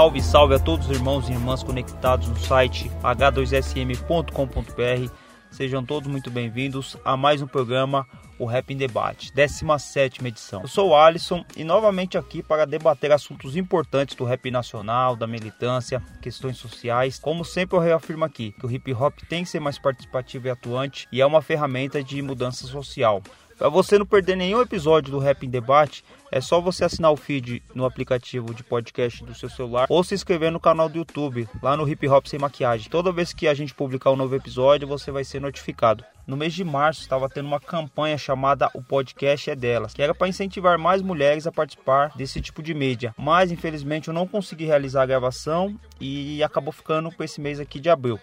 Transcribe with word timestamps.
Salve, 0.00 0.22
salve 0.22 0.54
a 0.54 0.58
todos 0.58 0.88
os 0.88 0.96
irmãos 0.96 1.28
e 1.28 1.32
irmãs 1.32 1.62
conectados 1.62 2.26
no 2.26 2.38
site 2.38 2.90
h2sm.com.br. 3.02 5.12
Sejam 5.50 5.84
todos 5.84 6.08
muito 6.08 6.30
bem-vindos 6.30 6.96
a 7.04 7.18
mais 7.18 7.42
um 7.42 7.46
programa, 7.46 8.06
o 8.38 8.46
Rap 8.46 8.72
em 8.72 8.78
Debate, 8.78 9.30
17 9.34 10.26
edição. 10.26 10.62
Eu 10.62 10.68
sou 10.68 10.88
o 10.88 10.96
Alisson 10.96 11.44
e 11.54 11.64
novamente 11.64 12.16
aqui 12.16 12.42
para 12.42 12.64
debater 12.64 13.12
assuntos 13.12 13.58
importantes 13.58 14.16
do 14.16 14.24
rap 14.24 14.50
nacional, 14.50 15.14
da 15.14 15.26
militância, 15.26 16.02
questões 16.22 16.56
sociais. 16.56 17.18
Como 17.18 17.44
sempre 17.44 17.76
eu 17.76 17.82
reafirmo 17.82 18.24
aqui, 18.24 18.52
que 18.52 18.64
o 18.64 18.70
hip 18.70 18.90
hop 18.94 19.18
tem 19.28 19.44
que 19.44 19.50
ser 19.50 19.60
mais 19.60 19.78
participativo 19.78 20.46
e 20.46 20.50
atuante 20.50 21.06
e 21.12 21.20
é 21.20 21.26
uma 21.26 21.42
ferramenta 21.42 22.02
de 22.02 22.22
mudança 22.22 22.66
social. 22.66 23.22
Para 23.58 23.68
você 23.68 23.98
não 23.98 24.06
perder 24.06 24.38
nenhum 24.38 24.62
episódio 24.62 25.12
do 25.12 25.18
Rap 25.18 25.44
em 25.44 25.50
Debate, 25.50 26.02
é 26.30 26.40
só 26.40 26.60
você 26.60 26.84
assinar 26.84 27.10
o 27.10 27.16
feed 27.16 27.62
no 27.74 27.84
aplicativo 27.84 28.54
de 28.54 28.62
podcast 28.62 29.24
do 29.24 29.34
seu 29.34 29.48
celular 29.48 29.86
ou 29.88 30.04
se 30.04 30.14
inscrever 30.14 30.52
no 30.52 30.60
canal 30.60 30.88
do 30.88 30.98
YouTube, 30.98 31.48
lá 31.62 31.76
no 31.76 31.88
Hip 31.88 32.06
Hop 32.08 32.26
Sem 32.26 32.38
Maquiagem. 32.38 32.88
Toda 32.88 33.12
vez 33.12 33.32
que 33.32 33.48
a 33.48 33.54
gente 33.54 33.74
publicar 33.74 34.10
um 34.10 34.16
novo 34.16 34.34
episódio, 34.34 34.86
você 34.86 35.10
vai 35.10 35.24
ser 35.24 35.40
notificado. 35.40 36.04
No 36.26 36.36
mês 36.36 36.54
de 36.54 36.62
março, 36.62 37.00
estava 37.00 37.28
tendo 37.28 37.46
uma 37.46 37.58
campanha 37.58 38.16
chamada 38.16 38.70
O 38.72 38.82
Podcast 38.82 39.50
é 39.50 39.56
Delas, 39.56 39.92
que 39.92 40.02
era 40.02 40.14
para 40.14 40.28
incentivar 40.28 40.78
mais 40.78 41.02
mulheres 41.02 41.46
a 41.46 41.52
participar 41.52 42.12
desse 42.14 42.40
tipo 42.40 42.62
de 42.62 42.72
mídia. 42.72 43.12
Mas, 43.18 43.50
infelizmente, 43.50 44.08
eu 44.08 44.14
não 44.14 44.28
consegui 44.28 44.64
realizar 44.64 45.02
a 45.02 45.06
gravação 45.06 45.76
e 46.00 46.40
acabou 46.42 46.72
ficando 46.72 47.10
com 47.10 47.24
esse 47.24 47.40
mês 47.40 47.58
aqui 47.58 47.80
de 47.80 47.90
abril. 47.90 48.20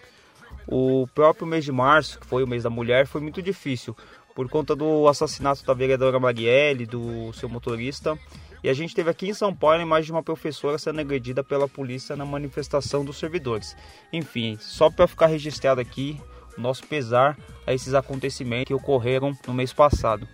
O 0.66 1.06
próprio 1.14 1.46
mês 1.46 1.64
de 1.64 1.72
março, 1.72 2.18
que 2.18 2.26
foi 2.26 2.42
o 2.42 2.46
mês 2.46 2.62
da 2.62 2.70
mulher, 2.70 3.06
foi 3.06 3.20
muito 3.20 3.42
difícil 3.42 3.96
por 4.38 4.48
conta 4.48 4.76
do 4.76 5.08
assassinato 5.08 5.64
da 5.64 5.74
vereadora 5.74 6.20
Marielle, 6.20 6.86
do 6.86 7.32
seu 7.32 7.48
motorista. 7.48 8.16
E 8.62 8.68
a 8.68 8.72
gente 8.72 8.94
teve 8.94 9.10
aqui 9.10 9.28
em 9.28 9.34
São 9.34 9.52
Paulo 9.52 9.80
a 9.80 9.82
imagem 9.82 10.04
de 10.04 10.12
uma 10.12 10.22
professora 10.22 10.78
sendo 10.78 11.00
agredida 11.00 11.42
pela 11.42 11.66
polícia 11.66 12.14
na 12.14 12.24
manifestação 12.24 13.04
dos 13.04 13.18
servidores. 13.18 13.76
Enfim, 14.12 14.56
só 14.60 14.88
para 14.88 15.08
ficar 15.08 15.26
registrado 15.26 15.80
aqui 15.80 16.20
o 16.56 16.60
nosso 16.60 16.86
pesar 16.86 17.36
a 17.66 17.74
esses 17.74 17.94
acontecimentos 17.94 18.68
que 18.68 18.74
ocorreram 18.74 19.36
no 19.44 19.52
mês 19.52 19.72
passado. 19.72 20.28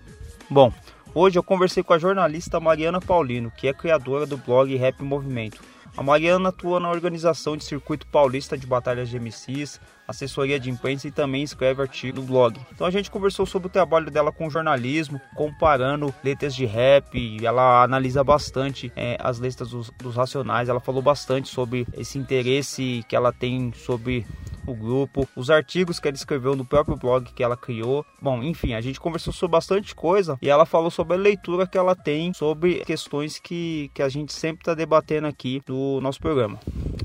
Bom, 0.50 0.70
hoje 1.14 1.38
eu 1.38 1.42
conversei 1.42 1.82
com 1.82 1.94
a 1.94 1.98
jornalista 1.98 2.60
Mariana 2.60 3.00
Paulino, 3.00 3.50
que 3.56 3.68
é 3.68 3.72
criadora 3.72 4.26
do 4.26 4.36
blog 4.36 4.76
Rap 4.76 5.02
Movimento. 5.02 5.62
A 5.96 6.02
Mariana 6.02 6.48
atua 6.48 6.80
na 6.80 6.90
organização 6.90 7.56
de 7.56 7.64
Circuito 7.64 8.04
Paulista 8.08 8.58
de 8.58 8.66
Batalhas 8.66 9.08
de 9.08 9.16
MCs, 9.16 9.80
assessoria 10.08 10.58
de 10.58 10.68
imprensa 10.68 11.06
e 11.06 11.12
também 11.12 11.44
escreve 11.44 11.82
artigo 11.82 12.20
no 12.20 12.26
blog. 12.26 12.60
Então 12.72 12.84
a 12.84 12.90
gente 12.90 13.08
conversou 13.10 13.46
sobre 13.46 13.68
o 13.68 13.70
trabalho 13.70 14.10
dela 14.10 14.32
com 14.32 14.50
jornalismo, 14.50 15.20
comparando 15.36 16.12
letras 16.24 16.52
de 16.52 16.66
rap, 16.66 17.38
ela 17.44 17.84
analisa 17.84 18.24
bastante 18.24 18.92
é, 18.96 19.16
as 19.20 19.38
letras 19.38 19.70
dos, 19.70 19.90
dos 19.90 20.16
Racionais, 20.16 20.68
ela 20.68 20.80
falou 20.80 21.00
bastante 21.00 21.48
sobre 21.48 21.86
esse 21.96 22.18
interesse 22.18 23.04
que 23.08 23.14
ela 23.14 23.32
tem 23.32 23.72
sobre 23.72 24.26
o 24.66 24.74
grupo, 24.74 25.28
os 25.36 25.50
artigos 25.50 25.98
que 25.98 26.08
ela 26.08 26.16
escreveu 26.16 26.56
no 26.56 26.64
próprio 26.64 26.96
blog 26.96 27.32
que 27.32 27.42
ela 27.42 27.56
criou. 27.56 28.04
Bom, 28.20 28.42
enfim, 28.42 28.74
a 28.74 28.80
gente 28.80 29.00
conversou 29.00 29.32
sobre 29.32 29.52
bastante 29.52 29.94
coisa 29.94 30.38
e 30.40 30.48
ela 30.48 30.66
falou 30.66 30.90
sobre 30.90 31.14
a 31.14 31.18
leitura 31.18 31.66
que 31.66 31.78
ela 31.78 31.94
tem 31.94 32.32
sobre 32.32 32.84
questões 32.84 33.38
que, 33.38 33.90
que 33.94 34.02
a 34.02 34.08
gente 34.08 34.32
sempre 34.32 34.62
está 34.62 34.74
debatendo 34.74 35.26
aqui 35.26 35.62
no 35.68 36.00
nosso 36.00 36.20
programa. 36.20 36.58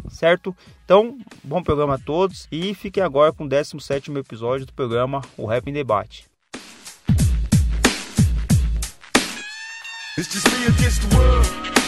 Certo? 0.10 0.56
Então, 0.86 1.18
bom 1.44 1.62
programa 1.62 1.96
a 1.96 2.00
todos 2.00 2.48
e 2.52 2.74
fiquem 2.74 3.04
agora 3.04 3.32
com 3.32 3.44
o 3.44 3.50
17 3.50 4.12
episódio 4.18 4.66
do 4.66 4.74
programa 4.74 5.22
O 5.38 5.46
Rap 5.46 5.70
em 5.70 5.74
Debate. 5.74 6.30
It's 10.18 10.28
just 10.34 10.48
me 10.52 10.66
against 10.66 11.02
the 11.10 11.16
world. 11.16 11.79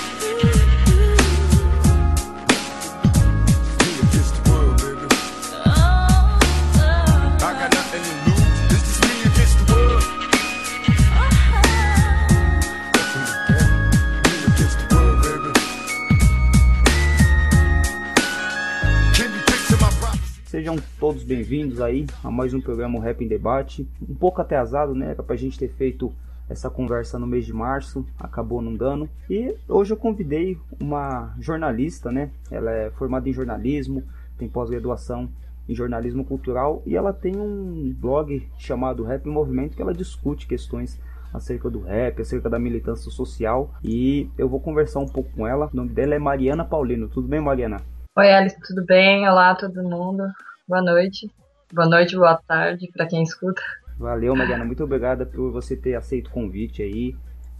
Sejam 20.71 20.83
todos 20.97 21.23
bem-vindos 21.25 21.81
aí 21.81 22.05
a 22.23 22.31
mais 22.31 22.53
um 22.53 22.61
programa 22.61 22.97
Rap 23.01 23.21
em 23.21 23.27
Debate. 23.27 23.85
Um 24.07 24.15
pouco 24.15 24.39
atrasado, 24.39 24.95
né? 24.95 25.11
Era 25.11 25.21
pra 25.21 25.35
gente 25.35 25.59
ter 25.59 25.67
feito 25.67 26.13
essa 26.49 26.69
conversa 26.69 27.19
no 27.19 27.27
mês 27.27 27.45
de 27.45 27.51
março, 27.51 28.05
acabou 28.17 28.61
não 28.61 28.73
dando. 28.73 29.09
E 29.29 29.53
hoje 29.67 29.91
eu 29.91 29.97
convidei 29.97 30.57
uma 30.79 31.35
jornalista, 31.41 32.09
né? 32.09 32.31
Ela 32.49 32.71
é 32.71 32.91
formada 32.91 33.27
em 33.27 33.33
jornalismo, 33.33 34.01
tem 34.37 34.47
pós-graduação 34.47 35.27
em 35.67 35.75
jornalismo 35.75 36.23
cultural 36.23 36.81
e 36.85 36.95
ela 36.95 37.11
tem 37.11 37.35
um 37.35 37.93
blog 37.99 38.47
chamado 38.57 39.03
Rap 39.03 39.27
em 39.27 39.31
Movimento 39.31 39.75
que 39.75 39.81
ela 39.81 39.93
discute 39.93 40.47
questões 40.47 40.97
acerca 41.33 41.69
do 41.69 41.81
rap, 41.81 42.21
acerca 42.21 42.49
da 42.49 42.57
militância 42.57 43.11
social 43.11 43.73
e 43.83 44.29
eu 44.37 44.47
vou 44.47 44.61
conversar 44.61 45.01
um 45.01 45.07
pouco 45.07 45.29
com 45.31 45.45
ela. 45.45 45.69
O 45.73 45.75
nome 45.75 45.89
dela 45.89 46.15
é 46.15 46.19
Mariana 46.19 46.63
Paulino. 46.63 47.09
Tudo 47.09 47.27
bem, 47.27 47.41
Mariana? 47.41 47.81
Oi, 48.17 48.31
Alice, 48.31 48.57
tudo 48.65 48.85
bem? 48.85 49.27
Olá, 49.27 49.53
todo 49.55 49.83
mundo. 49.83 50.23
Boa 50.67 50.81
noite. 50.81 51.29
Boa 51.73 51.87
noite, 51.87 52.15
boa 52.15 52.35
tarde 52.35 52.89
para 52.91 53.05
quem 53.05 53.23
escuta. 53.23 53.61
Valeu, 53.97 54.35
Mariana. 54.35 54.65
Muito 54.65 54.83
obrigada 54.83 55.25
por 55.25 55.51
você 55.51 55.75
ter 55.75 55.95
aceito 55.95 56.27
o 56.27 56.31
convite 56.31 56.81
aí. 56.81 57.15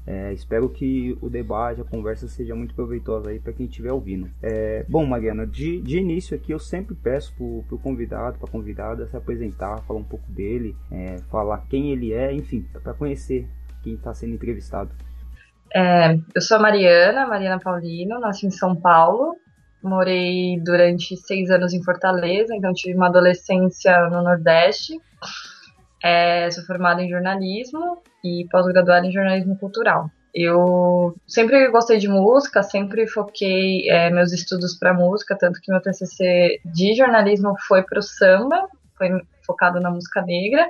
É, 0.06 0.34
espero 0.34 0.67
que 0.67 1.16
o 1.22 1.29
debate, 1.29 1.79
a 1.79 1.84
conversa 1.84 2.28
seja 2.28 2.56
muito 2.56 2.73
proveitosa 2.73 3.29
aí 3.29 3.40
para 3.40 3.53
quem 3.53 3.67
estiver 3.67 3.91
ouvindo. 3.91 4.29
É, 4.41 4.84
bom, 4.90 5.06
Mariana, 5.06 5.45
de, 5.45 5.79
de 5.79 6.00
início 6.00 6.35
aqui 6.35 6.51
eu 6.51 6.59
sempre 6.59 6.95
peço 6.95 7.34
pro, 7.35 7.63
pro 7.67 7.78
convidado, 7.78 8.40
pra 8.40 8.50
convidada 8.50 9.06
se 9.06 9.16
apresentar, 9.16 9.81
falar 9.84 10.00
um 10.00 10.03
pouco 10.03 10.29
dele, 10.31 10.75
é, 10.91 11.19
falar 11.29 11.66
quem 11.69 11.91
ele 11.91 12.13
é, 12.13 12.34
enfim, 12.34 12.66
para 12.81 12.94
conhecer 12.94 13.47
quem 13.84 13.94
está 13.94 14.13
sendo 14.13 14.34
entrevistado. 14.34 14.91
É, 15.73 16.17
eu 16.35 16.41
sou 16.41 16.57
a 16.57 16.59
Mariana, 16.59 17.28
Mariana 17.28 17.59
Paulino, 17.59 18.19
nasci 18.19 18.47
em 18.47 18.51
São 18.51 18.75
Paulo. 18.75 19.35
Morei 19.83 20.59
durante 20.59 21.17
seis 21.17 21.49
anos 21.49 21.73
em 21.73 21.83
Fortaleza, 21.83 22.55
então 22.55 22.73
tive 22.73 22.95
uma 22.95 23.07
adolescência 23.07 24.09
no 24.09 24.21
Nordeste. 24.21 24.99
É, 26.03 26.49
sou 26.51 26.63
formada 26.65 27.01
em 27.01 27.09
jornalismo 27.09 28.01
e 28.23 28.47
pós-graduada 28.51 29.05
em 29.05 29.11
jornalismo 29.11 29.57
cultural. 29.57 30.09
Eu 30.33 31.15
sempre 31.27 31.69
gostei 31.69 31.97
de 31.97 32.07
música, 32.07 32.63
sempre 32.63 33.05
foquei 33.05 33.89
é, 33.89 34.09
meus 34.09 34.31
estudos 34.31 34.77
para 34.77 34.93
música, 34.93 35.37
tanto 35.37 35.59
que 35.59 35.71
meu 35.71 35.81
TCC 35.81 36.61
de 36.63 36.95
jornalismo 36.95 37.53
foi 37.67 37.83
para 37.83 37.99
o 37.99 38.03
samba, 38.03 38.67
foi 38.97 39.09
focado 39.45 39.79
na 39.81 39.91
música 39.91 40.21
negra, 40.21 40.69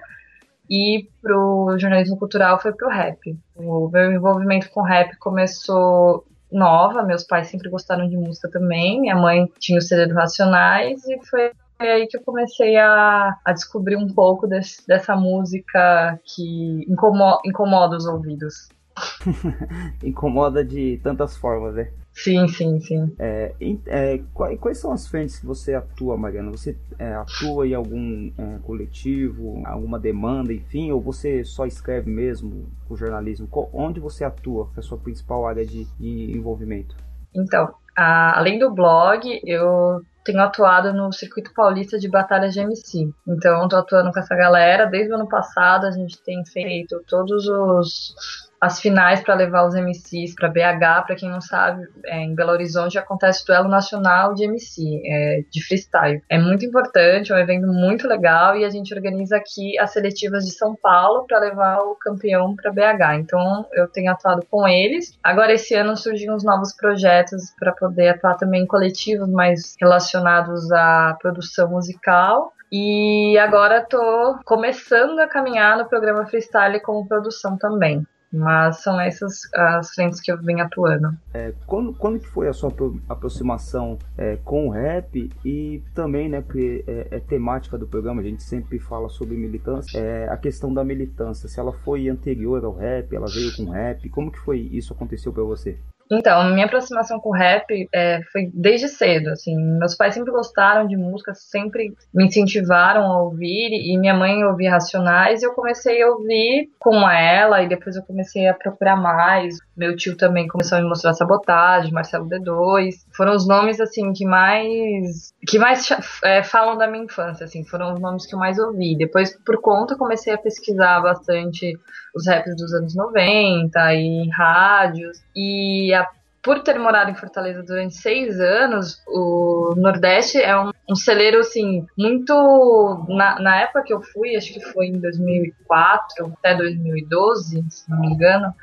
e 0.70 1.10
pro 1.22 1.78
jornalismo 1.78 2.18
cultural 2.18 2.60
foi 2.60 2.72
pro 2.74 2.90
rap. 2.90 3.20
O 3.56 3.90
meu 3.90 4.12
envolvimento 4.14 4.70
com 4.72 4.82
rap 4.82 5.16
começou 5.18 6.26
nova, 6.52 7.04
meus 7.04 7.24
pais 7.24 7.48
sempre 7.48 7.70
gostaram 7.70 8.08
de 8.08 8.18
música 8.18 8.50
também, 8.50 9.02
minha 9.02 9.16
mãe 9.16 9.52
tinha 9.60 9.80
o 9.80 9.82
CD 9.82 10.08
do 10.08 10.16
Racionais 10.16 11.06
e 11.06 11.20
foi 11.26 11.52
aí 11.80 12.08
que 12.08 12.18
eu 12.18 12.22
comecei 12.22 12.78
a, 12.78 13.36
a 13.44 13.54
descobrir 13.54 13.96
um 13.96 14.08
pouco 14.08 14.46
desse, 14.48 14.86
dessa 14.88 15.16
música 15.16 16.20
que 16.24 16.86
incomoda, 16.88 17.40
incomoda 17.46 17.98
os 17.98 18.06
ouvidos. 18.06 18.70
Incomoda 20.04 20.64
de 20.64 21.00
tantas 21.02 21.38
formas, 21.38 21.76
né? 21.76 21.92
Sim, 22.14 22.48
sim, 22.48 22.80
sim. 22.80 23.16
É, 23.18 23.54
é, 23.88 24.20
quais, 24.34 24.60
quais 24.60 24.78
são 24.78 24.92
as 24.92 25.08
frentes 25.08 25.40
que 25.40 25.46
você 25.46 25.74
atua, 25.74 26.18
Mariana? 26.18 26.52
Você 26.52 26.78
é, 27.00 27.14
atua 27.14 27.68
em 27.68 27.74
algum 27.74 28.32
é, 28.38 28.60
coletivo, 28.64 29.62
alguma 29.66 29.98
demanda, 30.00 30.54
enfim, 30.54 30.92
ou 30.92 31.02
você 31.02 31.44
só 31.44 31.66
escreve 31.66 32.10
mesmo 32.10 32.68
o 32.90 32.96
jornalismo? 32.96 33.48
Onde 33.74 34.00
você 34.00 34.24
atua? 34.24 34.68
Que 34.74 34.78
é 34.78 34.80
a 34.80 34.84
sua 34.84 34.98
principal 34.98 35.48
área 35.48 35.66
de, 35.66 35.86
de 36.00 36.38
envolvimento? 36.38 36.96
Então, 37.34 37.74
a- 37.98 38.38
além 38.38 38.60
do 38.60 38.72
blog, 38.72 39.40
eu 39.46 40.02
tenho 40.24 40.42
atuado 40.42 40.94
no 40.94 41.12
circuito 41.12 41.52
paulista 41.56 41.98
de 41.98 42.10
batalhas 42.10 42.54
de 42.54 42.60
MC. 42.60 43.10
Então, 43.28 43.64
estou 43.64 43.80
atuando 43.80 44.12
com 44.12 44.20
essa 44.20 44.36
galera 44.36 44.86
desde 44.86 45.12
o 45.12 45.16
ano 45.16 45.28
passado. 45.28 45.86
A 45.88 45.92
gente 45.92 46.22
tem 46.24 46.44
feito 46.46 47.02
todos 47.08 47.48
os 47.48 48.14
as 48.62 48.80
finais 48.80 49.22
para 49.22 49.34
levar 49.34 49.66
os 49.66 49.74
MCs 49.74 50.36
para 50.36 50.48
BH. 50.48 51.06
Para 51.08 51.16
quem 51.16 51.28
não 51.28 51.42
sabe, 51.42 51.88
é, 52.06 52.20
em 52.20 52.36
Belo 52.36 52.52
Horizonte 52.52 53.00
acontece 53.00 53.42
o 53.42 53.48
duelo 53.48 53.68
nacional 53.68 54.36
de 54.36 54.44
MC, 54.44 55.02
é, 55.04 55.44
de 55.50 55.66
freestyle. 55.66 56.22
É 56.30 56.38
muito 56.38 56.64
importante, 56.64 57.32
é 57.32 57.36
um 57.36 57.40
evento 57.40 57.66
muito 57.66 58.08
legal 58.08 58.56
e 58.56 58.64
a 58.64 58.70
gente 58.70 58.94
organiza 58.94 59.36
aqui 59.36 59.80
as 59.80 59.92
seletivas 59.92 60.46
de 60.46 60.52
São 60.52 60.76
Paulo 60.76 61.26
para 61.28 61.40
levar 61.40 61.80
o 61.80 61.96
campeão 61.96 62.56
para 62.56 62.72
BH. 62.72 63.16
Então 63.20 63.66
eu 63.74 63.88
tenho 63.88 64.12
atuado 64.12 64.46
com 64.50 64.68
eles. 64.68 65.18
Agora 65.24 65.54
esse 65.54 65.74
ano 65.74 65.98
surgiram 65.98 66.36
os 66.36 66.44
novos 66.44 66.72
projetos 66.74 67.52
para 67.60 67.72
poder 67.72 68.10
atuar 68.10 68.36
também 68.36 68.62
em 68.62 68.68
coletivos 68.68 69.30
mais 69.30 69.76
relacionados 69.82 70.72
à 70.72 71.18
produção 71.20 71.72
musical. 71.72 72.54
E 72.72 73.38
agora 73.38 73.80
estou 73.80 74.40
começando 74.46 75.20
a 75.20 75.28
caminhar 75.28 75.78
no 75.78 75.90
programa 75.90 76.26
Freestyle 76.26 76.80
como 76.80 77.06
produção 77.06 77.58
também. 77.58 78.06
Mas 78.32 78.82
são 78.82 79.00
essas 79.00 79.42
as 79.54 79.94
frentes 79.94 80.22
que 80.22 80.32
eu 80.32 80.42
venho 80.42 80.64
atuando. 80.64 81.10
É, 81.34 81.54
quando, 81.66 81.94
quando 81.94 82.20
que 82.20 82.28
foi 82.28 82.48
a 82.48 82.54
sua 82.54 82.72
aproximação 83.10 84.00
é, 84.18 84.38
com 84.38 84.68
o 84.68 84.72
rap 84.72 85.30
e 85.44 85.84
também, 85.94 86.30
né, 86.30 86.42
porque 86.42 86.84
é, 86.88 87.08
é, 87.12 87.20
temática 87.20 87.78
do 87.78 87.86
programa, 87.88 88.22
a 88.22 88.24
gente 88.24 88.44
sempre 88.44 88.80
fala 88.80 89.10
sobre 89.10 89.36
militância, 89.36 89.98
é, 90.00 90.30
a 90.30 90.38
questão 90.38 90.74
da 90.74 90.84
militância, 90.84 91.50
se 91.50 91.60
ela 91.60 91.74
foi 91.74 92.08
anterior 92.08 92.64
ao 92.64 92.76
rap, 92.76 93.14
ela 93.14 93.28
veio 93.28 93.56
com 93.56 93.70
rap, 93.70 94.10
como 94.10 94.32
que 94.32 94.40
foi 94.40 94.60
isso 94.60 94.94
aconteceu 94.94 95.34
para 95.34 95.44
você? 95.44 95.78
Então, 96.12 96.44
minha 96.54 96.66
aproximação 96.66 97.22
com 97.22 97.30
o 97.30 97.34
rap 97.34 97.88
é, 97.94 98.22
foi 98.34 98.52
desde 98.54 98.90
cedo, 98.90 99.30
assim. 99.30 99.56
Meus 99.56 99.96
pais 99.96 100.14
sempre 100.14 100.32
gostaram 100.32 100.86
de 100.86 100.98
música, 100.98 101.34
sempre 101.34 101.94
me 102.14 102.26
incentivaram 102.26 103.06
a 103.06 103.22
ouvir, 103.22 103.70
e 103.72 103.98
minha 103.98 104.14
mãe 104.14 104.44
ouvia 104.44 104.72
Racionais, 104.72 105.42
e 105.42 105.46
eu 105.46 105.54
comecei 105.54 106.02
a 106.02 106.10
ouvir 106.10 106.70
com 106.78 107.10
ela, 107.10 107.64
e 107.64 107.70
depois 107.70 107.96
eu 107.96 108.04
comecei 108.04 108.46
a 108.46 108.54
procurar 108.54 108.98
mais. 108.98 109.56
Meu 109.82 109.96
tio 109.96 110.16
também 110.16 110.48
começou 110.48 110.78
a 110.78 110.82
me 110.82 110.88
mostrar 110.88 111.12
Sabotagem, 111.16 111.92
Marcelo 111.92 112.30
D2. 112.30 112.98
Foram 113.18 113.36
os 113.36 113.48
nomes, 113.48 113.82
assim, 113.82 114.14
que 114.14 114.24
mais 114.24 115.34
que 115.48 115.58
mais 115.58 115.90
é, 116.24 116.44
falam 116.44 116.78
da 116.78 116.88
minha 116.88 117.06
infância, 117.06 117.46
assim. 117.46 117.64
Foram 117.66 117.96
os 117.96 118.00
nomes 118.00 118.28
que 118.28 118.36
eu 118.36 118.38
mais 118.38 118.60
ouvi. 118.60 118.96
Depois, 118.96 119.36
por 119.44 119.60
conta, 119.60 119.98
comecei 119.98 120.34
a 120.34 120.38
pesquisar 120.38 121.02
bastante 121.02 121.76
os 122.14 122.28
raps 122.28 122.56
dos 122.56 122.72
anos 122.76 122.96
90 122.96 123.96
e 123.96 124.30
rádios. 124.30 125.18
E 125.36 125.92
a, 125.96 126.08
por 126.44 126.64
ter 126.64 126.78
morado 126.80 127.12
em 127.12 127.16
Fortaleza 127.16 127.62
durante 127.62 127.96
seis 127.96 128.40
anos, 128.40 129.02
o 129.08 129.76
Nordeste 129.78 130.40
é 130.40 130.58
um, 130.58 130.72
um 130.90 130.96
celeiro, 130.96 131.40
assim, 131.40 131.86
muito. 131.98 133.06
Na, 133.10 133.40
na 133.40 133.62
época 133.62 133.84
que 133.84 133.94
eu 133.94 134.02
fui, 134.02 134.36
acho 134.36 134.52
que 134.52 134.60
foi 134.60 134.88
em 134.88 135.00
2004 135.00 136.34
até 136.40 136.56
2012, 136.56 137.64
se 137.70 137.90
não 137.90 138.00
me 138.00 138.08
engano, 138.08 138.54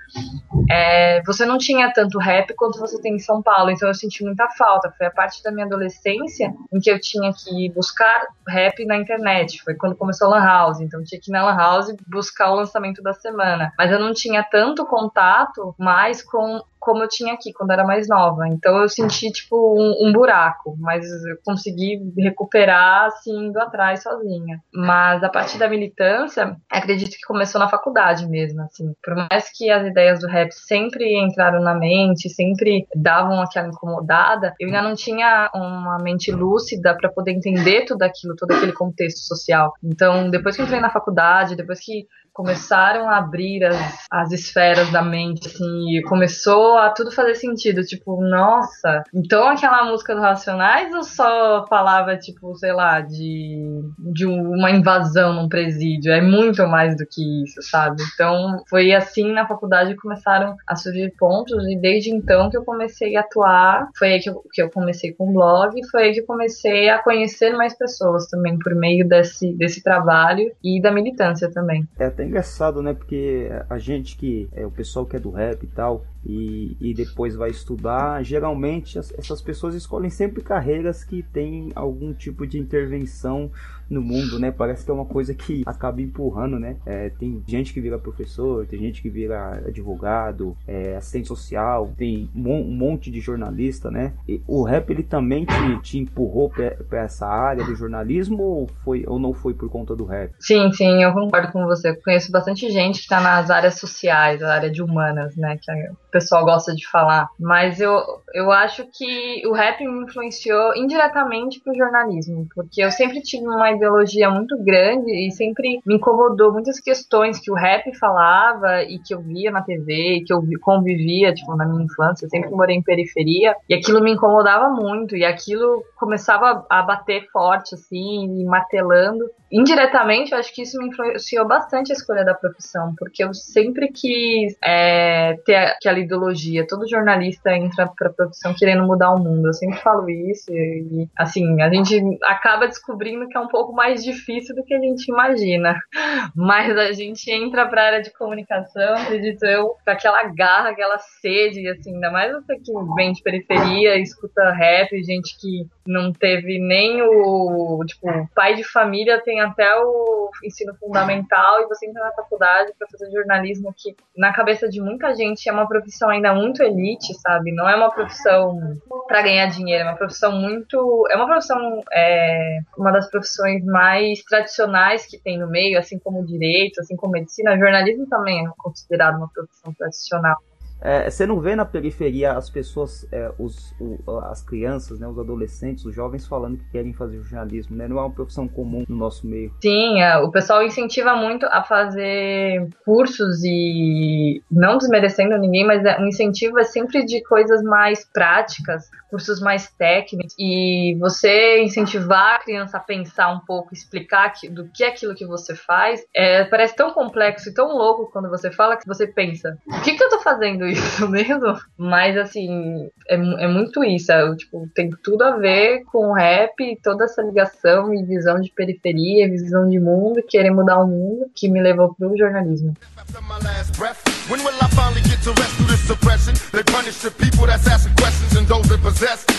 é, 0.70 1.22
você 1.24 1.46
não 1.46 1.56
tinha 1.56 1.92
tanto 1.92 2.18
rap 2.18 2.52
quanto 2.54 2.78
você 2.78 3.00
tem 3.00 3.14
em 3.14 3.20
São 3.20 3.40
Paulo, 3.42 3.70
então 3.70 3.88
eu 3.88 3.94
senti 3.94 4.24
muita 4.24 4.48
falta. 4.50 4.92
Foi 4.96 5.06
a 5.06 5.10
parte 5.10 5.42
da 5.42 5.52
minha 5.52 5.66
adolescência 5.66 6.52
em 6.72 6.80
que 6.80 6.90
eu 6.90 7.00
tinha 7.00 7.32
que 7.32 7.70
buscar 7.70 8.26
rap 8.46 8.84
na 8.86 8.96
internet. 8.96 9.62
Foi 9.62 9.74
quando 9.74 9.94
começou 9.94 10.26
a 10.28 10.30
Lan 10.38 10.44
House, 10.44 10.80
então 10.80 11.00
eu 11.00 11.06
tinha 11.06 11.20
que 11.20 11.30
ir 11.30 11.32
na 11.32 11.44
Lan 11.44 11.56
House 11.56 11.94
buscar 12.06 12.50
o 12.50 12.56
lançamento 12.56 13.02
da 13.02 13.12
semana. 13.12 13.72
Mas 13.78 13.92
eu 13.92 14.00
não 14.00 14.12
tinha 14.12 14.42
tanto 14.42 14.84
contato 14.84 15.74
mais 15.78 16.22
com 16.22 16.60
como 16.88 17.02
eu 17.02 17.08
tinha 17.08 17.34
aqui 17.34 17.52
quando 17.52 17.70
era 17.70 17.84
mais 17.84 18.08
nova. 18.08 18.48
Então 18.48 18.80
eu 18.80 18.88
senti 18.88 19.30
tipo 19.30 19.54
um, 19.78 20.08
um, 20.08 20.10
buraco, 20.10 20.74
mas 20.80 21.04
eu 21.26 21.36
consegui 21.44 22.00
recuperar 22.16 23.04
assim 23.08 23.48
indo 23.48 23.60
atrás 23.60 24.02
sozinha. 24.02 24.58
Mas 24.72 25.22
a 25.22 25.28
partir 25.28 25.58
da 25.58 25.68
militância, 25.68 26.56
acredito 26.70 27.10
que 27.10 27.26
começou 27.26 27.60
na 27.60 27.68
faculdade 27.68 28.26
mesmo, 28.26 28.62
assim. 28.62 28.94
Por 29.04 29.14
mais 29.14 29.50
que 29.54 29.70
as 29.70 29.86
ideias 29.86 30.20
do 30.20 30.26
rap 30.26 30.50
sempre 30.50 31.14
entraram 31.18 31.60
na 31.60 31.74
mente, 31.74 32.30
sempre 32.30 32.86
davam 32.94 33.42
aquela 33.42 33.68
incomodada, 33.68 34.54
eu 34.58 34.68
ainda 34.68 34.80
não 34.80 34.94
tinha 34.94 35.50
uma 35.54 35.98
mente 35.98 36.32
lúcida 36.32 36.96
para 36.96 37.10
poder 37.10 37.32
entender 37.32 37.84
tudo 37.84 38.02
aquilo, 38.02 38.34
todo 38.34 38.52
aquele 38.52 38.72
contexto 38.72 39.18
social. 39.18 39.74
Então, 39.84 40.30
depois 40.30 40.56
que 40.56 40.62
entrei 40.62 40.80
na 40.80 40.88
faculdade, 40.88 41.54
depois 41.54 41.80
que 41.80 42.06
começaram 42.38 43.10
a 43.10 43.16
abrir 43.16 43.64
as, 43.64 44.06
as 44.08 44.30
esferas 44.30 44.88
da 44.92 45.02
mente, 45.02 45.48
assim, 45.48 45.98
e 45.98 46.02
começou 46.02 46.78
a 46.78 46.88
tudo 46.90 47.10
fazer 47.10 47.34
sentido. 47.34 47.82
Tipo, 47.82 48.22
nossa, 48.22 49.02
então 49.12 49.48
aquela 49.48 49.84
música 49.84 50.14
dos 50.14 50.22
Racionais 50.22 50.94
ou 50.94 51.02
só 51.02 51.66
falava, 51.66 52.16
tipo, 52.16 52.54
sei 52.54 52.72
lá, 52.72 53.00
de, 53.00 53.82
de 53.98 54.24
uma 54.24 54.70
invasão 54.70 55.32
num 55.32 55.48
presídio? 55.48 56.12
É 56.12 56.20
muito 56.20 56.64
mais 56.68 56.96
do 56.96 57.04
que 57.04 57.42
isso, 57.42 57.60
sabe? 57.60 58.04
Então, 58.14 58.62
foi 58.70 58.94
assim 58.94 59.32
na 59.32 59.44
faculdade 59.44 59.96
começaram 59.96 60.54
a 60.64 60.76
surgir 60.76 61.12
pontos, 61.18 61.66
e 61.66 61.76
desde 61.76 62.10
então 62.10 62.48
que 62.48 62.56
eu 62.56 62.64
comecei 62.64 63.16
a 63.16 63.20
atuar. 63.20 63.88
Foi 63.98 64.12
aí 64.12 64.20
que 64.20 64.30
eu, 64.30 64.44
que 64.52 64.62
eu 64.62 64.70
comecei 64.70 65.12
com 65.12 65.28
o 65.28 65.32
blog, 65.32 65.74
foi 65.90 66.04
aí 66.04 66.12
que 66.12 66.20
eu 66.20 66.26
comecei 66.26 66.88
a 66.88 67.02
conhecer 67.02 67.50
mais 67.56 67.76
pessoas 67.76 68.28
também, 68.28 68.56
por 68.60 68.76
meio 68.76 69.08
desse, 69.08 69.52
desse 69.54 69.82
trabalho 69.82 70.52
e 70.62 70.80
da 70.80 70.92
militância 70.92 71.50
também. 71.50 71.84
É 71.98 72.27
engraçado, 72.28 72.82
né? 72.82 72.94
Porque 72.94 73.48
a 73.68 73.78
gente 73.78 74.16
que 74.16 74.48
é 74.52 74.64
o 74.64 74.70
pessoal 74.70 75.06
que 75.06 75.16
é 75.16 75.18
do 75.18 75.30
rap 75.30 75.62
e 75.62 75.66
tal, 75.66 76.04
e, 76.24 76.76
e 76.80 76.94
depois 76.94 77.34
vai 77.34 77.50
estudar, 77.50 78.22
geralmente 78.22 78.98
as, 78.98 79.12
essas 79.16 79.40
pessoas 79.40 79.74
escolhem 79.74 80.10
sempre 80.10 80.42
carreiras 80.42 81.04
que 81.04 81.22
têm 81.22 81.70
algum 81.74 82.12
tipo 82.12 82.46
de 82.46 82.58
intervenção 82.58 83.50
no 83.88 84.02
mundo, 84.02 84.38
né? 84.38 84.50
Parece 84.50 84.84
que 84.84 84.90
é 84.90 84.94
uma 84.94 85.04
coisa 85.04 85.34
que 85.34 85.62
acaba 85.64 86.02
empurrando, 86.02 86.58
né? 86.58 86.76
É, 86.84 87.10
tem 87.10 87.42
gente 87.46 87.72
que 87.72 87.80
vira 87.80 87.98
professor, 87.98 88.66
tem 88.66 88.78
gente 88.80 89.00
que 89.00 89.08
vira 89.08 89.62
advogado, 89.66 90.56
é, 90.66 90.96
assistente 90.96 91.28
social, 91.28 91.92
tem 91.96 92.28
um 92.34 92.64
monte 92.64 93.10
de 93.10 93.20
jornalista, 93.20 93.90
né? 93.90 94.12
E 94.28 94.42
o 94.46 94.62
rap 94.62 94.90
ele 94.90 95.02
também 95.02 95.44
te, 95.46 95.82
te 95.82 95.98
empurrou 95.98 96.50
para 96.50 97.02
essa 97.02 97.26
área 97.26 97.64
do 97.64 97.74
jornalismo 97.74 98.42
ou 98.42 98.70
foi 98.84 99.04
ou 99.06 99.18
não 99.18 99.32
foi 99.32 99.54
por 99.54 99.70
conta 99.70 99.96
do 99.96 100.04
rap? 100.04 100.32
Sim, 100.38 100.70
sim, 100.72 101.02
eu 101.02 101.12
concordo 101.12 101.50
com 101.52 101.64
você. 101.64 101.90
Eu 101.90 101.96
conheço 102.02 102.30
bastante 102.30 102.70
gente 102.70 102.96
que 102.96 103.04
está 103.04 103.20
nas 103.20 103.50
áreas 103.50 103.78
sociais, 103.78 104.42
a 104.42 104.52
área 104.52 104.70
de 104.70 104.82
humanas, 104.82 105.34
né? 105.36 105.58
Que 105.60 105.70
o 106.08 106.10
pessoal 106.10 106.44
gosta 106.44 106.74
de 106.74 106.88
falar. 106.88 107.28
Mas 107.38 107.80
eu, 107.80 108.00
eu 108.34 108.50
acho 108.50 108.86
que 108.92 109.46
o 109.46 109.52
rap 109.52 109.80
me 109.80 110.04
influenciou 110.04 110.74
indiretamente 110.74 111.60
para 111.60 111.72
o 111.72 111.76
jornalismo, 111.76 112.46
porque 112.54 112.82
eu 112.82 112.90
sempre 112.90 113.20
tive 113.20 113.46
uma 113.46 113.70
ideologia 113.70 114.30
muito 114.30 114.56
grande 114.64 115.12
e 115.12 115.30
sempre 115.30 115.80
me 115.86 115.96
incomodou 115.96 116.52
muitas 116.52 116.80
questões 116.80 117.38
que 117.38 117.50
o 117.50 117.54
rap 117.54 117.94
falava 117.98 118.82
e 118.82 118.98
que 118.98 119.14
eu 119.14 119.20
via 119.20 119.50
na 119.50 119.62
TV, 119.62 120.22
que 120.26 120.32
eu 120.32 120.42
convivia, 120.60 121.32
tipo, 121.32 121.54
na 121.54 121.66
minha 121.66 121.84
infância, 121.84 122.24
eu 122.24 122.30
sempre 122.30 122.50
morei 122.50 122.76
em 122.76 122.82
periferia, 122.82 123.54
e 123.68 123.74
aquilo 123.74 124.02
me 124.02 124.12
incomodava 124.12 124.70
muito, 124.70 125.16
e 125.16 125.24
aquilo 125.24 125.84
começava 125.96 126.66
a 126.70 126.82
bater 126.82 127.26
forte, 127.30 127.74
assim, 127.74 128.40
e 128.40 128.44
martelando. 128.44 129.24
Indiretamente, 129.50 130.32
eu 130.32 130.38
acho 130.38 130.54
que 130.54 130.62
isso 130.62 130.78
me 130.78 130.88
influenciou 130.88 131.46
bastante 131.46 131.90
a 131.92 131.94
escolha 131.94 132.24
da 132.24 132.34
profissão, 132.34 132.94
porque 132.96 133.24
eu 133.24 133.32
sempre 133.32 133.88
quis 133.88 134.56
é, 134.62 135.36
ter 135.44 135.56
aquela 135.56 135.98
ideologia. 135.98 136.66
Todo 136.66 136.88
jornalista 136.88 137.52
entra 137.52 137.88
pra 137.96 138.10
profissão 138.10 138.54
querendo 138.54 138.86
mudar 138.86 139.12
o 139.12 139.18
mundo. 139.18 139.48
Eu 139.48 139.54
sempre 139.54 139.78
falo 139.78 140.08
isso, 140.10 140.52
e, 140.52 141.08
assim, 141.16 141.62
a 141.62 141.70
gente 141.70 141.98
acaba 142.24 142.66
descobrindo 142.66 143.26
que 143.28 143.36
é 143.36 143.40
um 143.40 143.48
pouco 143.48 143.72
mais 143.72 144.04
difícil 144.04 144.54
do 144.54 144.64
que 144.64 144.74
a 144.74 144.80
gente 144.80 145.10
imagina. 145.10 145.78
Mas 146.36 146.76
a 146.76 146.92
gente 146.92 147.30
entra 147.30 147.66
para 147.66 147.82
a 147.82 147.86
área 147.86 148.02
de 148.02 148.12
comunicação, 148.12 148.94
acredito 148.96 149.44
eu, 149.44 149.68
com 149.84 149.90
aquela 149.90 150.22
garra, 150.24 150.70
aquela 150.70 150.98
sede, 150.98 151.66
assim, 151.68 151.94
ainda 151.94 152.10
mais 152.10 152.32
você 152.32 152.56
que 152.56 152.72
vem 152.94 153.12
de 153.12 153.22
periferia, 153.22 153.96
escuta 153.98 154.50
rap, 154.52 154.90
gente 155.02 155.38
que 155.38 155.66
não 155.86 156.12
teve 156.12 156.58
nem 156.58 157.02
o, 157.02 157.82
tipo, 157.86 158.06
pai 158.34 158.54
de 158.54 158.64
família 158.64 159.20
tem 159.22 159.37
até 159.40 159.76
o 159.76 160.30
ensino 160.44 160.74
fundamental 160.76 161.62
e 161.62 161.66
você 161.66 161.86
entra 161.86 162.04
na 162.04 162.12
faculdade 162.12 162.72
para 162.78 162.88
fazer 162.88 163.10
jornalismo 163.10 163.74
que 163.76 163.96
na 164.16 164.32
cabeça 164.32 164.68
de 164.68 164.80
muita 164.80 165.14
gente 165.14 165.48
é 165.48 165.52
uma 165.52 165.68
profissão 165.68 166.08
ainda 166.08 166.34
muito 166.34 166.62
elite, 166.62 167.14
sabe? 167.20 167.52
Não 167.52 167.68
é 167.68 167.76
uma 167.76 167.90
profissão 167.90 168.78
para 169.06 169.22
ganhar 169.22 169.46
dinheiro, 169.46 169.84
é 169.84 169.86
uma 169.86 169.96
profissão 169.96 170.32
muito, 170.32 171.06
é 171.10 171.16
uma 171.16 171.26
profissão 171.26 171.80
é, 171.92 172.60
uma 172.76 172.90
das 172.90 173.10
profissões 173.10 173.64
mais 173.64 174.22
tradicionais 174.24 175.06
que 175.06 175.18
tem 175.18 175.38
no 175.38 175.48
meio, 175.48 175.78
assim 175.78 175.98
como 175.98 176.26
direito, 176.26 176.80
assim 176.80 176.96
como 176.96 177.12
medicina, 177.12 177.58
jornalismo 177.58 178.06
também 178.08 178.46
é 178.46 178.50
considerado 178.58 179.16
uma 179.16 179.28
profissão 179.32 179.72
tradicional. 179.74 180.36
É, 180.80 181.10
você 181.10 181.26
não 181.26 181.40
vê 181.40 181.56
na 181.56 181.64
periferia 181.64 182.32
as 182.32 182.48
pessoas, 182.48 183.06
é, 183.12 183.30
os, 183.38 183.74
o, 183.80 183.98
as 184.20 184.42
crianças, 184.42 185.00
né, 185.00 185.08
os 185.08 185.18
adolescentes, 185.18 185.84
os 185.84 185.94
jovens 185.94 186.26
falando 186.26 186.58
que 186.58 186.70
querem 186.70 186.92
fazer 186.92 187.20
jornalismo, 187.22 187.76
né? 187.76 187.88
Não 187.88 187.98
é 187.98 188.00
uma 188.02 188.10
profissão 188.10 188.46
comum 188.46 188.84
no 188.88 188.96
nosso 188.96 189.26
meio. 189.26 189.52
Sim, 189.60 190.00
é, 190.00 190.18
o 190.18 190.30
pessoal 190.30 190.62
incentiva 190.62 191.14
muito 191.16 191.46
a 191.46 191.62
fazer 191.62 192.68
cursos 192.84 193.42
e 193.44 194.42
não 194.50 194.78
desmerecendo 194.78 195.36
ninguém, 195.38 195.66
mas 195.66 195.84
é, 195.84 196.00
o 196.00 196.06
incentivo 196.06 196.58
é 196.58 196.64
sempre 196.64 197.04
de 197.04 197.22
coisas 197.22 197.62
mais 197.62 198.04
práticas, 198.04 198.88
cursos 199.10 199.40
mais 199.40 199.70
técnicos 199.72 200.34
e 200.38 200.96
você 201.00 201.62
incentivar 201.62 202.36
a 202.36 202.38
criança 202.38 202.76
a 202.76 202.80
pensar 202.80 203.32
um 203.32 203.40
pouco, 203.40 203.74
explicar 203.74 204.30
que, 204.30 204.48
do 204.48 204.68
que 204.68 204.84
é 204.84 204.88
aquilo 204.88 205.14
que 205.14 205.26
você 205.26 205.54
faz, 205.54 206.04
é, 206.14 206.44
parece 206.44 206.76
tão 206.76 206.92
complexo 206.92 207.48
e 207.48 207.54
tão 207.54 207.76
louco 207.76 208.10
quando 208.12 208.28
você 208.28 208.50
fala 208.50 208.76
que 208.76 208.86
você 208.86 209.06
pensa, 209.06 209.58
o 209.66 209.80
que, 209.82 209.94
que 209.94 210.02
eu 210.02 210.10
tô 210.10 210.20
fazendo 210.20 210.67
isso 210.72 211.08
mesmo? 211.08 211.58
Mas 211.76 212.16
assim, 212.16 212.88
é, 213.08 213.14
é 213.14 213.48
muito 213.48 213.82
isso, 213.84 214.12
é, 214.12 214.36
tipo, 214.36 214.68
tem 214.74 214.90
tudo 215.02 215.22
a 215.22 215.36
ver 215.36 215.84
com 215.84 216.10
o 216.10 216.14
rap, 216.14 216.54
toda 216.82 217.04
essa 217.04 217.22
ligação 217.22 217.92
e 217.94 218.04
visão 218.04 218.40
de 218.40 218.50
periferia, 218.50 219.28
visão 219.28 219.68
de 219.68 219.78
mundo, 219.78 220.22
querer 220.28 220.50
mudar 220.50 220.78
o 220.78 220.86
mundo, 220.86 221.30
que 221.34 221.48
me 221.48 221.60
levou 221.60 221.94
pro 221.94 222.16
jornalismo. 222.16 222.74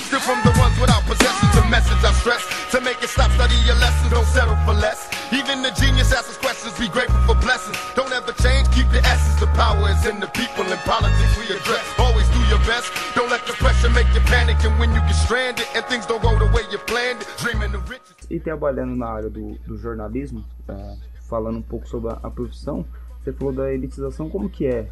Still 0.09 0.19
from 0.21 0.41
the 0.41 0.50
ones 0.59 0.79
without 0.79 1.03
possessions, 1.05 1.69
message 1.69 2.03
I 2.03 2.12
stress. 2.13 2.43
To 2.71 2.81
make 2.81 3.01
it 3.03 3.09
stop, 3.09 3.31
study 3.31 3.55
your 3.65 3.75
lesson, 3.75 4.09
don't 4.09 4.25
settle 4.25 4.55
for 4.65 4.74
less. 4.74 5.18
Even 5.31 5.62
the 5.62 5.69
genius 5.71 6.12
asks 6.12 6.38
questions, 6.38 6.74
be 6.79 6.88
grateful 6.89 7.21
for 7.21 7.36
blessings. 7.36 7.77
Don't 7.93 8.12
ever 8.12 8.33
change, 8.41 8.65
keep 8.71 8.91
your 8.91 9.05
essence. 9.05 9.39
The 9.39 9.48
power 9.53 9.89
is 9.89 10.05
in 10.05 10.19
the 10.19 10.27
people 10.27 10.65
and 10.65 10.79
politics 10.89 11.38
we 11.38 11.45
address. 11.55 11.86
Always 12.00 12.27
do 12.29 12.39
your 12.50 12.57
best, 12.65 12.91
don't 13.13 13.29
let 13.29 13.45
the 13.45 13.53
pressure 13.53 13.89
make 13.91 14.07
you 14.13 14.21
panic. 14.21 14.57
And 14.65 14.79
when 14.79 14.89
you 14.89 15.01
get 15.01 15.13
stranded 15.13 15.67
and 15.75 15.86
things 15.86 16.07
don't 16.07 16.21
go 16.21 16.38
the 16.39 16.48
way 16.48 16.63
you 16.71 16.79
planned, 16.79 17.21
it, 17.21 17.27
dreaming 17.38 17.71
the 17.71 17.79
riches. 17.79 18.15
E 18.29 18.39
trabalhando 18.39 18.95
na 18.95 19.07
área 19.07 19.29
do, 19.29 19.57
do 19.67 19.77
jornalismo, 19.77 20.43
é, 20.67 20.95
falando 21.29 21.59
um 21.59 21.62
pouco 21.62 21.88
sobre 21.88 22.12
a, 22.12 22.19
a 22.24 22.31
profissão, 22.31 22.83
você 23.23 23.33
falou 23.33 23.53
da 23.53 23.73
elitização, 23.73 24.29
como 24.29 24.49
que 24.49 24.65
é 24.65 24.88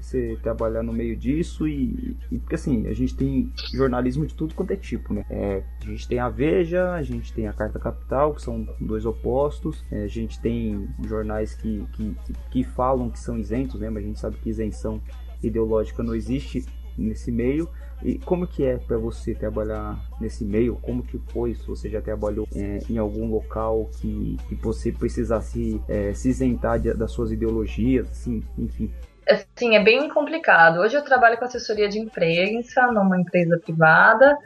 você, 0.00 0.38
trabalhar 0.42 0.82
no 0.82 0.92
meio 0.92 1.16
disso 1.16 1.66
e, 1.66 2.16
e- 2.30 2.38
porque 2.38 2.54
assim, 2.54 2.86
a 2.86 2.92
gente 2.92 3.14
tem 3.14 3.52
jornalismo 3.74 4.24
de 4.26 4.34
tudo 4.34 4.54
quanto 4.54 4.70
é 4.70 4.76
tipo, 4.76 5.12
né? 5.12 5.24
É, 5.28 5.62
a 5.82 5.84
gente 5.84 6.06
tem 6.08 6.18
a 6.18 6.28
Veja, 6.28 6.92
a 6.92 7.02
gente 7.02 7.32
tem 7.32 7.48
a 7.48 7.52
Carta 7.52 7.78
Capital, 7.78 8.34
que 8.34 8.42
são 8.42 8.66
dois 8.80 9.04
opostos, 9.04 9.84
é, 9.90 10.04
a 10.04 10.06
gente 10.08 10.40
tem 10.40 10.88
jornais 11.06 11.54
que, 11.54 11.84
que, 11.92 12.16
que 12.50 12.64
falam 12.64 13.10
que 13.10 13.18
são 13.18 13.38
isentos, 13.38 13.80
né? 13.80 13.90
Mas 13.90 14.04
a 14.04 14.06
gente 14.06 14.20
sabe 14.20 14.36
que 14.36 14.48
isenção 14.48 15.00
ideológica 15.42 16.02
não 16.02 16.14
existe 16.14 16.64
nesse 16.96 17.30
meio. 17.32 17.68
E 18.02 18.18
como 18.18 18.46
que 18.46 18.64
é 18.64 18.76
para 18.76 18.98
você 18.98 19.34
trabalhar 19.34 19.98
nesse 20.20 20.44
meio? 20.44 20.76
Como 20.76 21.02
que 21.02 21.18
foi? 21.32 21.54
Se 21.54 21.66
você 21.66 21.88
já 21.88 22.00
trabalhou 22.02 22.46
é, 22.54 22.80
em 22.90 22.98
algum 22.98 23.28
local 23.30 23.88
que, 24.00 24.36
que 24.48 24.54
você 24.56 24.92
precisasse 24.92 25.80
é, 25.88 26.12
se 26.12 26.28
isentar 26.28 26.78
de- 26.78 26.92
das 26.94 27.10
suas 27.10 27.32
ideologias, 27.32 28.06
assim, 28.10 28.42
enfim. 28.58 28.92
Assim, 29.28 29.74
é 29.74 29.82
bem 29.82 30.08
complicado. 30.08 30.78
Hoje 30.78 30.96
eu 30.96 31.02
trabalho 31.02 31.36
com 31.38 31.44
assessoria 31.44 31.88
de 31.88 31.98
imprensa 31.98 32.86
numa 32.92 33.18
empresa 33.18 33.58
privada 33.58 34.36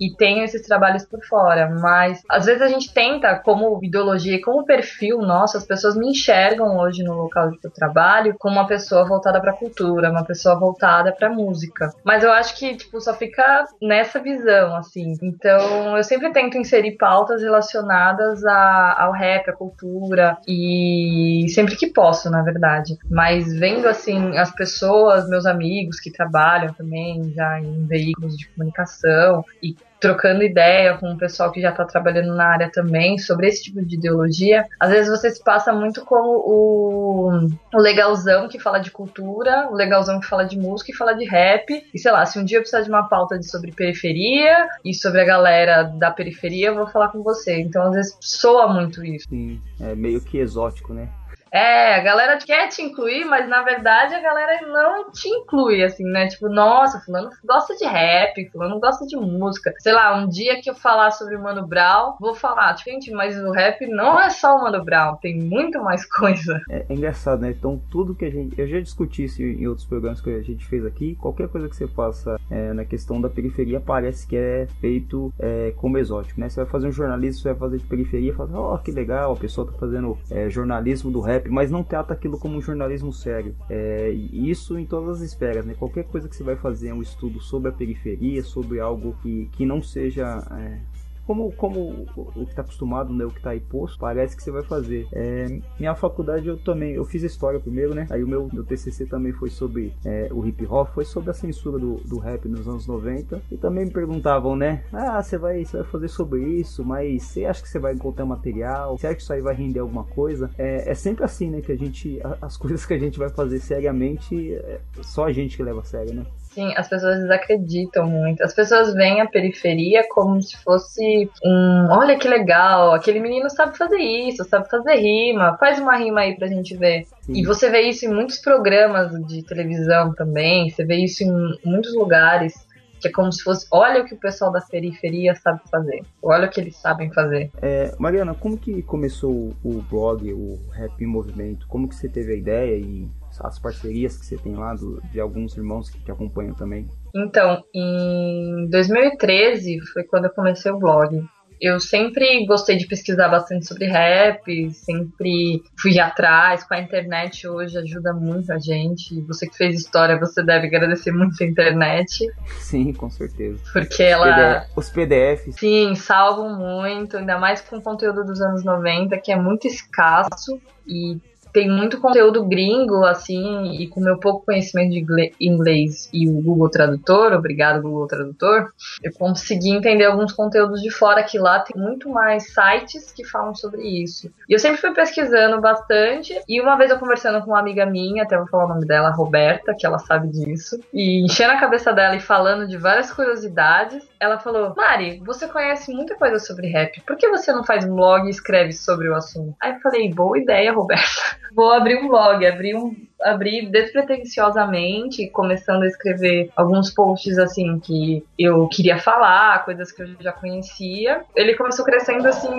e 0.00 0.14
tenho 0.16 0.42
esses 0.42 0.62
trabalhos 0.66 1.04
por 1.04 1.22
fora, 1.26 1.68
mas 1.80 2.22
às 2.28 2.46
vezes 2.46 2.62
a 2.62 2.68
gente 2.68 2.92
tenta, 2.92 3.36
como 3.36 3.78
ideologia 3.82 4.36
e 4.36 4.40
como 4.40 4.64
perfil 4.64 5.18
nosso, 5.18 5.56
as 5.58 5.66
pessoas 5.66 5.96
me 5.96 6.08
enxergam 6.08 6.78
hoje 6.78 7.02
no 7.02 7.14
local 7.14 7.50
eu 7.62 7.70
trabalho 7.70 8.34
como 8.38 8.54
uma 8.56 8.66
pessoa 8.66 9.06
voltada 9.06 9.40
para 9.40 9.52
cultura, 9.52 10.10
uma 10.10 10.24
pessoa 10.24 10.58
voltada 10.58 11.12
para 11.12 11.28
música. 11.28 11.90
Mas 12.04 12.24
eu 12.24 12.32
acho 12.32 12.56
que 12.58 12.76
tipo 12.76 13.00
só 13.00 13.12
fica 13.14 13.64
nessa 13.82 14.20
visão 14.20 14.74
assim. 14.76 15.12
Então, 15.22 15.96
eu 15.96 16.02
sempre 16.02 16.32
tento 16.32 16.56
inserir 16.56 16.96
pautas 16.96 17.42
relacionadas 17.42 18.44
a- 18.44 18.96
ao 19.02 19.12
rap, 19.12 19.48
à 19.50 19.52
cultura 19.52 20.38
e 20.48 21.46
sempre 21.50 21.76
que 21.76 21.88
posso, 21.88 22.30
na 22.30 22.42
verdade. 22.42 22.96
Mas 23.10 23.52
vendo 23.58 23.86
assim 23.86 24.38
as 24.38 24.50
pessoas, 24.54 25.28
meus 25.28 25.44
amigos 25.46 26.00
que 26.00 26.10
trabalham 26.10 26.72
também 26.74 27.32
já 27.34 27.60
em 27.60 27.86
veículos 27.86 28.36
de 28.36 28.48
comunicação 28.50 29.44
e 29.62 29.74
trocando 30.00 30.42
ideia 30.42 30.96
com 30.96 31.12
o 31.12 31.18
pessoal 31.18 31.52
que 31.52 31.60
já 31.60 31.70
está 31.70 31.84
trabalhando 31.84 32.34
na 32.34 32.46
área 32.46 32.70
também 32.72 33.18
sobre 33.18 33.46
esse 33.46 33.64
tipo 33.64 33.84
de 33.84 33.96
ideologia, 33.96 34.66
às 34.80 34.90
vezes 34.90 35.10
você 35.10 35.30
se 35.30 35.44
passa 35.44 35.72
muito 35.72 36.04
como 36.04 36.38
o, 36.38 37.48
o 37.72 37.78
legalzão 37.78 38.48
que 38.48 38.58
fala 38.58 38.78
de 38.78 38.90
cultura, 38.90 39.68
o 39.70 39.74
legalzão 39.74 40.18
que 40.18 40.26
fala 40.26 40.44
de 40.44 40.58
música 40.58 40.90
e 40.90 40.96
fala 40.96 41.12
de 41.12 41.24
rap. 41.24 41.84
E 41.92 41.98
sei 41.98 42.10
lá, 42.10 42.24
se 42.24 42.38
um 42.38 42.44
dia 42.44 42.56
eu 42.58 42.62
precisar 42.62 42.82
de 42.82 42.88
uma 42.88 43.08
pauta 43.08 43.38
de 43.38 43.46
sobre 43.46 43.72
periferia 43.72 44.68
e 44.84 44.94
sobre 44.94 45.20
a 45.20 45.24
galera 45.24 45.82
da 45.82 46.10
periferia, 46.10 46.68
eu 46.68 46.74
vou 46.74 46.86
falar 46.86 47.08
com 47.08 47.22
você. 47.22 47.60
Então 47.60 47.82
às 47.82 47.94
vezes 47.94 48.16
soa 48.20 48.72
muito 48.72 49.04
isso. 49.04 49.28
Sim, 49.28 49.60
é 49.78 49.94
meio 49.94 50.20
que 50.20 50.38
exótico, 50.38 50.94
né? 50.94 51.08
É, 51.52 51.96
a 51.96 52.02
galera 52.02 52.38
quer 52.38 52.68
te 52.68 52.82
incluir, 52.82 53.24
mas 53.24 53.48
na 53.48 53.62
verdade 53.62 54.14
a 54.14 54.20
galera 54.20 54.66
não 54.66 55.10
te 55.10 55.28
inclui, 55.28 55.82
assim, 55.82 56.04
né? 56.04 56.28
Tipo, 56.28 56.48
nossa, 56.48 57.00
fulano 57.00 57.30
gosta 57.44 57.74
de 57.76 57.84
rap, 57.84 58.48
fulano 58.50 58.78
gosta 58.78 59.06
de 59.06 59.16
música. 59.16 59.74
Sei 59.78 59.92
lá, 59.92 60.16
um 60.16 60.28
dia 60.28 60.60
que 60.60 60.70
eu 60.70 60.74
falar 60.74 61.10
sobre 61.10 61.36
o 61.36 61.42
Mano 61.42 61.66
Brown, 61.66 62.14
vou 62.20 62.34
falar, 62.34 62.76
gente, 62.76 63.10
mas 63.10 63.36
o 63.36 63.50
rap 63.50 63.86
não 63.86 64.20
é 64.20 64.30
só 64.30 64.56
o 64.56 64.62
Mano 64.62 64.84
Brown, 64.84 65.16
tem 65.16 65.38
muito 65.38 65.82
mais 65.82 66.06
coisa. 66.08 66.60
É, 66.68 66.86
é 66.88 66.94
engraçado, 66.94 67.40
né? 67.42 67.50
Então, 67.50 67.80
tudo 67.90 68.14
que 68.14 68.24
a 68.24 68.30
gente. 68.30 68.58
Eu 68.58 68.66
já 68.66 68.80
discuti 68.80 69.24
isso 69.24 69.42
em 69.42 69.66
outros 69.66 69.86
programas 69.86 70.20
que 70.20 70.30
a 70.30 70.42
gente 70.42 70.66
fez 70.66 70.84
aqui. 70.84 71.16
Qualquer 71.16 71.48
coisa 71.48 71.68
que 71.68 71.76
você 71.76 71.88
faça 71.88 72.38
é, 72.50 72.72
na 72.72 72.84
questão 72.84 73.20
da 73.20 73.28
periferia 73.28 73.80
parece 73.80 74.26
que 74.26 74.36
é 74.36 74.66
feito 74.80 75.32
é, 75.38 75.72
como 75.76 75.98
exótico, 75.98 76.40
né? 76.40 76.48
Você 76.48 76.60
vai 76.62 76.70
fazer 76.70 76.88
um 76.88 76.92
jornalismo, 76.92 77.42
você 77.42 77.48
vai 77.50 77.58
fazer 77.58 77.78
de 77.78 77.84
periferia, 77.84 78.34
fala, 78.34 78.50
ó, 78.58 78.78
que 78.78 78.90
legal, 78.90 79.32
a 79.32 79.36
pessoa 79.36 79.66
tá 79.66 79.72
fazendo 79.78 80.18
é, 80.30 80.48
jornalismo 80.50 81.10
do 81.10 81.20
rap, 81.20 81.39
mas 81.48 81.70
não 81.70 81.82
trata 81.82 82.12
aquilo 82.12 82.38
como 82.38 82.56
um 82.56 82.62
jornalismo 82.62 83.12
sério. 83.12 83.54
É, 83.68 84.10
isso 84.10 84.78
em 84.78 84.86
todas 84.86 85.16
as 85.16 85.22
esferas, 85.22 85.64
né? 85.64 85.74
Qualquer 85.78 86.04
coisa 86.04 86.28
que 86.28 86.36
você 86.36 86.42
vai 86.42 86.56
fazer 86.56 86.92
um 86.92 87.02
estudo 87.02 87.40
sobre 87.40 87.70
a 87.70 87.72
periferia, 87.72 88.42
sobre 88.42 88.80
algo 88.80 89.16
que, 89.22 89.48
que 89.52 89.64
não 89.64 89.82
seja. 89.82 90.42
é, 90.58 90.80
como, 91.26 91.52
como 91.52 92.06
o 92.16 92.44
que 92.44 92.50
está 92.50 92.62
acostumado, 92.62 93.12
né, 93.12 93.24
o 93.24 93.30
que 93.30 93.38
está 93.38 93.50
aí 93.50 93.60
posto, 93.60 93.98
parece 93.98 94.36
que 94.36 94.42
você 94.42 94.50
vai 94.50 94.62
fazer. 94.62 95.06
É, 95.12 95.60
minha 95.78 95.94
faculdade 95.94 96.48
eu 96.48 96.58
também, 96.58 96.94
eu 96.94 97.04
fiz 97.04 97.22
história 97.22 97.60
primeiro, 97.60 97.94
né? 97.94 98.06
Aí 98.10 98.22
o 98.22 98.28
meu, 98.28 98.48
meu 98.52 98.64
TCC 98.64 99.06
também 99.06 99.32
foi 99.32 99.50
sobre 99.50 99.92
é, 100.04 100.28
o 100.32 100.46
hip 100.46 100.66
hop, 100.66 100.88
foi 100.94 101.04
sobre 101.04 101.30
a 101.30 101.34
censura 101.34 101.78
do, 101.78 101.96
do 101.96 102.18
rap 102.18 102.48
nos 102.48 102.66
anos 102.66 102.86
90. 102.86 103.42
E 103.50 103.56
também 103.56 103.84
me 103.84 103.90
perguntavam, 103.90 104.56
né? 104.56 104.84
Ah, 104.92 105.22
você 105.22 105.38
vai, 105.38 105.64
você 105.64 105.78
vai 105.78 105.86
fazer 105.86 106.08
sobre 106.08 106.42
isso, 106.42 106.84
mas 106.84 107.22
você 107.22 107.44
acha 107.44 107.62
que 107.62 107.68
você 107.68 107.78
vai 107.78 107.94
encontrar 107.94 108.24
material? 108.26 108.96
Você 108.96 109.06
acha 109.06 109.16
que 109.16 109.22
isso 109.22 109.32
aí 109.32 109.40
vai 109.40 109.54
render 109.54 109.80
alguma 109.80 110.04
coisa? 110.04 110.50
É, 110.58 110.90
é 110.90 110.94
sempre 110.94 111.24
assim, 111.24 111.50
né? 111.50 111.60
Que 111.60 111.72
a 111.72 111.76
gente, 111.76 112.20
as 112.40 112.56
coisas 112.58 112.84
que 112.84 112.94
a 112.94 112.98
gente 112.98 113.18
vai 113.18 113.28
fazer 113.28 113.60
seriamente, 113.60 114.54
é 114.54 114.80
só 115.02 115.26
a 115.26 115.32
gente 115.32 115.56
que 115.56 115.62
leva 115.62 115.80
a 115.80 115.84
sério, 115.84 116.14
né? 116.14 116.26
Sim, 116.50 116.74
as 116.76 116.88
pessoas 116.88 117.20
desacreditam 117.20 118.06
muito. 118.08 118.42
As 118.42 118.52
pessoas 118.52 118.92
veem 118.92 119.20
a 119.20 119.26
periferia 119.26 120.04
como 120.10 120.42
se 120.42 120.56
fosse 120.62 121.30
um. 121.44 121.86
Olha 121.90 122.18
que 122.18 122.28
legal, 122.28 122.92
aquele 122.92 123.20
menino 123.20 123.48
sabe 123.48 123.78
fazer 123.78 123.98
isso, 123.98 124.44
sabe 124.44 124.68
fazer 124.68 124.96
rima, 124.96 125.56
faz 125.58 125.78
uma 125.78 125.96
rima 125.96 126.20
aí 126.20 126.36
pra 126.36 126.48
gente 126.48 126.76
ver. 126.76 127.04
Sim. 127.22 127.34
E 127.36 127.44
você 127.44 127.70
vê 127.70 127.82
isso 127.82 128.04
em 128.04 128.08
muitos 128.08 128.38
programas 128.38 129.12
de 129.26 129.44
televisão 129.44 130.12
também, 130.12 130.70
você 130.70 130.84
vê 130.84 130.96
isso 130.96 131.22
em 131.22 131.58
muitos 131.64 131.94
lugares. 131.94 132.68
Que 133.00 133.08
é 133.08 133.10
como 133.10 133.32
se 133.32 133.42
fosse, 133.42 133.66
olha 133.72 134.02
o 134.02 134.04
que 134.04 134.12
o 134.12 134.18
pessoal 134.18 134.52
da 134.52 134.60
periferia 134.60 135.34
sabe 135.34 135.62
fazer. 135.70 136.02
Olha 136.22 136.46
o 136.46 136.50
que 136.50 136.60
eles 136.60 136.76
sabem 136.76 137.10
fazer. 137.10 137.50
É, 137.62 137.94
Mariana, 137.98 138.34
como 138.34 138.58
que 138.58 138.82
começou 138.82 139.56
o 139.64 139.80
blog, 139.88 140.30
o 140.30 140.58
Rap 140.70 141.02
em 141.02 141.06
Movimento? 141.06 141.66
Como 141.66 141.88
que 141.88 141.94
você 141.94 142.10
teve 142.10 142.34
a 142.34 142.36
ideia 142.36 142.76
e 142.76 143.08
as 143.40 143.58
parcerias 143.58 144.16
que 144.16 144.26
você 144.26 144.36
tem 144.36 144.54
lá 144.54 144.74
do- 144.74 145.00
de 145.12 145.18
alguns 145.20 145.56
irmãos 145.56 145.88
que 145.90 145.98
te 146.00 146.10
acompanham 146.10 146.54
também? 146.54 146.86
Então, 147.14 147.62
em 147.74 148.68
2013 148.70 149.80
foi 149.92 150.04
quando 150.04 150.26
eu 150.26 150.30
comecei 150.30 150.70
o 150.70 150.78
blog. 150.78 151.22
Eu 151.60 151.78
sempre 151.78 152.46
gostei 152.46 152.78
de 152.78 152.86
pesquisar 152.86 153.28
bastante 153.28 153.66
sobre 153.66 153.84
rap, 153.84 154.70
sempre 154.70 155.62
fui 155.78 156.00
atrás. 156.00 156.64
Com 156.64 156.72
a 156.72 156.80
internet 156.80 157.46
hoje 157.46 157.76
ajuda 157.76 158.14
muito 158.14 158.50
a 158.50 158.58
gente. 158.58 159.20
Você 159.26 159.46
que 159.46 159.54
fez 159.58 159.78
história, 159.78 160.18
você 160.18 160.42
deve 160.42 160.68
agradecer 160.68 161.12
muito 161.12 161.42
a 161.42 161.46
internet, 161.46 162.26
Sim, 162.60 162.94
com 162.94 163.10
certeza. 163.10 163.62
porque 163.74 164.02
ela. 164.02 164.64
Os 164.74 164.88
PDFs. 164.88 165.56
Sim, 165.56 165.94
salvam 165.96 166.56
muito, 166.56 167.18
ainda 167.18 167.38
mais 167.38 167.60
com 167.60 167.76
o 167.76 167.82
conteúdo 167.82 168.24
dos 168.24 168.40
anos 168.40 168.64
90, 168.64 169.18
que 169.18 169.30
é 169.30 169.36
muito 169.36 169.66
escasso 169.66 170.58
e 170.86 171.18
tem 171.52 171.68
muito 171.68 172.00
conteúdo 172.00 172.44
gringo, 172.44 173.04
assim, 173.04 173.72
e 173.80 173.88
com 173.88 174.00
meu 174.00 174.18
pouco 174.18 174.46
conhecimento 174.46 174.90
de 174.90 175.34
inglês 175.40 176.08
e 176.12 176.28
o 176.28 176.40
Google 176.40 176.68
Tradutor, 176.68 177.32
obrigado 177.32 177.82
Google 177.82 178.06
Tradutor, 178.06 178.72
eu 179.02 179.12
consegui 179.12 179.70
entender 179.70 180.04
alguns 180.04 180.32
conteúdos 180.32 180.80
de 180.80 180.90
fora 180.90 181.22
que 181.22 181.38
lá 181.38 181.60
tem 181.60 181.80
muito 181.80 182.08
mais 182.08 182.52
sites 182.52 183.12
que 183.12 183.24
falam 183.24 183.54
sobre 183.54 183.82
isso. 183.82 184.30
E 184.48 184.52
eu 184.52 184.58
sempre 184.58 184.80
fui 184.80 184.92
pesquisando 184.92 185.60
bastante, 185.60 186.40
e 186.48 186.60
uma 186.60 186.76
vez 186.76 186.90
eu 186.90 186.98
conversando 186.98 187.42
com 187.44 187.50
uma 187.50 187.60
amiga 187.60 187.86
minha, 187.86 188.22
até 188.22 188.36
vou 188.36 188.46
falar 188.46 188.66
o 188.66 188.68
nome 188.68 188.86
dela, 188.86 189.10
Roberta, 189.10 189.74
que 189.78 189.86
ela 189.86 189.98
sabe 189.98 190.28
disso, 190.28 190.78
e 190.92 191.24
enchendo 191.24 191.52
a 191.52 191.60
cabeça 191.60 191.92
dela 191.92 192.16
e 192.16 192.20
falando 192.20 192.66
de 192.66 192.76
várias 192.76 193.12
curiosidades, 193.12 194.08
ela 194.18 194.38
falou: 194.38 194.74
Mari, 194.76 195.20
você 195.24 195.48
conhece 195.48 195.92
muita 195.92 196.14
coisa 196.14 196.38
sobre 196.38 196.68
rap, 196.68 197.00
por 197.06 197.16
que 197.16 197.28
você 197.28 197.52
não 197.52 197.64
faz 197.64 197.84
um 197.84 197.94
blog 197.94 198.26
e 198.26 198.30
escreve 198.30 198.72
sobre 198.72 199.08
o 199.08 199.14
assunto? 199.14 199.56
Aí 199.60 199.72
eu 199.72 199.80
falei: 199.80 200.12
boa 200.12 200.38
ideia, 200.38 200.72
Roberta. 200.72 201.39
Vou 201.54 201.72
abrir 201.72 201.96
um 201.96 202.08
blog, 202.08 202.46
abrir 202.46 202.74
um 202.76 202.94
abri 203.22 203.66
despretensiosamente, 203.66 205.28
começando 205.30 205.82
a 205.82 205.86
escrever 205.86 206.50
alguns 206.56 206.90
posts 206.90 207.38
assim 207.38 207.78
que 207.78 208.24
eu 208.38 208.68
queria 208.68 208.98
falar, 208.98 209.64
coisas 209.64 209.92
que 209.92 210.02
eu 210.02 210.08
já 210.20 210.32
conhecia. 210.32 211.22
Ele 211.36 211.54
começou 211.54 211.84
crescendo 211.84 212.26
assim 212.26 212.50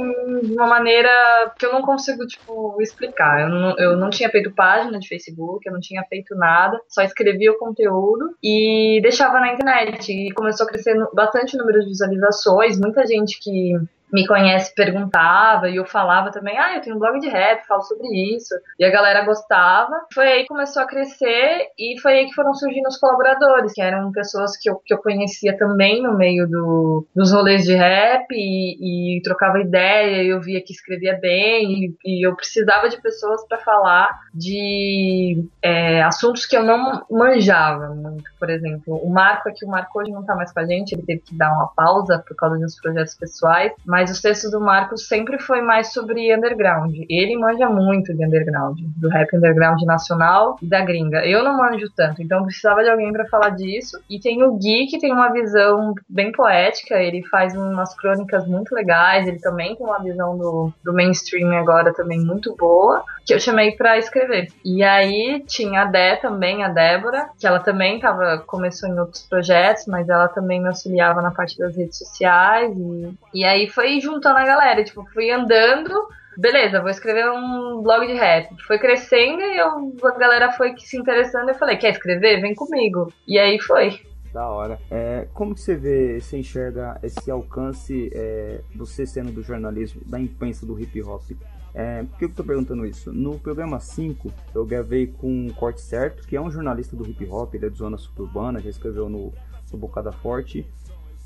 de 0.43 0.53
uma 0.53 0.67
maneira 0.67 1.09
que 1.57 1.65
eu 1.65 1.73
não 1.73 1.81
consigo 1.81 2.25
tipo 2.27 2.81
explicar. 2.81 3.41
Eu 3.41 3.49
não, 3.49 3.77
eu 3.77 3.97
não 3.97 4.09
tinha 4.09 4.29
feito 4.29 4.51
página 4.51 4.99
de 4.99 5.07
Facebook, 5.07 5.65
eu 5.65 5.73
não 5.73 5.79
tinha 5.79 6.03
feito 6.03 6.35
nada, 6.35 6.79
só 6.87 7.01
escrevia 7.01 7.51
o 7.51 7.57
conteúdo 7.57 8.35
e 8.43 8.99
deixava 9.01 9.39
na 9.39 9.53
internet. 9.53 10.11
E 10.11 10.31
começou 10.33 10.65
a 10.65 10.69
crescer 10.69 10.95
bastante 11.13 11.57
número 11.57 11.79
de 11.81 11.87
visualizações, 11.87 12.79
muita 12.79 13.05
gente 13.05 13.39
que 13.39 13.73
me 14.11 14.27
conhece 14.27 14.73
perguntava 14.75 15.69
e 15.69 15.75
eu 15.75 15.85
falava 15.85 16.31
também, 16.31 16.57
ah, 16.57 16.75
eu 16.75 16.81
tenho 16.81 16.95
um 16.95 16.99
blog 16.99 17.19
de 17.19 17.29
rap, 17.29 17.65
falo 17.65 17.81
sobre 17.81 18.07
isso. 18.35 18.53
E 18.79 18.85
a 18.85 18.89
galera 18.89 19.25
gostava. 19.25 19.93
Foi 20.13 20.27
aí 20.27 20.41
que 20.41 20.47
começou 20.47 20.81
a 20.81 20.87
crescer 20.87 21.67
e 21.77 21.99
foi 22.01 22.13
aí 22.13 22.25
que 22.25 22.33
foram 22.33 22.53
surgindo 22.53 22.87
os 22.87 22.97
colaboradores, 22.97 23.73
que 23.73 23.81
eram 23.81 24.11
pessoas 24.11 24.57
que 24.57 24.69
eu, 24.69 24.81
que 24.85 24.93
eu 24.93 24.97
conhecia 24.97 25.57
também 25.57 26.01
no 26.01 26.17
meio 26.17 26.47
do, 26.47 27.07
dos 27.15 27.31
rolês 27.31 27.63
de 27.65 27.73
rap 27.73 28.25
e, 28.31 29.17
e 29.17 29.21
trocava 29.21 29.59
ideia, 29.59 30.23
eu 30.23 30.41
via 30.41 30.61
que 30.61 30.73
escrevia 30.73 31.17
bem 31.19 31.85
e, 31.85 31.95
e 32.05 32.27
eu 32.27 32.35
precisava 32.35 32.89
de 32.89 33.01
pessoas 33.01 33.45
para 33.47 33.57
falar 33.59 34.09
de 34.33 35.45
é, 35.61 36.01
assuntos 36.03 36.45
que 36.45 36.55
eu 36.55 36.63
não 36.63 37.05
manjava 37.09 37.89
muito, 37.89 38.29
por 38.39 38.49
exemplo. 38.49 38.95
O 38.95 39.09
Marco 39.09 39.49
aqui, 39.49 39.65
o 39.65 39.69
Marco 39.69 39.99
hoje 39.99 40.11
não 40.11 40.23
tá 40.23 40.35
mais 40.35 40.51
com 40.51 40.59
a 40.59 40.65
gente, 40.65 40.93
ele 40.93 41.03
teve 41.03 41.21
que 41.21 41.35
dar 41.35 41.53
uma 41.53 41.67
pausa 41.75 42.23
por 42.27 42.35
causa 42.35 42.57
dos 42.57 42.79
projetos 42.79 43.15
pessoais, 43.15 43.71
mas 43.85 44.00
mas 44.01 44.09
os 44.09 44.19
textos 44.19 44.49
do 44.49 44.59
Marcos 44.59 45.07
sempre 45.07 45.37
foi 45.37 45.61
mais 45.61 45.93
sobre 45.93 46.35
underground. 46.35 46.91
Ele 47.07 47.37
manja 47.37 47.69
muito 47.69 48.11
de 48.15 48.25
underground, 48.25 48.79
do 48.97 49.09
rap 49.09 49.35
underground 49.35 49.79
nacional 49.83 50.57
e 50.59 50.65
da 50.65 50.83
gringa. 50.83 51.23
Eu 51.23 51.43
não 51.43 51.55
manjo 51.55 51.85
tanto, 51.95 52.19
então 52.19 52.43
precisava 52.43 52.81
de 52.83 52.89
alguém 52.89 53.13
para 53.13 53.27
falar 53.27 53.49
disso. 53.49 53.99
E 54.09 54.19
tem 54.19 54.41
o 54.41 54.57
Gui, 54.57 54.87
que 54.87 54.97
tem 54.97 55.13
uma 55.13 55.31
visão 55.31 55.93
bem 56.09 56.31
poética, 56.31 56.95
ele 56.95 57.21
faz 57.27 57.55
umas 57.55 57.93
crônicas 57.95 58.47
muito 58.47 58.73
legais, 58.73 59.27
ele 59.27 59.37
também 59.37 59.75
tem 59.75 59.85
uma 59.85 60.01
visão 60.01 60.35
do, 60.35 60.73
do 60.83 60.93
mainstream 60.93 61.51
agora 61.51 61.93
também 61.93 62.19
muito 62.19 62.55
boa, 62.55 63.03
que 63.23 63.35
eu 63.35 63.39
chamei 63.39 63.73
para 63.73 63.99
escrever. 63.99 64.47
E 64.65 64.83
aí 64.83 65.43
tinha 65.45 65.83
a 65.83 65.85
Dé 65.85 66.15
também, 66.15 66.63
a 66.63 66.69
Débora, 66.69 67.29
que 67.39 67.45
ela 67.45 67.59
também 67.59 67.99
tava, 67.99 68.39
começou 68.47 68.89
em 68.89 68.99
outros 68.99 69.21
projetos, 69.27 69.85
mas 69.85 70.09
ela 70.09 70.27
também 70.27 70.59
me 70.59 70.69
auxiliava 70.69 71.21
na 71.21 71.29
parte 71.29 71.55
das 71.59 71.75
redes 71.75 71.99
sociais. 71.99 72.75
E, 72.75 73.13
e 73.33 73.45
aí 73.45 73.69
foi 73.69 73.90
fui 73.91 73.99
juntando 73.99 74.37
a 74.37 74.45
galera, 74.45 74.83
tipo, 74.83 75.05
fui 75.13 75.29
andando, 75.29 75.91
beleza, 76.37 76.79
vou 76.79 76.89
escrever 76.89 77.29
um 77.29 77.81
blog 77.81 78.07
de 78.07 78.13
rap. 78.13 78.49
Foi 78.65 78.79
crescendo 78.79 79.41
e 79.41 79.57
eu, 79.57 79.93
a 80.03 80.17
galera 80.17 80.51
foi 80.53 80.73
se 80.77 80.97
interessando 80.97 81.49
eu 81.49 81.55
falei, 81.55 81.75
quer 81.77 81.91
escrever? 81.91 82.39
Vem 82.39 82.55
comigo. 82.55 83.11
E 83.27 83.37
aí 83.37 83.59
foi. 83.59 83.99
Da 84.33 84.47
hora. 84.47 84.79
É, 84.89 85.27
como 85.33 85.53
que 85.53 85.59
você 85.59 85.75
vê, 85.75 86.21
você 86.21 86.37
enxerga 86.37 86.97
esse 87.03 87.29
alcance, 87.29 88.09
é, 88.13 88.61
você 88.73 89.05
sendo 89.05 89.31
do 89.31 89.43
jornalismo, 89.43 90.01
da 90.05 90.19
imprensa 90.19 90.65
do 90.65 90.79
hip 90.79 91.01
hop? 91.01 91.23
É, 91.73 92.03
por 92.03 92.17
que 92.17 92.25
eu 92.25 92.29
tô 92.29 92.43
perguntando 92.43 92.85
isso? 92.85 93.11
No 93.11 93.39
programa 93.39 93.79
5, 93.79 94.31
eu 94.55 94.65
gravei 94.65 95.07
com 95.07 95.47
o 95.47 95.53
Corte 95.53 95.81
Certo, 95.81 96.25
que 96.25 96.35
é 96.35 96.41
um 96.41 96.51
jornalista 96.51 96.95
do 96.95 97.09
hip 97.09 97.25
hop, 97.29 97.53
ele 97.55 97.65
é 97.65 97.69
de 97.69 97.77
zona 97.77 97.97
suburbana, 97.97 98.59
já 98.59 98.69
escreveu 98.69 99.09
no, 99.09 99.33
no 99.71 99.77
Bocada 99.77 100.11
Forte, 100.11 100.65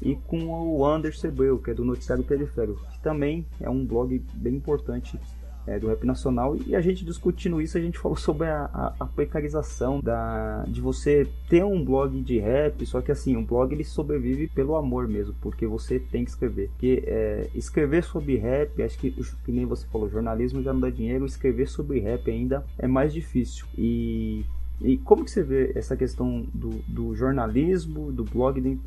e 0.02 0.16
com 0.16 0.46
o 0.46 0.86
Anderson 0.86 1.28
Abreu, 1.28 1.58
que 1.58 1.72
é 1.72 1.74
do 1.74 1.86
Noticiário 1.86 2.24
Periférico, 2.24 2.82
que 2.92 3.00
também 3.00 3.46
é 3.60 3.70
um 3.70 3.86
blog 3.86 4.22
bem 4.34 4.56
importante 4.56 5.20
é, 5.68 5.80
do 5.80 5.88
rap 5.88 6.06
nacional. 6.06 6.56
E 6.66 6.75
a 6.75 6.82
gente 6.82 7.04
discutindo 7.04 7.62
isso, 7.62 7.78
a 7.78 7.82
gente 7.82 7.98
falou 7.98 8.18
sobre 8.18 8.48
a, 8.48 8.70
a, 8.74 8.94
a, 9.00 9.06
precarização 9.06 10.00
da, 10.00 10.64
de 10.68 10.80
você 10.80 11.28
ter 11.50 11.64
um 11.64 11.84
blog 11.84 12.22
de 12.22 12.40
rap, 12.40 12.86
só 12.86 13.02
que 13.02 13.12
assim, 13.12 13.36
um 13.36 13.44
blog 13.44 13.74
ele 13.74 13.84
sobrevive 13.84 14.48
pelo 14.48 14.75
amor 14.75 15.08
mesmo, 15.08 15.34
porque 15.42 15.66
você 15.66 16.00
tem 16.00 16.24
que 16.24 16.32
escrever. 16.32 16.70
Porque 16.70 17.04
é, 17.06 17.50
escrever 17.56 18.04
sobre 18.04 18.38
rap, 18.38 18.82
acho 18.82 18.98
que, 18.98 19.12
que 19.12 19.52
nem 19.52 19.66
você 19.66 19.86
falou, 19.88 20.10
jornalismo 20.10 20.62
já 20.62 20.74
não 20.74 20.82
dá 20.82 20.90
dinheiro, 20.90 21.25
escrever 21.25 21.68
sobre 21.68 22.00
rap 22.00 22.30
ainda 22.30 22.66
é 22.78 22.88
mais 22.88 23.14
difícil. 23.14 23.66
E 23.78 24.46
e 24.82 24.98
como 24.98 25.24
que 25.24 25.32
você 25.32 25.42
vê 25.42 25.72
essa 25.74 25.96
questão 25.96 26.46
do, 26.53 26.81
do 26.86 27.16
jornalismo, 27.16 28.12
do 28.12 28.25
blog, 28.25 28.77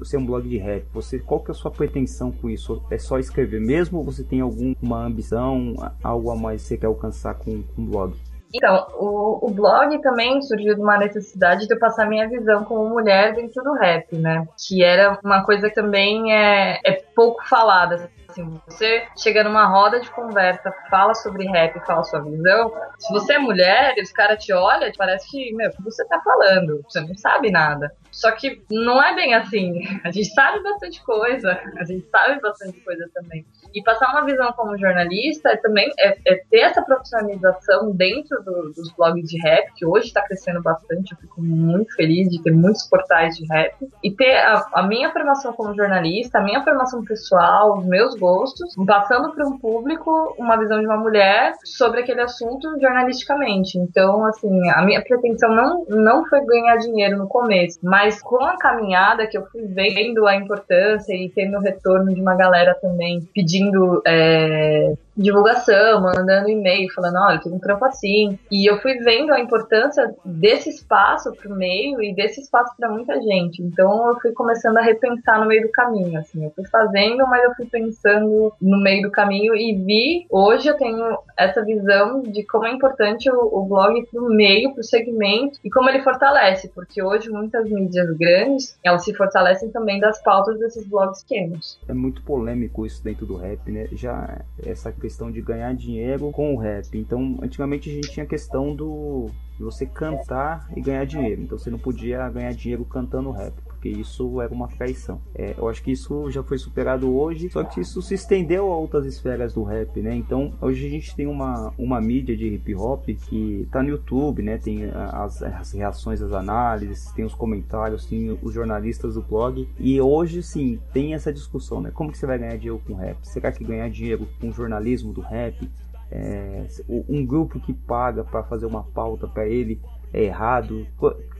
de, 0.00 0.16
é, 0.16 0.18
um 0.18 0.26
blog 0.26 0.48
de 0.48 0.58
rap? 0.58 0.84
Você, 0.92 1.18
qual 1.18 1.40
que 1.40 1.50
é 1.50 1.52
a 1.52 1.54
sua 1.54 1.70
pretensão 1.70 2.32
com 2.32 2.48
isso? 2.48 2.82
É 2.90 2.98
só 2.98 3.18
escrever 3.18 3.60
mesmo 3.60 3.98
ou 3.98 4.04
você 4.04 4.24
tem 4.24 4.40
alguma 4.40 5.04
ambição, 5.04 5.74
algo 6.02 6.30
a 6.30 6.36
mais 6.36 6.62
que 6.62 6.68
você 6.68 6.78
quer 6.78 6.86
alcançar 6.86 7.34
com, 7.34 7.62
com 7.62 7.82
o 7.82 7.86
blog? 7.86 8.16
Então, 8.54 8.86
o, 8.98 9.46
o 9.46 9.50
blog 9.50 9.98
também 10.02 10.42
surgiu 10.42 10.74
de 10.74 10.80
uma 10.80 10.98
necessidade 10.98 11.66
de 11.66 11.72
eu 11.72 11.78
passar 11.78 12.06
minha 12.06 12.28
visão 12.28 12.64
como 12.64 12.86
mulher 12.86 13.34
dentro 13.34 13.62
do 13.64 13.72
rap, 13.72 14.14
né? 14.14 14.46
Que 14.58 14.84
era 14.84 15.18
uma 15.24 15.42
coisa 15.42 15.70
que 15.70 15.74
também 15.74 16.34
é, 16.34 16.78
é 16.84 16.92
pouco 17.14 17.42
falada 17.48 18.10
Assim, 18.32 18.60
você 18.66 19.06
chega 19.16 19.44
numa 19.44 19.66
roda 19.66 20.00
de 20.00 20.10
conversa, 20.10 20.72
fala 20.90 21.14
sobre 21.14 21.46
rap, 21.46 21.78
fala 21.86 22.02
sua 22.02 22.20
visão. 22.20 22.72
Se 22.98 23.12
você 23.12 23.34
é 23.34 23.38
mulher 23.38 23.94
e 23.98 24.02
os 24.02 24.10
caras 24.10 24.42
te 24.42 24.54
olham, 24.54 24.90
parece 24.96 25.30
que, 25.30 25.54
meu, 25.54 25.68
o 25.68 25.72
que 25.72 25.82
você 25.82 26.02
tá 26.06 26.18
falando? 26.20 26.82
Você 26.88 27.00
não 27.00 27.14
sabe 27.14 27.50
nada. 27.50 27.94
Só 28.12 28.30
que 28.32 28.62
não 28.70 29.02
é 29.02 29.14
bem 29.14 29.34
assim. 29.34 29.80
A 30.04 30.10
gente 30.10 30.32
sabe 30.34 30.62
bastante 30.62 31.02
coisa, 31.02 31.58
a 31.76 31.84
gente 31.84 32.06
sabe 32.10 32.40
bastante 32.40 32.78
coisa 32.80 33.08
também. 33.14 33.44
E 33.74 33.82
passar 33.82 34.10
uma 34.10 34.24
visão 34.26 34.52
como 34.52 34.76
jornalista 34.76 35.48
é 35.48 35.56
também 35.56 35.90
é, 35.98 36.18
é 36.26 36.44
ter 36.50 36.60
essa 36.60 36.82
profissionalização 36.82 37.90
dentro 37.92 38.42
do, 38.44 38.70
dos 38.72 38.92
blogs 38.92 39.28
de 39.28 39.38
rap, 39.40 39.72
que 39.74 39.86
hoje 39.86 40.08
está 40.08 40.20
crescendo 40.22 40.62
bastante. 40.62 41.12
Eu 41.12 41.18
fico 41.18 41.40
muito 41.40 41.94
feliz 41.94 42.28
de 42.28 42.42
ter 42.42 42.52
muitos 42.52 42.86
portais 42.86 43.36
de 43.36 43.46
rap. 43.46 43.74
E 44.04 44.10
ter 44.10 44.36
a, 44.36 44.62
a 44.74 44.82
minha 44.82 45.10
formação 45.10 45.54
como 45.54 45.74
jornalista, 45.74 46.38
a 46.38 46.42
minha 46.42 46.62
formação 46.62 47.02
pessoal, 47.02 47.78
os 47.78 47.86
meus 47.86 48.14
gostos, 48.14 48.74
passando 48.86 49.32
para 49.32 49.46
um 49.46 49.58
público 49.58 50.34
uma 50.38 50.58
visão 50.58 50.78
de 50.80 50.86
uma 50.86 50.98
mulher 50.98 51.54
sobre 51.64 52.00
aquele 52.00 52.20
assunto 52.20 52.78
jornalisticamente. 52.78 53.78
Então, 53.78 54.24
assim, 54.26 54.70
a 54.70 54.82
minha 54.82 55.02
pretensão 55.02 55.54
não, 55.54 55.84
não 55.88 56.26
foi 56.26 56.44
ganhar 56.44 56.76
dinheiro 56.76 57.16
no 57.16 57.26
começo, 57.26 57.78
mas 57.82 58.01
com 58.22 58.42
a 58.44 58.56
caminhada 58.56 59.26
que 59.26 59.36
eu 59.36 59.46
fui 59.46 59.62
vendo 59.66 60.26
a 60.26 60.34
importância 60.34 61.14
e 61.14 61.28
tendo 61.28 61.56
o 61.56 61.60
retorno 61.60 62.14
de 62.14 62.20
uma 62.20 62.34
galera 62.34 62.74
também 62.74 63.20
pedindo 63.34 64.02
é, 64.06 64.94
divulgação, 65.16 66.00
mandando 66.00 66.48
e-mail, 66.48 66.92
falando, 66.94 67.16
olha, 67.18 67.40
tem 67.40 67.52
um 67.52 67.58
trampo 67.58 67.84
assim. 67.84 68.38
E 68.50 68.70
eu 68.70 68.78
fui 68.80 68.94
vendo 68.98 69.32
a 69.32 69.40
importância 69.40 70.14
desse 70.24 70.70
espaço 70.70 71.32
pro 71.32 71.54
meio 71.54 72.02
e 72.02 72.14
desse 72.14 72.40
espaço 72.40 72.74
para 72.76 72.90
muita 72.90 73.20
gente. 73.20 73.62
Então 73.62 74.08
eu 74.08 74.20
fui 74.20 74.32
começando 74.32 74.78
a 74.78 74.82
repensar 74.82 75.40
no 75.40 75.46
meio 75.46 75.62
do 75.62 75.72
caminho, 75.72 76.18
assim. 76.18 76.44
Eu 76.44 76.50
fui 76.50 76.66
fazendo, 76.66 77.26
mas 77.26 77.44
eu 77.44 77.54
fui 77.54 77.66
pensando 77.66 78.52
no 78.60 78.82
meio 78.82 79.02
do 79.02 79.10
caminho 79.10 79.54
e 79.54 79.74
vi, 79.74 80.26
hoje 80.30 80.68
eu 80.68 80.76
tenho 80.76 81.18
essa 81.36 81.64
visão 81.64 82.22
de 82.22 82.44
como 82.44 82.66
é 82.66 82.72
importante 82.72 83.30
o, 83.30 83.38
o 83.38 83.64
blog 83.64 84.06
pro 84.06 84.28
meio, 84.28 84.72
pro 84.72 84.82
segmento 84.82 85.58
e 85.64 85.70
como 85.70 85.88
ele 85.88 86.02
fortalece, 86.02 86.68
porque 86.68 87.02
hoje 87.02 87.30
muitas 87.30 87.68
mídias 87.68 88.10
grandes, 88.16 88.78
elas 88.82 89.04
se 89.04 89.14
fortalecem 89.14 89.70
também 89.70 90.00
das 90.00 90.22
pautas 90.22 90.58
desses 90.58 90.86
blogs 90.86 91.22
pequenos. 91.22 91.80
É 91.88 91.94
muito 91.94 92.22
polêmico 92.22 92.86
isso 92.86 93.02
dentro 93.02 93.26
do 93.26 93.36
rap, 93.36 93.70
né? 93.70 93.88
Já 93.92 94.40
essa 94.64 94.92
questão 95.02 95.30
de 95.30 95.42
ganhar 95.42 95.74
dinheiro 95.74 96.30
com 96.30 96.54
o 96.54 96.58
rap. 96.58 96.86
Então, 96.96 97.38
antigamente 97.42 97.90
a 97.90 97.92
gente 97.92 98.10
tinha 98.10 98.24
a 98.24 98.28
questão 98.28 98.74
do 98.74 99.28
você 99.62 99.86
cantar 99.86 100.68
e 100.76 100.80
ganhar 100.80 101.04
dinheiro. 101.04 101.42
Então 101.42 101.58
você 101.58 101.70
não 101.70 101.78
podia 101.78 102.28
ganhar 102.28 102.52
dinheiro 102.52 102.84
cantando 102.84 103.30
rap, 103.30 103.54
porque 103.82 103.88
isso 103.88 104.40
era 104.40 104.54
uma 104.54 104.68
traição. 104.68 105.20
É, 105.34 105.54
eu 105.58 105.68
acho 105.68 105.82
que 105.82 105.90
isso 105.90 106.30
já 106.30 106.40
foi 106.40 106.56
superado 106.56 107.12
hoje, 107.12 107.50
só 107.50 107.64
que 107.64 107.80
isso 107.80 108.00
se 108.00 108.14
estendeu 108.14 108.72
a 108.72 108.76
outras 108.76 109.04
esferas 109.04 109.54
do 109.54 109.64
rap, 109.64 110.00
né? 110.00 110.14
Então 110.14 110.52
hoje 110.60 110.86
a 110.86 110.88
gente 110.88 111.16
tem 111.16 111.26
uma, 111.26 111.74
uma 111.76 112.00
mídia 112.00 112.36
de 112.36 112.46
hip 112.46 112.76
hop 112.76 113.04
que 113.06 113.66
tá 113.72 113.82
no 113.82 113.88
YouTube, 113.88 114.40
né? 114.40 114.56
Tem 114.56 114.84
as, 114.94 115.42
as 115.42 115.72
reações, 115.72 116.22
as 116.22 116.32
análises, 116.32 117.10
tem 117.10 117.24
os 117.24 117.34
comentários, 117.34 118.06
tem 118.06 118.38
os 118.40 118.54
jornalistas 118.54 119.16
do 119.16 119.22
blog. 119.22 119.68
E 119.80 120.00
hoje 120.00 120.44
sim 120.44 120.78
tem 120.92 121.14
essa 121.14 121.32
discussão, 121.32 121.80
né? 121.80 121.90
Como 121.92 122.12
que 122.12 122.18
você 122.18 122.26
vai 122.26 122.38
ganhar 122.38 122.56
dinheiro 122.56 122.80
com 122.86 122.94
rap? 122.94 123.18
Será 123.26 123.50
que 123.50 123.64
ganhar 123.64 123.90
dinheiro 123.90 124.28
com 124.40 124.52
jornalismo 124.52 125.12
do 125.12 125.20
rap 125.20 125.68
é, 126.08 126.66
um 127.08 127.24
grupo 127.24 127.58
que 127.58 127.72
paga 127.72 128.22
para 128.22 128.44
fazer 128.44 128.66
uma 128.66 128.84
pauta 128.84 129.26
para 129.26 129.48
ele 129.48 129.80
é 130.12 130.24
errado? 130.24 130.86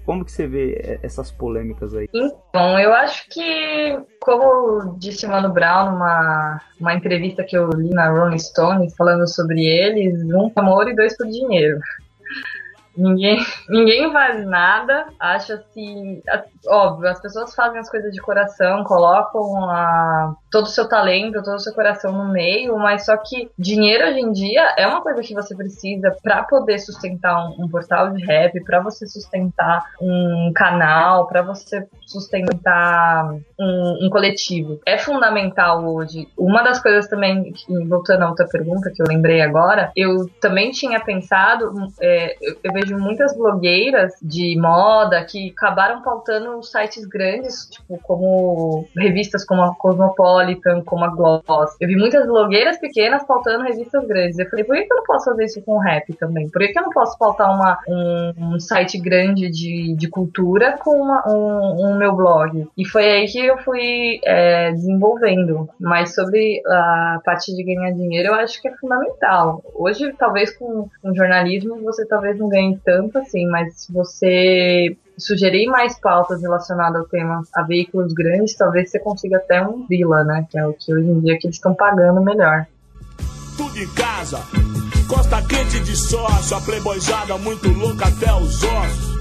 Como 0.05 0.25
que 0.25 0.33
você 0.33 0.47
vê 0.47 0.99
essas 1.03 1.31
polêmicas 1.31 1.95
aí? 1.95 2.09
Então, 2.13 2.79
eu 2.79 2.93
acho 2.93 3.29
que, 3.29 3.99
como 4.21 4.97
disse 4.99 5.27
Mano 5.27 5.53
Brown 5.53 5.93
numa 5.93 6.61
uma 6.81 6.95
entrevista 6.95 7.45
que 7.45 7.57
eu 7.57 7.71
li 7.71 7.91
na 7.91 8.11
Rolling 8.11 8.39
Stone 8.39 8.95
falando 8.97 9.29
sobre 9.29 9.65
eles, 9.65 10.23
um 10.35 10.51
por 10.51 10.61
amor 10.61 10.89
e 10.89 10.97
dois 10.97 11.17
por 11.17 11.27
dinheiro. 11.27 11.79
Ninguém, 12.97 13.39
ninguém 13.69 14.11
faz 14.13 14.45
nada, 14.45 15.07
acha 15.19 15.55
assim. 15.55 16.21
Óbvio, 16.67 17.09
as 17.09 17.21
pessoas 17.21 17.55
fazem 17.55 17.79
as 17.79 17.91
coisas 17.91 18.13
de 18.13 18.21
coração, 18.21 18.85
colocam 18.85 19.69
a, 19.69 20.35
todo 20.51 20.65
o 20.65 20.69
seu 20.69 20.89
talento, 20.89 21.43
todo 21.43 21.57
o 21.57 21.59
seu 21.59 21.73
coração 21.73 22.13
no 22.13 22.33
meio, 22.33 22.77
mas 22.79 23.07
só 23.07 23.17
que 23.17 23.51
dinheiro 23.59 24.07
hoje 24.09 24.21
em 24.21 24.33
dia 24.33 24.75
é 24.77 24.87
uma 24.87 25.01
coisa 25.01 25.23
que 25.23 25.35
você 25.35 25.57
precisa 25.57 26.15
para 26.23 26.43
poder 26.45 26.79
sustentar 26.79 27.37
um, 27.47 27.65
um, 27.65 27.69
portal 27.69 28.11
de 28.11 28.25
rap, 28.25 28.63
para 28.65 28.81
você 28.81 29.07
sustentar 29.07 29.83
um 30.01 30.53
canal, 30.55 31.27
para 31.27 31.43
você 31.43 31.87
sustentar 32.07 33.33
um, 33.59 34.07
um, 34.07 34.11
coletivo. 34.11 34.81
É 34.87 34.99
fundamental 34.99 35.85
hoje. 35.85 36.29
Uma 36.37 36.63
das 36.63 36.81
coisas 36.81 37.09
também, 37.09 37.53
voltando 37.89 38.23
à 38.23 38.29
outra 38.29 38.47
pergunta 38.47 38.91
que 38.95 39.03
eu 39.03 39.07
lembrei 39.09 39.41
agora, 39.41 39.91
eu 39.97 40.29
também 40.41 40.71
tinha 40.71 41.01
pensado, 41.01 41.73
é, 42.01 42.37
eu, 42.41 42.57
eu 42.63 42.73
vejo 42.73 42.99
muitas 42.99 43.37
blogueiras 43.37 44.13
de 44.23 44.59
moda 44.61 45.25
que 45.25 45.53
acabaram 45.57 46.03
pautando 46.03 46.52
sites 46.61 47.07
grandes, 47.07 47.69
tipo, 47.71 47.99
como 48.03 48.89
revistas 48.97 49.45
como 49.45 49.63
a 49.63 49.75
Cosmopolitan, 49.77 50.83
como 50.83 51.05
a 51.05 51.09
Gloss. 51.09 51.77
Eu 51.81 51.89
vi 51.89 51.97
muitas 51.97 52.27
blogueiras 52.27 52.79
pequenas 52.79 53.25
pautando 53.25 53.65
revistas 53.65 54.05
grandes. 54.07 54.39
Eu 54.39 54.49
falei, 54.51 54.65
por 54.65 54.77
que 54.77 54.93
eu 54.93 54.97
não 54.97 55.05
posso 55.05 55.27
fazer 55.27 55.45
isso 55.45 55.63
com 55.63 55.79
rap 55.79 56.13
também? 56.15 56.51
Por 56.51 56.61
que 56.61 56.79
eu 56.79 56.83
não 56.83 56.91
posso 56.91 57.17
pautar 57.19 57.55
uma, 57.55 57.79
um, 57.89 58.55
um 58.55 58.61
site 58.61 58.99
grande 58.99 59.51
de, 59.51 59.95
de 59.95 60.09
cultura 60.09 60.77
com 60.79 60.91
uma, 61.01 61.23
um, 61.29 61.87
um, 61.87 61.97
meu 61.97 62.15
blog? 62.15 62.67
E 62.77 62.87
foi 62.89 63.05
aí 63.05 63.27
que 63.27 63.39
eu 63.39 63.59
fui 63.59 64.21
é, 64.25 64.73
desenvolvendo. 64.73 65.69
Mas 65.79 66.15
sobre 66.15 66.61
a 66.67 67.21
parte 67.25 67.55
de 67.55 67.63
ganhar 67.63 67.93
dinheiro, 67.93 68.29
eu 68.29 68.35
acho 68.35 68.61
que 68.61 68.69
é 68.69 68.77
fundamental. 68.77 69.63
Hoje, 69.75 70.13
talvez 70.19 70.51
com, 70.57 70.89
com 71.01 71.15
jornalismo, 71.15 71.81
você 71.83 72.07
talvez 72.07 72.39
não 72.39 72.49
ganhe 72.49 72.79
tanto 72.85 73.19
assim, 73.19 73.47
mas 73.47 73.75
se 73.83 73.93
você 73.93 74.97
sugerir 75.19 75.67
mais 75.67 75.99
pautas 75.99 76.43
relacionadas 76.43 77.01
ao 77.01 77.09
tema 77.09 77.43
a 77.55 77.63
veículos 77.63 78.13
grandes, 78.13 78.57
talvez 78.57 78.91
você 78.91 78.99
consiga 78.99 79.37
até 79.37 79.63
um 79.67 79.87
vila, 79.87 80.25
né? 80.25 80.47
Que 80.51 80.59
é 80.59 80.67
o 80.67 80.73
que 80.73 80.93
hoje 80.95 81.09
em 81.09 81.21
dia 81.21 81.39
que 81.39 81.47
eles 81.47 81.57
estão 81.57 81.75
pagando 81.75 82.23
melhor. 82.23 82.67
Tudo 83.57 83.79
em 83.79 83.89
casa, 83.89 84.39
costa 85.09 85.43
quente 85.43 85.81
de 85.81 85.97
sócio, 85.97 86.57
a 86.57 86.61
playboyzada 86.61 87.37
muito 87.39 87.69
louca 87.69 88.07
até 88.07 88.33
os 88.35 88.63
ossos. 88.63 89.13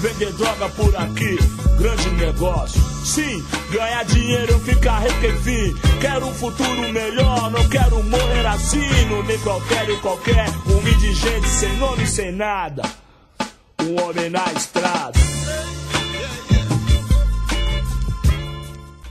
Vender 0.00 0.32
droga 0.34 0.68
por 0.70 0.94
aqui, 0.94 1.36
grande 1.76 2.10
negócio. 2.10 2.80
Sim, 3.04 3.42
ganhar 3.72 4.04
dinheiro, 4.04 4.58
ficar 4.60 5.00
requefim. 5.00 5.74
Quero 6.00 6.26
um 6.26 6.34
futuro 6.34 6.92
melhor, 6.92 7.50
não 7.50 7.68
quero 7.68 8.00
morrer 8.04 8.46
assim. 8.46 9.06
No 9.08 9.24
nem 9.24 9.38
qualquer 9.40 9.88
e 9.88 9.96
qualquer, 9.96 10.46
um 10.66 10.86
indigente 10.86 11.48
sem 11.48 11.76
nome, 11.78 12.06
sem 12.06 12.30
nada. 12.30 12.82
Um 13.82 14.02
homem 14.02 14.30
na 14.30 14.52
estrada. 14.52 15.18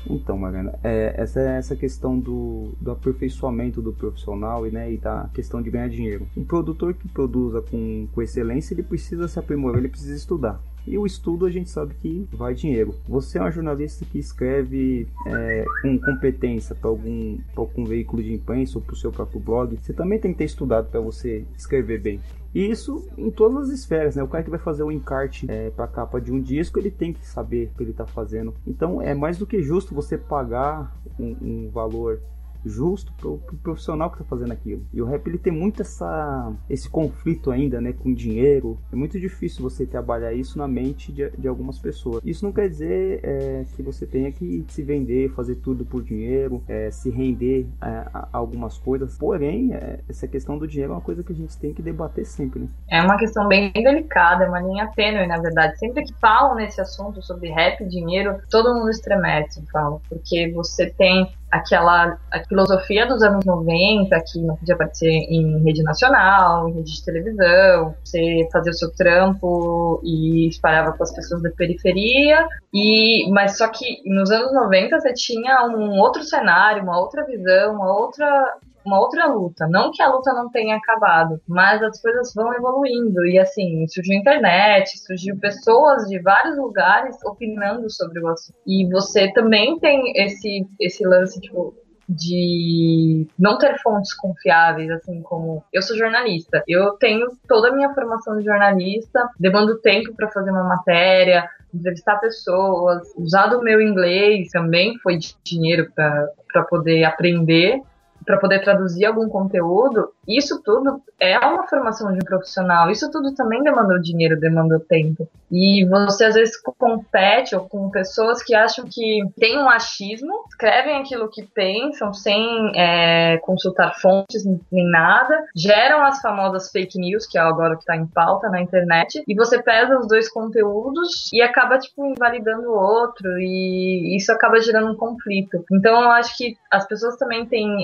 Então, 0.10 0.38
Mariana, 0.38 0.78
é, 0.84 1.14
essa, 1.18 1.40
essa 1.40 1.76
questão 1.76 2.18
do, 2.18 2.72
do 2.80 2.92
aperfeiçoamento 2.92 3.82
do 3.82 3.92
profissional 3.92 4.66
e, 4.68 4.72
né, 4.72 4.92
e 4.92 4.98
da 4.98 5.30
questão 5.34 5.62
de 5.62 5.70
ganhar 5.70 5.90
dinheiro. 5.90 6.28
Um 6.36 6.44
produtor 6.44 6.94
que 6.94 7.08
produza 7.08 7.62
com, 7.62 8.08
com 8.14 8.22
excelência, 8.22 8.74
ele 8.74 8.84
precisa 8.84 9.28
se 9.28 9.38
aprimorar, 9.38 9.80
ele 9.80 9.90
precisa 9.90 10.16
estudar. 10.16 10.62
E 10.88 10.98
o 10.98 11.06
estudo 11.06 11.46
a 11.46 11.52
gente 11.52 11.70
sabe 11.70 11.94
que 11.96 12.26
vai 12.32 12.54
dinheiro. 12.54 12.96
Você 13.10 13.38
é 13.38 13.44
um 13.44 13.52
jornalista 13.52 14.06
que 14.06 14.18
escreve 14.18 15.06
é, 15.28 15.66
com 15.82 16.00
competência 16.00 16.74
para 16.74 16.90
algum, 16.90 17.38
algum 17.58 17.84
veículo 17.84 18.24
de 18.24 18.34
imprensa 18.34 18.78
ou 18.78 18.82
para 18.82 18.94
o 18.94 18.96
seu 18.96 19.12
próprio 19.12 19.42
blog. 19.42 19.78
Você 19.78 19.92
também 19.92 20.18
tem 20.18 20.32
que 20.32 20.38
ter 20.38 20.46
estudado 20.46 20.90
para 20.90 21.02
você 21.02 21.44
escrever 21.58 22.00
bem. 22.00 22.22
E 22.58 22.72
isso 22.72 23.08
em 23.16 23.30
todas 23.30 23.70
as 23.70 23.80
esferas, 23.80 24.16
né? 24.16 24.24
O 24.24 24.28
cara 24.28 24.44
que 24.44 24.50
vai 24.50 24.58
fazer 24.58 24.82
o 24.82 24.92
encarte 24.92 25.46
é, 25.48 25.70
para 25.70 25.88
capa 25.88 26.20
de 26.20 26.32
um 26.32 26.42
disco, 26.42 26.80
ele 26.80 26.90
tem 26.90 27.14
que 27.14 27.24
saber 27.24 27.70
o 27.72 27.78
que 27.78 27.84
ele 27.84 27.92
está 27.92 28.08
fazendo. 28.08 28.52
Então 28.66 29.00
é 29.00 29.14
mais 29.14 29.38
do 29.38 29.46
que 29.46 29.62
justo 29.62 29.94
você 29.94 30.18
pagar 30.18 30.92
um, 31.20 31.38
um 31.40 31.70
valor 31.70 32.20
justo 32.66 33.12
pro, 33.14 33.38
pro 33.40 33.58
profissional 33.58 34.12
que 34.12 34.18
tá 34.18 34.24
fazendo 34.24 34.52
aquilo. 34.52 34.86
E 34.94 35.02
o 35.02 35.06
rap 35.06 35.28
ele 35.28 35.38
tem 35.38 35.54
muito 35.54 35.82
essa, 35.82 36.54
esse 36.70 36.90
conflito 36.90 37.52
ainda, 37.52 37.80
né, 37.82 37.94
com 37.94 38.14
dinheiro. 38.14 38.78
É 38.92 38.96
muito 38.96 39.20
difícil 39.20 39.62
você 39.62 39.86
trabalhar 39.86 40.34
isso 40.34 40.58
na 40.58 40.68
mente 40.68 41.12
de, 41.12 41.30
de 41.32 41.48
algumas 41.48 41.80
pessoas. 41.80 42.22
Isso 42.24 42.46
não 42.46 42.52
quer 42.52 42.70
dizer 42.70 43.20
é, 43.24 43.66
que 43.76 43.82
você 43.82 44.06
tenha 44.06 44.32
que 44.32 44.66
se 44.68 44.84
vender, 44.84 45.30
fazer 45.30 45.56
tudo 45.56 45.86
por 45.86 46.04
dinheiro, 46.04 46.64
é, 46.68 46.92
se 46.92 47.10
render 47.10 47.68
é, 47.82 47.88
a, 47.88 48.30
algumas 48.34 48.78
coisas. 48.78 49.18
Porém, 49.18 49.74
é, 49.74 50.00
essa 50.10 50.28
questão 50.28 50.58
do 50.58 50.68
dinheiro 50.68 50.94
é 50.94 50.96
uma 50.96 51.02
coisa 51.02 51.24
que 51.24 51.32
a 51.32 51.36
gente 51.36 51.58
tem 51.58 51.74
que 51.74 51.82
debater 51.82 52.26
sempre, 52.26 52.62
né? 52.62 52.68
É 52.90 53.02
uma 53.02 53.18
questão 53.18 53.48
bem 53.48 53.72
delicada, 53.72 54.46
é 54.46 54.48
uma 54.48 54.60
linha 54.60 54.88
tênue, 54.96 55.28
na 55.28 55.40
verdade. 55.40 55.78
Sempre 55.78 56.04
que 56.04 56.14
falam 56.20 56.56
nesse 56.56 56.80
assunto 56.82 57.22
sobre 57.22 57.50
rap 57.50 57.82
e 57.82 57.88
dinheiro, 57.88 58.40
todo 58.50 58.74
mundo 58.74 58.90
estremece, 58.90 59.64
fala, 59.72 60.00
porque 60.10 60.52
você 60.54 60.90
tem 60.90 61.30
aquela 61.52 62.18
a 62.32 62.44
filosofia 62.48 63.08
dos 63.08 63.24
anos 63.24 63.46
90 63.46 64.20
que 64.28 64.40
não 64.42 64.56
podia 64.56 64.76
aparecer 64.76 65.10
em 65.10 65.64
rede 65.64 65.82
nacional, 65.84 66.68
em 66.70 66.74
rede 66.74 66.96
de 66.96 67.06
televisão, 67.06 67.96
você 68.04 68.48
fazia 68.52 68.72
o 68.72 68.76
seu 68.76 68.92
trampo 68.94 70.02
e 70.04 70.48
espalhava 70.48 70.94
com 70.94 71.04
as 71.04 71.14
pessoas 71.14 71.42
da 71.42 71.50
periferia, 71.52 72.48
e 72.74 73.30
mas 73.32 73.58
só 73.58 73.68
que 73.70 74.02
nos 74.06 74.30
anos 74.30 74.54
90 74.54 75.00
você 75.00 75.14
tinha 75.14 75.66
um 75.68 75.98
outro 76.00 76.24
cenário, 76.24 76.84
uma 76.84 77.00
outra 77.00 77.26
visão, 77.26 77.76
uma 77.76 77.98
outra 77.98 78.58
uma 78.88 79.00
outra 79.00 79.28
luta. 79.28 79.68
Não 79.68 79.92
que 79.92 80.02
a 80.02 80.10
luta 80.10 80.34
não 80.34 80.50
tenha 80.50 80.78
acabado, 80.78 81.40
mas 81.48 81.84
as 81.84 82.02
coisas 82.02 82.34
vão 82.34 82.54
evoluindo. 82.54 83.26
E 83.26 83.38
assim, 83.38 83.86
surgiu 83.88 84.16
a 84.16 84.20
internet, 84.20 84.98
surgiu 85.00 85.38
pessoas 85.38 86.08
de 86.08 86.20
vários 86.20 86.58
lugares 86.58 87.18
opinando 87.24 87.90
sobre 87.90 88.20
o 88.22 88.28
assunto. 88.30 88.58
E 88.66 88.90
você 88.90 89.32
também 89.34 89.78
tem 89.80 90.14
esse, 90.16 90.66
esse 90.80 91.06
lance, 91.06 91.40
tipo, 91.42 91.76
de 92.08 93.28
não 93.38 93.58
ter 93.58 93.78
fontes 93.82 94.14
confiáveis, 94.14 94.90
assim 94.92 95.22
como 95.22 95.64
eu 95.74 95.82
sou 95.82 95.98
jornalista, 95.98 96.64
eu 96.66 96.94
tenho 96.94 97.28
toda 97.50 97.68
a 97.68 97.76
minha 97.76 97.94
formação 97.94 98.38
de 98.38 98.46
jornalista, 98.46 99.30
demando 99.38 99.82
tempo 99.82 100.16
para 100.16 100.32
fazer 100.32 100.52
uma 100.52 100.64
matéria, 100.64 101.50
entrevistar 101.74 102.16
pessoas, 102.18 103.14
usar 103.18 103.48
do 103.48 103.62
meu 103.62 103.82
inglês 103.82 104.50
também 104.52 104.98
foi 105.00 105.20
dinheiro 105.44 105.92
para 105.94 106.64
poder 106.70 107.04
aprender 107.04 107.82
para 108.28 108.38
poder 108.38 108.62
traduzir 108.62 109.06
algum 109.06 109.30
conteúdo, 109.30 110.12
isso 110.28 110.62
tudo 110.62 111.02
é 111.18 111.40
uma 111.40 111.66
formação 111.66 112.12
de 112.12 112.18
um 112.18 112.26
profissional. 112.26 112.92
Isso 112.92 113.10
tudo 113.10 113.34
também 113.34 113.64
demandou 113.64 113.98
dinheiro, 114.00 114.38
demandou 114.38 114.82
tempo. 114.82 115.28
E 115.50 115.86
você 115.86 116.26
às 116.26 116.36
vezes 116.36 116.58
compete 116.58 117.56
ou 117.56 117.62
com 117.62 117.90
pessoas 117.90 118.44
que 118.44 118.54
acham 118.54 118.84
que 118.86 119.22
tem 119.40 119.58
um 119.58 119.70
achismo, 119.70 120.44
escrevem 120.50 120.98
aquilo 120.98 121.30
que 121.30 121.44
pensam 121.44 122.14
sem 122.14 122.72
é, 122.76 123.38
consultar 123.38 123.96
fontes 124.02 124.44
nem 124.70 124.92
nada, 124.92 125.46
geram 125.56 126.04
as 126.04 126.20
famosas 126.20 126.70
fake 126.70 127.00
news, 127.00 127.26
que 127.26 127.38
é 127.38 127.42
agora 127.42 127.76
que 127.76 127.84
está 127.84 127.96
em 127.96 128.06
pauta 128.06 128.50
na 128.50 128.62
internet, 128.62 129.24
e 129.26 129.34
você 129.34 129.64
pesa 129.64 129.98
os 129.98 130.08
dois 130.08 130.30
conteúdos 130.30 131.32
e 131.32 131.42
acaba 131.42 131.80
tipo 131.80 132.06
invalidando 132.06 132.70
o 132.70 132.78
outro 132.78 133.40
e 133.40 134.18
isso 134.18 134.34
acaba 134.34 134.60
gerando 134.60 134.92
um 134.92 134.98
conflito. 134.98 135.64
Então 135.72 136.02
eu 136.02 136.12
acho 136.12 136.36
que 136.36 136.58
as 136.70 136.86
pessoas 136.86 137.16
também 137.16 137.46
têm 137.46 137.78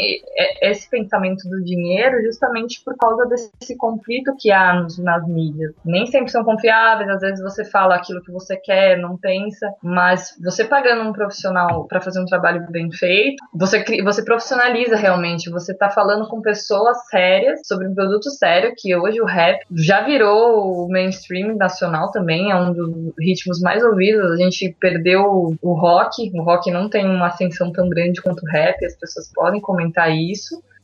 esse 0.61 0.89
pensamento 0.89 1.47
do 1.49 1.63
dinheiro 1.63 2.21
justamente 2.23 2.81
por 2.83 2.95
causa 2.97 3.25
desse 3.25 3.75
conflito 3.77 4.35
que 4.37 4.51
há 4.51 4.73
nos, 4.73 4.97
nas 4.97 5.27
mídias. 5.27 5.73
Nem 5.85 6.05
sempre 6.07 6.31
são 6.31 6.43
confiáveis, 6.43 7.09
às 7.09 7.21
vezes 7.21 7.41
você 7.41 7.63
fala 7.65 7.95
aquilo 7.95 8.21
que 8.21 8.31
você 8.31 8.57
quer, 8.57 8.97
não 8.97 9.17
pensa, 9.17 9.71
mas 9.81 10.35
você 10.43 10.63
pagando 10.63 11.07
um 11.07 11.13
profissional 11.13 11.85
para 11.85 12.01
fazer 12.01 12.21
um 12.21 12.25
trabalho 12.25 12.65
bem 12.69 12.91
feito, 12.91 13.43
você, 13.53 13.83
você 14.03 14.23
profissionaliza 14.23 14.95
realmente, 14.95 15.49
você 15.49 15.71
está 15.71 15.89
falando 15.89 16.27
com 16.27 16.41
pessoas 16.41 16.97
sérias 17.09 17.61
sobre 17.65 17.87
um 17.87 17.93
produto 17.93 18.29
sério, 18.29 18.73
que 18.77 18.95
hoje 18.95 19.21
o 19.21 19.25
rap 19.25 19.59
já 19.75 20.01
virou 20.01 20.85
o 20.85 20.89
mainstream 20.89 21.55
nacional 21.55 22.11
também, 22.11 22.51
é 22.51 22.55
um 22.55 22.73
dos 22.73 23.13
ritmos 23.19 23.61
mais 23.61 23.83
ouvidos, 23.83 24.31
a 24.31 24.37
gente 24.37 24.75
perdeu 24.79 25.55
o 25.61 25.73
rock, 25.73 26.31
o 26.33 26.43
rock 26.43 26.71
não 26.71 26.89
tem 26.89 27.05
uma 27.05 27.27
ascensão 27.27 27.71
tão 27.71 27.89
grande 27.89 28.21
quanto 28.21 28.43
o 28.43 28.49
rap, 28.49 28.83
as 28.85 28.95
pessoas 28.95 29.31
podem 29.33 29.61
comentar 29.61 30.11
isso, 30.11 30.22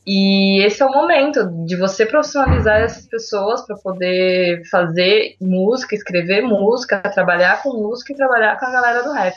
e 0.06 0.64
esse 0.64 0.82
é 0.82 0.86
o 0.86 0.90
momento 0.90 1.46
de 1.66 1.76
você 1.76 2.06
profissionalizar 2.06 2.80
essas 2.80 3.06
pessoas 3.06 3.66
para 3.66 3.76
poder 3.76 4.62
fazer 4.70 5.36
música, 5.40 5.94
escrever 5.94 6.42
música, 6.42 7.00
trabalhar 7.00 7.62
com 7.62 7.74
música 7.74 8.12
e 8.12 8.16
trabalhar 8.16 8.58
com 8.58 8.66
a 8.66 8.72
galera 8.72 9.02
do 9.02 9.12
rap. 9.12 9.36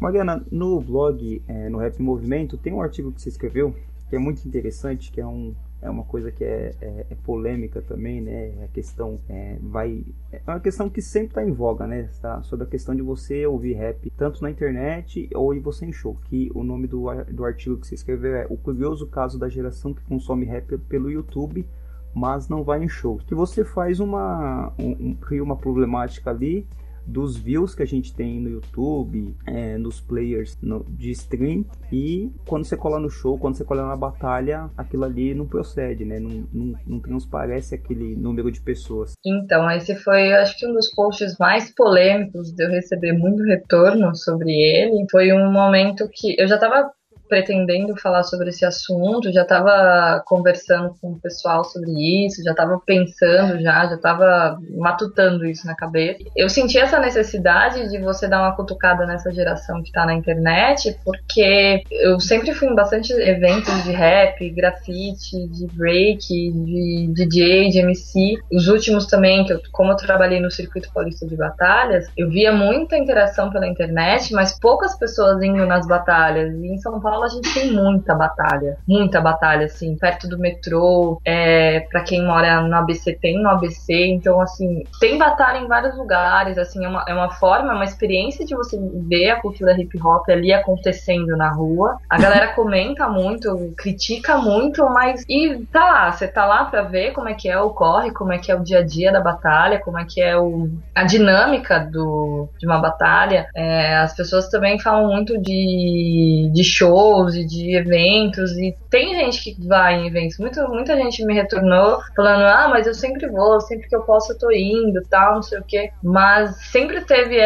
Mariana, 0.00 0.44
no 0.50 0.80
blog, 0.80 1.42
é, 1.48 1.68
no 1.68 1.78
Rap 1.78 2.00
Movimento, 2.00 2.56
tem 2.56 2.72
um 2.72 2.80
artigo 2.80 3.12
que 3.12 3.20
você 3.20 3.28
escreveu 3.28 3.74
que 4.08 4.16
é 4.16 4.18
muito 4.18 4.46
interessante, 4.46 5.10
que 5.10 5.20
é 5.20 5.26
um, 5.26 5.54
é 5.80 5.88
uma 5.88 6.02
coisa 6.02 6.32
que 6.32 6.42
é, 6.42 6.74
é, 6.80 7.06
é 7.10 7.14
polêmica 7.14 7.80
também, 7.80 8.20
né? 8.20 8.52
A 8.64 8.68
questão 8.68 9.20
é, 9.28 9.56
vai 9.62 10.04
é 10.32 10.40
uma 10.46 10.58
questão 10.58 10.90
que 10.90 11.00
sempre 11.00 11.28
está 11.28 11.44
em 11.44 11.52
voga, 11.52 11.86
né? 11.86 12.10
Tá? 12.20 12.42
Sobre 12.42 12.66
a 12.66 12.68
questão 12.68 12.94
de 12.94 13.02
você 13.02 13.46
ouvir 13.46 13.74
rap 13.74 14.10
tanto 14.16 14.42
na 14.42 14.50
internet 14.50 15.28
ou 15.34 15.54
em 15.54 15.60
você 15.60 15.86
em 15.86 15.92
show. 15.92 16.16
Que 16.24 16.50
o 16.54 16.64
nome 16.64 16.88
do, 16.88 17.06
do 17.30 17.44
artigo 17.44 17.76
que 17.76 17.86
você 17.86 17.94
escreveu 17.94 18.34
é 18.34 18.46
o 18.50 18.56
curioso 18.56 19.06
caso 19.06 19.38
da 19.38 19.48
geração 19.48 19.94
que 19.94 20.02
consome 20.02 20.44
rap 20.44 20.76
pelo 20.78 21.10
YouTube, 21.10 21.64
mas 22.12 22.48
não 22.48 22.64
vai 22.64 22.82
em 22.82 22.88
show. 22.88 23.18
Que 23.18 23.34
você 23.34 23.64
faz 23.64 24.00
uma 24.00 24.72
um, 24.78 25.10
um, 25.10 25.14
cria 25.14 25.42
uma 25.42 25.56
problemática 25.56 26.30
ali 26.30 26.66
dos 27.08 27.36
views 27.36 27.74
que 27.74 27.82
a 27.82 27.86
gente 27.86 28.14
tem 28.14 28.38
no 28.38 28.50
YouTube, 28.50 29.34
é, 29.46 29.78
nos 29.78 30.00
players 30.00 30.58
no, 30.60 30.84
de 30.88 31.10
stream 31.12 31.64
e 31.90 32.30
quando 32.46 32.64
você 32.64 32.76
cola 32.76 33.00
no 33.00 33.08
show, 33.08 33.38
quando 33.38 33.56
você 33.56 33.64
cola 33.64 33.86
na 33.86 33.96
batalha, 33.96 34.70
aquilo 34.76 35.04
ali 35.04 35.34
não 35.34 35.46
procede, 35.46 36.04
né? 36.04 36.20
Não, 36.20 36.46
não, 36.52 36.78
não 36.86 37.00
transparece 37.00 37.74
aquele 37.74 38.14
número 38.14 38.52
de 38.52 38.60
pessoas. 38.60 39.14
Então, 39.24 39.70
esse 39.70 39.94
foi, 39.96 40.32
acho 40.34 40.58
que 40.58 40.66
um 40.66 40.74
dos 40.74 40.92
posts 40.94 41.36
mais 41.38 41.74
polêmicos 41.74 42.52
de 42.52 42.64
eu 42.64 42.70
receber 42.70 43.12
muito 43.12 43.42
retorno 43.42 44.14
sobre 44.14 44.50
ele. 44.50 45.06
Foi 45.10 45.32
um 45.32 45.50
momento 45.50 46.08
que 46.12 46.36
eu 46.38 46.46
já 46.46 46.56
estava 46.56 46.90
pretendendo 47.28 47.96
falar 48.00 48.22
sobre 48.22 48.50
esse 48.50 48.64
assunto, 48.64 49.32
já 49.32 49.42
estava 49.42 50.22
conversando 50.26 50.94
com 51.00 51.12
o 51.12 51.20
pessoal 51.20 51.64
sobre 51.64 51.90
isso, 52.26 52.42
já 52.42 52.52
estava 52.52 52.80
pensando 52.84 53.60
já, 53.60 53.86
já 53.86 53.94
estava 53.94 54.58
matutando 54.76 55.44
isso 55.46 55.66
na 55.66 55.74
cabeça. 55.74 56.18
Eu 56.36 56.48
senti 56.48 56.78
essa 56.78 56.98
necessidade 56.98 57.88
de 57.88 57.98
você 57.98 58.28
dar 58.28 58.40
uma 58.40 58.56
cutucada 58.56 59.06
nessa 59.06 59.32
geração 59.32 59.82
que 59.82 59.88
está 59.88 60.04
na 60.06 60.14
internet, 60.14 60.96
porque 61.04 61.82
eu 61.90 62.18
sempre 62.20 62.52
fui 62.52 62.68
em 62.68 62.74
bastante 62.74 63.12
eventos 63.12 63.84
de 63.84 63.92
rap, 63.92 64.48
grafite, 64.50 65.46
de 65.48 65.66
break, 65.74 66.18
de 66.18 67.12
DJ, 67.12 67.70
de 67.70 67.78
MC. 67.80 68.36
Os 68.52 68.68
últimos 68.68 69.06
também, 69.06 69.44
que 69.44 69.52
eu, 69.52 69.60
como 69.72 69.92
eu 69.92 69.96
trabalhei 69.96 70.40
no 70.40 70.50
circuito 70.50 70.90
paulista 70.92 71.26
de 71.26 71.36
batalhas, 71.36 72.06
eu 72.16 72.28
via 72.28 72.52
muita 72.52 72.96
interação 72.96 73.50
pela 73.50 73.66
internet, 73.66 74.32
mas 74.32 74.58
poucas 74.58 74.98
pessoas 74.98 75.42
indo 75.42 75.66
nas 75.66 75.86
batalhas. 75.86 76.54
E 76.54 76.66
em 76.66 76.78
São 76.78 77.00
Paulo 77.00 77.17
Paulo 77.18 77.24
a 77.24 77.28
gente 77.28 77.52
tem 77.52 77.72
muita 77.72 78.14
batalha, 78.14 78.78
muita 78.86 79.20
batalha, 79.20 79.66
assim, 79.66 79.96
perto 79.96 80.28
do 80.28 80.38
metrô, 80.38 81.20
é, 81.24 81.80
para 81.80 82.02
quem 82.02 82.24
mora 82.24 82.60
no 82.60 82.74
ABC, 82.76 83.18
tem 83.20 83.42
no 83.42 83.48
ABC, 83.48 84.06
então, 84.06 84.40
assim, 84.40 84.84
tem 85.00 85.18
batalha 85.18 85.58
em 85.58 85.66
vários 85.66 85.96
lugares, 85.96 86.56
assim, 86.58 86.84
é 86.84 86.88
uma, 86.88 87.04
é 87.08 87.14
uma 87.14 87.30
forma, 87.30 87.72
é 87.72 87.74
uma 87.74 87.84
experiência 87.84 88.44
de 88.44 88.54
você 88.54 88.78
ver 89.08 89.30
a 89.30 89.40
cultura 89.40 89.78
hip 89.78 90.00
hop 90.00 90.28
ali 90.28 90.52
acontecendo 90.52 91.36
na 91.36 91.50
rua. 91.50 91.98
A 92.08 92.18
galera 92.18 92.48
comenta 92.54 93.08
muito, 93.08 93.74
critica 93.76 94.36
muito, 94.36 94.88
mas, 94.88 95.24
e 95.28 95.66
tá 95.72 95.84
lá, 95.84 96.12
você 96.12 96.28
tá 96.28 96.46
lá 96.46 96.66
pra 96.66 96.82
ver 96.82 97.12
como 97.12 97.28
é 97.28 97.34
que 97.34 97.48
é 97.48 97.58
o 97.58 97.70
corre, 97.70 98.12
como 98.12 98.32
é 98.32 98.38
que 98.38 98.52
é 98.52 98.54
o 98.54 98.62
dia 98.62 98.78
a 98.78 98.84
dia 98.84 99.10
da 99.10 99.20
batalha, 99.20 99.80
como 99.80 99.98
é 99.98 100.04
que 100.04 100.20
é 100.20 100.38
o, 100.38 100.70
a 100.94 101.02
dinâmica 101.02 101.80
do, 101.80 102.48
de 102.58 102.66
uma 102.66 102.78
batalha. 102.78 103.48
É, 103.56 103.96
as 103.96 104.14
pessoas 104.14 104.48
também 104.48 104.78
falam 104.78 105.08
muito 105.08 105.40
de, 105.40 106.50
de 106.52 106.64
show, 106.64 107.07
shows 107.08 107.34
e 107.34 107.44
de 107.44 107.76
eventos, 107.76 108.52
e 108.52 108.76
tem 108.90 109.14
gente 109.14 109.42
que 109.42 109.66
vai 109.66 109.94
em 109.94 110.06
eventos. 110.06 110.38
Muita, 110.38 110.66
muita 110.68 110.96
gente 110.96 111.24
me 111.24 111.34
retornou 111.34 112.00
falando: 112.14 112.42
ah, 112.42 112.68
mas 112.68 112.86
eu 112.86 112.94
sempre 112.94 113.26
vou, 113.28 113.60
sempre 113.60 113.88
que 113.88 113.96
eu 113.96 114.02
posso 114.02 114.32
eu 114.32 114.38
tô 114.38 114.50
indo, 114.50 115.00
tal, 115.08 115.36
não 115.36 115.42
sei 115.42 115.58
o 115.58 115.64
quê. 115.64 115.90
Mas 116.02 116.56
sempre 116.70 117.00
teve 117.04 117.38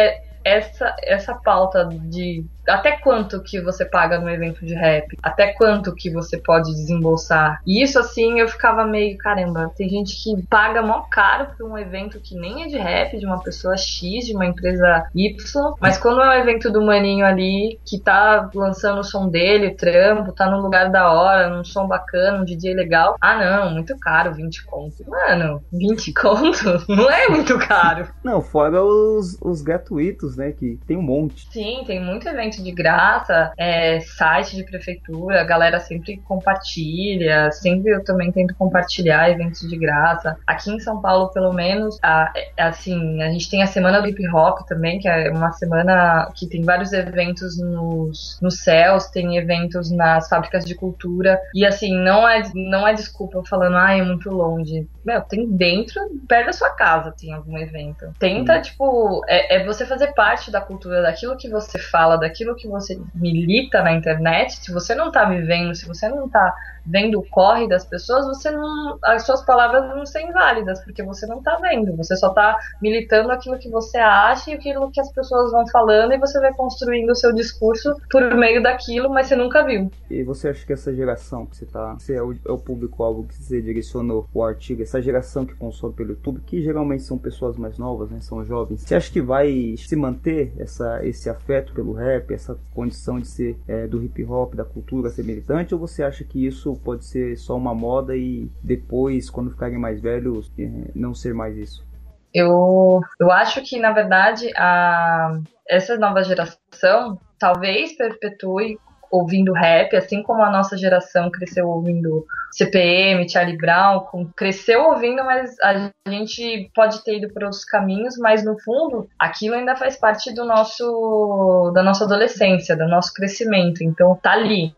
essa, 0.43 0.95
essa 1.03 1.33
pauta 1.35 1.85
de 1.85 2.45
até 2.67 2.93
quanto 2.93 3.41
que 3.41 3.61
você 3.61 3.85
paga 3.85 4.19
no 4.19 4.29
evento 4.29 4.65
de 4.65 4.73
rap? 4.73 5.17
Até 5.21 5.53
quanto 5.53 5.93
que 5.93 6.09
você 6.09 6.37
pode 6.37 6.71
desembolsar? 6.71 7.61
E 7.65 7.81
isso 7.81 7.99
assim 7.99 8.39
eu 8.39 8.47
ficava 8.47 8.85
meio, 8.85 9.17
caramba, 9.17 9.71
tem 9.75 9.89
gente 9.89 10.21
que 10.21 10.41
paga 10.47 10.81
mó 10.81 11.01
caro 11.09 11.47
por 11.57 11.69
um 11.69 11.77
evento 11.77 12.19
que 12.19 12.35
nem 12.35 12.63
é 12.63 12.67
de 12.67 12.77
rap, 12.77 13.17
de 13.17 13.25
uma 13.25 13.41
pessoa 13.41 13.75
X, 13.77 14.25
de 14.25 14.33
uma 14.33 14.45
empresa 14.45 15.05
Y, 15.15 15.73
mas 15.79 15.97
quando 15.97 16.21
é 16.21 16.29
um 16.29 16.41
evento 16.41 16.71
do 16.71 16.81
maninho 16.81 17.25
ali 17.25 17.79
que 17.85 17.99
tá 17.99 18.49
lançando 18.53 18.99
o 18.99 19.03
som 19.03 19.29
dele, 19.29 19.67
o 19.67 19.75
trampo, 19.75 20.31
tá 20.31 20.49
num 20.49 20.61
lugar 20.61 20.89
da 20.89 21.11
hora, 21.11 21.49
num 21.49 21.63
som 21.63 21.87
bacana, 21.87 22.41
um 22.41 22.45
DJ 22.45 22.73
legal, 22.73 23.15
ah 23.19 23.37
não, 23.37 23.71
muito 23.71 23.97
caro, 23.97 24.33
20 24.33 24.65
conto. 24.65 25.03
Mano, 25.07 25.61
20 25.71 26.13
conto? 26.13 26.83
Não 26.87 27.09
é 27.09 27.27
muito 27.29 27.57
caro. 27.59 28.07
Não, 28.23 28.41
fora 28.41 28.83
os, 28.83 29.37
os 29.41 29.61
gratuitos, 29.61 30.35
né, 30.37 30.51
que 30.51 30.79
tem 30.87 30.97
um 30.97 31.01
monte. 31.01 31.47
Sim, 31.51 31.83
tem 31.85 31.99
muito 31.99 32.27
evento 32.27 32.52
de 32.61 32.71
graça, 32.71 33.53
é, 33.57 33.99
site 34.01 34.55
de 34.55 34.63
prefeitura, 34.63 35.41
a 35.41 35.45
galera 35.45 35.79
sempre 35.79 36.17
compartilha, 36.17 37.51
sempre 37.51 37.91
eu 37.91 38.03
também 38.03 38.31
tento 38.31 38.55
compartilhar 38.55 39.29
eventos 39.29 39.61
de 39.67 39.77
graça. 39.77 40.35
Aqui 40.45 40.71
em 40.71 40.79
São 40.79 41.01
Paulo, 41.01 41.31
pelo 41.31 41.53
menos, 41.53 41.97
a, 42.03 42.31
é, 42.35 42.63
assim, 42.63 43.21
a 43.21 43.31
gente 43.31 43.49
tem 43.49 43.63
a 43.63 43.67
semana 43.67 44.01
do 44.01 44.07
hip 44.07 44.27
hop 44.29 44.67
também, 44.67 44.99
que 44.99 45.07
é 45.07 45.31
uma 45.31 45.51
semana 45.51 46.29
que 46.35 46.47
tem 46.47 46.61
vários 46.63 46.91
eventos 46.91 47.57
nos, 47.59 48.39
nos 48.41 48.59
céus, 48.59 49.07
tem 49.07 49.37
eventos 49.37 49.91
nas 49.91 50.27
fábricas 50.27 50.65
de 50.65 50.75
cultura, 50.75 51.39
e 51.53 51.65
assim, 51.65 51.95
não 51.97 52.27
é, 52.27 52.43
não 52.53 52.87
é 52.87 52.93
desculpa 52.93 53.41
falando, 53.47 53.77
ah, 53.77 53.93
é 53.93 54.01
muito 54.01 54.29
longe. 54.29 54.87
Meu, 55.05 55.21
tem 55.21 55.49
dentro, 55.49 56.01
perto 56.27 56.47
da 56.47 56.53
sua 56.53 56.69
casa 56.71 57.13
tem 57.17 57.33
algum 57.33 57.57
evento. 57.57 58.13
Tenta, 58.19 58.57
hum. 58.57 58.61
tipo, 58.61 59.21
é, 59.27 59.57
é 59.57 59.65
você 59.65 59.85
fazer 59.85 60.13
parte 60.13 60.51
da 60.51 60.61
cultura, 60.61 61.01
daquilo 61.01 61.37
que 61.37 61.49
você 61.49 61.77
fala, 61.77 62.17
daquilo 62.17 62.42
aquilo 62.43 62.55
que 62.55 62.67
você 62.67 62.99
milita 63.15 63.81
na 63.81 63.93
internet, 63.93 64.57
se 64.57 64.71
você 64.71 64.93
não 64.93 65.11
tá 65.11 65.25
vivendo, 65.25 65.73
se 65.73 65.87
você 65.87 66.09
não 66.09 66.29
tá 66.29 66.53
vendo 66.85 67.19
o 67.19 67.29
corre 67.29 67.67
das 67.67 67.85
pessoas, 67.85 68.25
você 68.25 68.51
não, 68.51 68.97
as 69.03 69.25
suas 69.25 69.43
palavras 69.45 69.87
não 69.95 70.05
são 70.05 70.21
inválidas, 70.21 70.83
porque 70.83 71.03
você 71.03 71.25
não 71.25 71.41
tá 71.41 71.57
vendo, 71.61 71.95
você 71.95 72.15
só 72.15 72.29
tá 72.29 72.57
militando 72.81 73.31
aquilo 73.31 73.57
que 73.57 73.69
você 73.69 73.97
acha 73.97 74.51
e 74.51 74.53
aquilo 74.53 74.91
que 74.91 74.99
as 74.99 75.11
pessoas 75.11 75.51
vão 75.51 75.65
falando 75.67 76.13
e 76.13 76.17
você 76.17 76.39
vai 76.39 76.53
construindo 76.53 77.09
o 77.11 77.15
seu 77.15 77.33
discurso 77.33 77.95
por 78.11 78.35
meio 78.35 78.61
daquilo, 78.61 79.09
mas 79.09 79.27
você 79.27 79.35
nunca 79.35 79.63
viu. 79.63 79.91
E 80.09 80.23
você 80.23 80.49
acha 80.49 80.65
que 80.65 80.73
essa 80.73 80.93
geração 80.93 81.45
que 81.45 81.57
você 81.57 81.65
tá, 81.65 81.95
você 81.97 82.15
é 82.15 82.21
o, 82.21 82.33
é 82.33 82.51
o 82.51 82.57
público-alvo 82.57 83.25
que 83.25 83.35
você 83.35 83.61
direcionou 83.61 84.27
o 84.33 84.43
artigo, 84.43 84.81
essa 84.81 85.01
geração 85.01 85.45
que 85.45 85.55
consome 85.55 85.93
pelo 85.93 86.11
YouTube, 86.11 86.41
que 86.45 86.61
geralmente 86.61 87.03
são 87.03 87.17
pessoas 87.17 87.57
mais 87.57 87.77
novas, 87.77 88.09
né, 88.09 88.19
são 88.21 88.43
jovens, 88.43 88.81
você 88.81 88.95
acha 88.95 89.11
que 89.11 89.21
vai 89.21 89.75
se 89.77 89.95
manter 89.95 90.53
essa, 90.57 91.05
esse 91.05 91.29
afeto 91.29 91.73
pelo 91.73 91.93
rap, 91.93 92.33
essa 92.33 92.57
condição 92.73 93.19
de 93.19 93.27
ser 93.27 93.57
é, 93.67 93.87
do 93.87 94.03
hip 94.03 94.23
hop, 94.25 94.55
da 94.55 94.65
cultura, 94.65 95.09
ser 95.09 95.23
militante, 95.23 95.73
ou 95.73 95.79
você 95.79 96.03
acha 96.03 96.23
que 96.23 96.45
isso 96.45 96.72
pode 96.75 97.05
ser 97.05 97.37
só 97.37 97.55
uma 97.55 97.73
moda 97.73 98.15
e 98.15 98.49
depois, 98.61 99.29
quando 99.29 99.51
ficarem 99.51 99.77
mais 99.77 100.01
velhos, 100.01 100.51
é, 100.57 100.91
não 100.95 101.13
ser 101.13 101.33
mais 101.33 101.57
isso? 101.57 101.85
Eu, 102.33 103.01
eu 103.19 103.31
acho 103.31 103.61
que, 103.61 103.79
na 103.79 103.91
verdade, 103.91 104.51
a, 104.57 105.39
essa 105.67 105.97
nova 105.97 106.23
geração 106.23 107.19
talvez 107.37 107.95
perpetue 107.95 108.79
ouvindo 109.13 109.53
rap, 109.53 109.95
assim 109.95 110.23
como 110.23 110.41
a 110.41 110.49
nossa 110.49 110.75
geração 110.75 111.29
cresceu 111.29 111.69
ouvindo 111.69 112.25
CPM, 112.51 113.29
Charlie 113.29 113.57
Brown, 113.57 114.05
cresceu 114.35 114.81
ouvindo, 114.85 115.23
mas 115.23 115.55
a 115.61 115.91
gente 116.09 116.71
pode 116.73 117.03
ter 117.03 117.17
ido 117.17 117.31
por 117.31 117.43
outros 117.43 117.63
caminhos, 117.63 118.17
mas 118.17 118.43
no 118.43 118.59
fundo 118.59 119.07
aquilo 119.19 119.53
ainda 119.53 119.75
faz 119.75 119.97
parte 119.97 120.33
do 120.33 120.43
nosso 120.45 121.71
da 121.75 121.83
nossa 121.83 122.05
adolescência, 122.05 122.75
do 122.75 122.87
nosso 122.87 123.13
crescimento. 123.13 123.83
Então 123.83 124.15
tá 124.15 124.31
ali. 124.31 124.73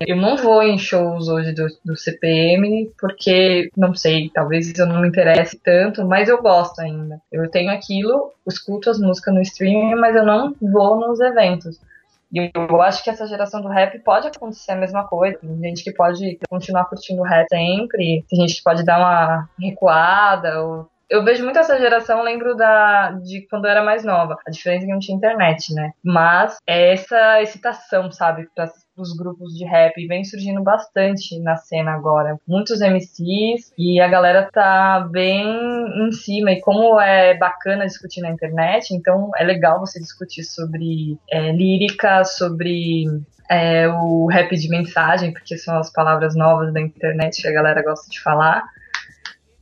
Eu 0.00 0.16
não 0.16 0.36
vou 0.36 0.62
em 0.62 0.78
shows 0.78 1.28
hoje 1.28 1.52
do, 1.52 1.66
do 1.84 1.96
CPM 1.96 2.90
porque 2.98 3.70
não 3.76 3.94
sei, 3.94 4.30
talvez 4.34 4.76
eu 4.76 4.86
não 4.86 5.00
me 5.00 5.08
interesse 5.08 5.60
tanto, 5.62 6.04
mas 6.04 6.28
eu 6.28 6.42
gosto 6.42 6.80
ainda. 6.80 7.20
Eu 7.30 7.48
tenho 7.48 7.70
aquilo, 7.70 8.32
escuto 8.48 8.90
as 8.90 8.98
músicas 8.98 9.32
no 9.32 9.42
streaming, 9.42 9.94
mas 9.94 10.16
eu 10.16 10.24
não 10.24 10.54
vou 10.60 10.98
nos 10.98 11.20
eventos. 11.20 11.80
E 12.36 12.50
eu 12.54 12.82
acho 12.82 13.02
que 13.02 13.08
essa 13.08 13.26
geração 13.26 13.62
do 13.62 13.68
rap 13.68 13.98
pode 14.00 14.28
acontecer 14.28 14.72
a 14.72 14.76
mesma 14.76 15.04
coisa. 15.08 15.38
Tem 15.38 15.58
gente 15.58 15.82
que 15.82 15.90
pode 15.90 16.38
continuar 16.50 16.84
curtindo 16.84 17.22
rap 17.22 17.46
sempre, 17.48 18.26
tem 18.28 18.40
gente 18.40 18.56
que 18.56 18.62
pode 18.62 18.84
dar 18.84 18.98
uma 18.98 19.48
recuada. 19.58 20.62
Ou... 20.62 20.86
Eu 21.08 21.24
vejo 21.24 21.42
muito 21.44 21.58
essa 21.58 21.78
geração, 21.78 22.22
lembro 22.22 22.54
da 22.54 23.12
de 23.12 23.46
quando 23.48 23.64
eu 23.64 23.70
era 23.70 23.82
mais 23.82 24.04
nova. 24.04 24.36
A 24.46 24.50
diferença 24.50 24.84
é 24.84 24.86
que 24.86 24.92
não 24.92 25.00
tinha 25.00 25.16
internet, 25.16 25.72
né? 25.72 25.92
Mas 26.04 26.58
é 26.66 26.92
essa 26.92 27.40
excitação, 27.40 28.12
sabe, 28.12 28.46
para 28.54 28.70
dos 28.96 29.14
grupos 29.14 29.54
de 29.54 29.64
rap 29.64 29.94
vem 30.06 30.24
surgindo 30.24 30.62
bastante 30.62 31.38
na 31.40 31.56
cena 31.56 31.92
agora. 31.92 32.38
Muitos 32.48 32.80
MCs 32.80 33.72
e 33.76 34.00
a 34.00 34.08
galera 34.08 34.48
tá 34.50 35.06
bem 35.10 35.44
em 35.44 36.12
cima. 36.12 36.52
E 36.52 36.60
como 36.60 36.98
é 37.00 37.36
bacana 37.36 37.86
discutir 37.86 38.22
na 38.22 38.30
internet, 38.30 38.94
então 38.94 39.30
é 39.36 39.44
legal 39.44 39.78
você 39.78 40.00
discutir 40.00 40.44
sobre 40.44 41.18
é, 41.30 41.52
lírica, 41.52 42.24
sobre 42.24 43.04
é, 43.50 43.86
o 43.88 44.26
rap 44.26 44.56
de 44.56 44.68
mensagem, 44.68 45.32
porque 45.32 45.58
são 45.58 45.78
as 45.78 45.92
palavras 45.92 46.34
novas 46.34 46.72
da 46.72 46.80
internet 46.80 47.42
que 47.42 47.48
a 47.48 47.52
galera 47.52 47.82
gosta 47.82 48.10
de 48.10 48.20
falar. 48.20 48.64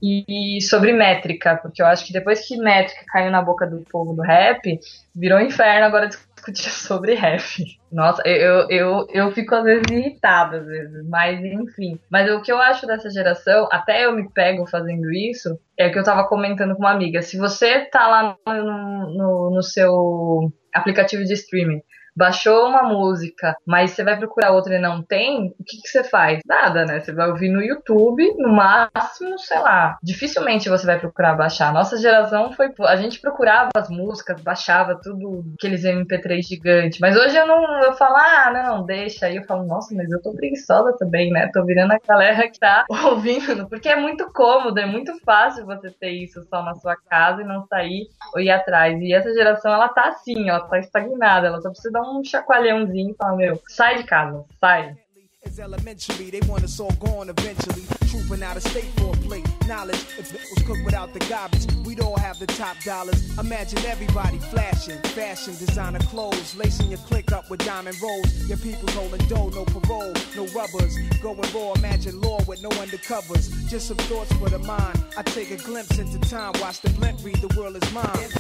E 0.06 0.60
sobre 0.60 0.92
métrica, 0.92 1.56
porque 1.56 1.80
eu 1.80 1.86
acho 1.86 2.04
que 2.06 2.12
depois 2.12 2.46
que 2.46 2.58
métrica 2.58 3.00
caiu 3.08 3.30
na 3.30 3.40
boca 3.40 3.66
do 3.66 3.78
povo 3.90 4.12
do 4.12 4.20
rap, 4.20 4.78
virou 5.16 5.38
um 5.38 5.42
inferno 5.42 5.86
agora 5.86 6.08
discutir 6.08 6.33
sobre 6.70 7.14
rap. 7.14 7.64
Nossa, 7.90 8.22
eu, 8.26 8.68
eu, 8.68 9.06
eu 9.10 9.30
fico 9.32 9.54
às 9.54 9.64
vezes 9.64 9.84
irritada, 9.90 10.58
às 10.58 10.66
vezes, 10.66 11.08
mas 11.08 11.40
enfim. 11.44 11.98
Mas 12.10 12.30
o 12.30 12.42
que 12.42 12.50
eu 12.50 12.58
acho 12.58 12.86
dessa 12.86 13.10
geração, 13.10 13.68
até 13.70 14.04
eu 14.04 14.12
me 14.12 14.28
pego 14.30 14.66
fazendo 14.66 15.12
isso, 15.12 15.58
é 15.78 15.88
que 15.88 15.98
eu 15.98 16.04
tava 16.04 16.26
comentando 16.28 16.74
com 16.74 16.82
uma 16.82 16.92
amiga. 16.92 17.22
Se 17.22 17.38
você 17.38 17.86
tá 17.86 18.06
lá 18.06 18.36
no, 18.46 19.14
no, 19.16 19.50
no 19.54 19.62
seu 19.62 20.52
aplicativo 20.72 21.24
de 21.24 21.34
streaming 21.34 21.80
baixou 22.16 22.68
uma 22.68 22.82
música, 22.82 23.56
mas 23.66 23.90
você 23.90 24.04
vai 24.04 24.16
procurar 24.16 24.52
outra 24.52 24.76
e 24.76 24.78
não 24.78 25.02
tem, 25.02 25.54
o 25.58 25.64
que, 25.64 25.80
que 25.82 25.88
você 25.88 26.04
faz? 26.04 26.40
Nada, 26.46 26.84
né? 26.84 27.00
Você 27.00 27.12
vai 27.12 27.28
ouvir 27.28 27.48
no 27.48 27.62
YouTube, 27.62 28.34
no 28.38 28.52
máximo, 28.52 29.38
sei 29.38 29.58
lá. 29.58 29.98
Dificilmente 30.02 30.68
você 30.68 30.86
vai 30.86 30.98
procurar 30.98 31.34
baixar. 31.34 31.72
Nossa 31.72 31.96
geração 31.96 32.52
foi. 32.52 32.72
A 32.80 32.96
gente 32.96 33.20
procurava 33.20 33.70
as 33.76 33.88
músicas, 33.88 34.40
baixava 34.40 34.98
tudo, 35.02 35.44
aqueles 35.58 35.82
MP3 35.84 36.42
gigantes. 36.42 36.98
Mas 37.00 37.16
hoje 37.16 37.36
eu 37.36 37.46
não. 37.46 37.82
Eu 37.82 37.92
falo, 37.94 38.16
ah, 38.16 38.50
não, 38.52 38.86
deixa. 38.86 39.26
Aí 39.26 39.36
eu 39.36 39.44
falo, 39.44 39.64
nossa, 39.64 39.94
mas 39.94 40.10
eu 40.10 40.22
tô 40.22 40.32
preguiçosa 40.34 40.96
também, 40.98 41.30
né? 41.30 41.50
Tô 41.52 41.64
virando 41.64 41.92
a 41.92 41.98
galera 42.06 42.48
que 42.48 42.58
tá 42.58 42.84
ouvindo, 43.10 43.68
porque 43.68 43.88
é 43.88 43.96
muito 43.96 44.30
cômodo, 44.32 44.78
é 44.78 44.86
muito 44.86 45.12
fácil 45.24 45.66
você 45.66 45.90
ter 45.90 46.10
isso 46.10 46.42
só 46.48 46.62
na 46.62 46.74
sua 46.74 46.96
casa 46.96 47.42
e 47.42 47.44
não 47.44 47.66
sair 47.66 48.06
ou 48.34 48.40
ir 48.40 48.50
atrás. 48.50 49.00
E 49.00 49.12
essa 49.12 49.32
geração, 49.32 49.72
ela 49.72 49.88
tá 49.88 50.08
assim, 50.08 50.50
ó, 50.50 50.60
tá 50.60 50.78
estagnada, 50.78 51.48
ela 51.48 51.60
só 51.60 51.70
precisa 51.70 51.92
dar 51.92 52.03
um 52.04 52.22
chacoalhãozinho 52.22 53.10
e 53.10 53.14
falar, 53.14 53.36
meu, 53.36 53.62
sai 53.68 53.98
de 53.98 54.04
casa, 54.04 54.44
sai. 54.60 54.96
It's 55.44 55.58
elementary, 55.58 56.30
they 56.30 56.40
want 56.48 56.64
us 56.64 56.80
all 56.80 56.90
gone 56.92 57.28
eventually. 57.28 57.82
Trooping 58.08 58.42
out 58.42 58.56
of 58.56 58.62
state 58.62 58.90
for 58.96 59.12
a 59.12 59.16
plate. 59.18 59.46
Knowledge, 59.68 60.00
if 60.18 60.34
it 60.34 60.40
was 60.40 60.62
cooked 60.66 60.84
without 60.84 61.12
the 61.12 61.18
garbage, 61.20 61.66
we'd 61.84 62.00
all 62.00 62.16
have 62.18 62.38
the 62.38 62.46
top 62.46 62.80
dollars. 62.82 63.38
Imagine 63.38 63.78
everybody 63.86 64.38
flashing, 64.38 64.98
fashion, 65.14 65.54
designer 65.58 65.98
clothes, 66.00 66.56
lacing 66.56 66.88
your 66.88 66.98
click 67.00 67.30
up 67.32 67.50
with 67.50 67.64
diamond 67.64 68.00
rolls. 68.00 68.48
Your 68.48 68.58
people 68.58 68.88
holding 68.92 69.26
dough, 69.28 69.50
no 69.50 69.64
parole, 69.66 70.14
no 70.34 70.46
rubbers. 70.58 70.96
Going 71.20 71.40
raw, 71.54 71.72
imagine 71.74 72.20
law 72.20 72.40
with 72.46 72.62
no 72.62 72.70
undercovers. 72.70 73.50
Just 73.68 73.88
some 73.88 73.98
thoughts 74.08 74.32
for 74.34 74.48
the 74.48 74.60
mind. 74.60 75.04
I 75.16 75.22
take 75.22 75.50
a 75.50 75.56
glimpse 75.56 75.98
into 75.98 76.18
time, 76.30 76.52
watch 76.60 76.80
the 76.80 76.90
blimp 76.90 77.22
read, 77.22 77.36
the 77.36 77.54
world 77.58 77.76
is 77.76 77.92
mine. 77.92 78.30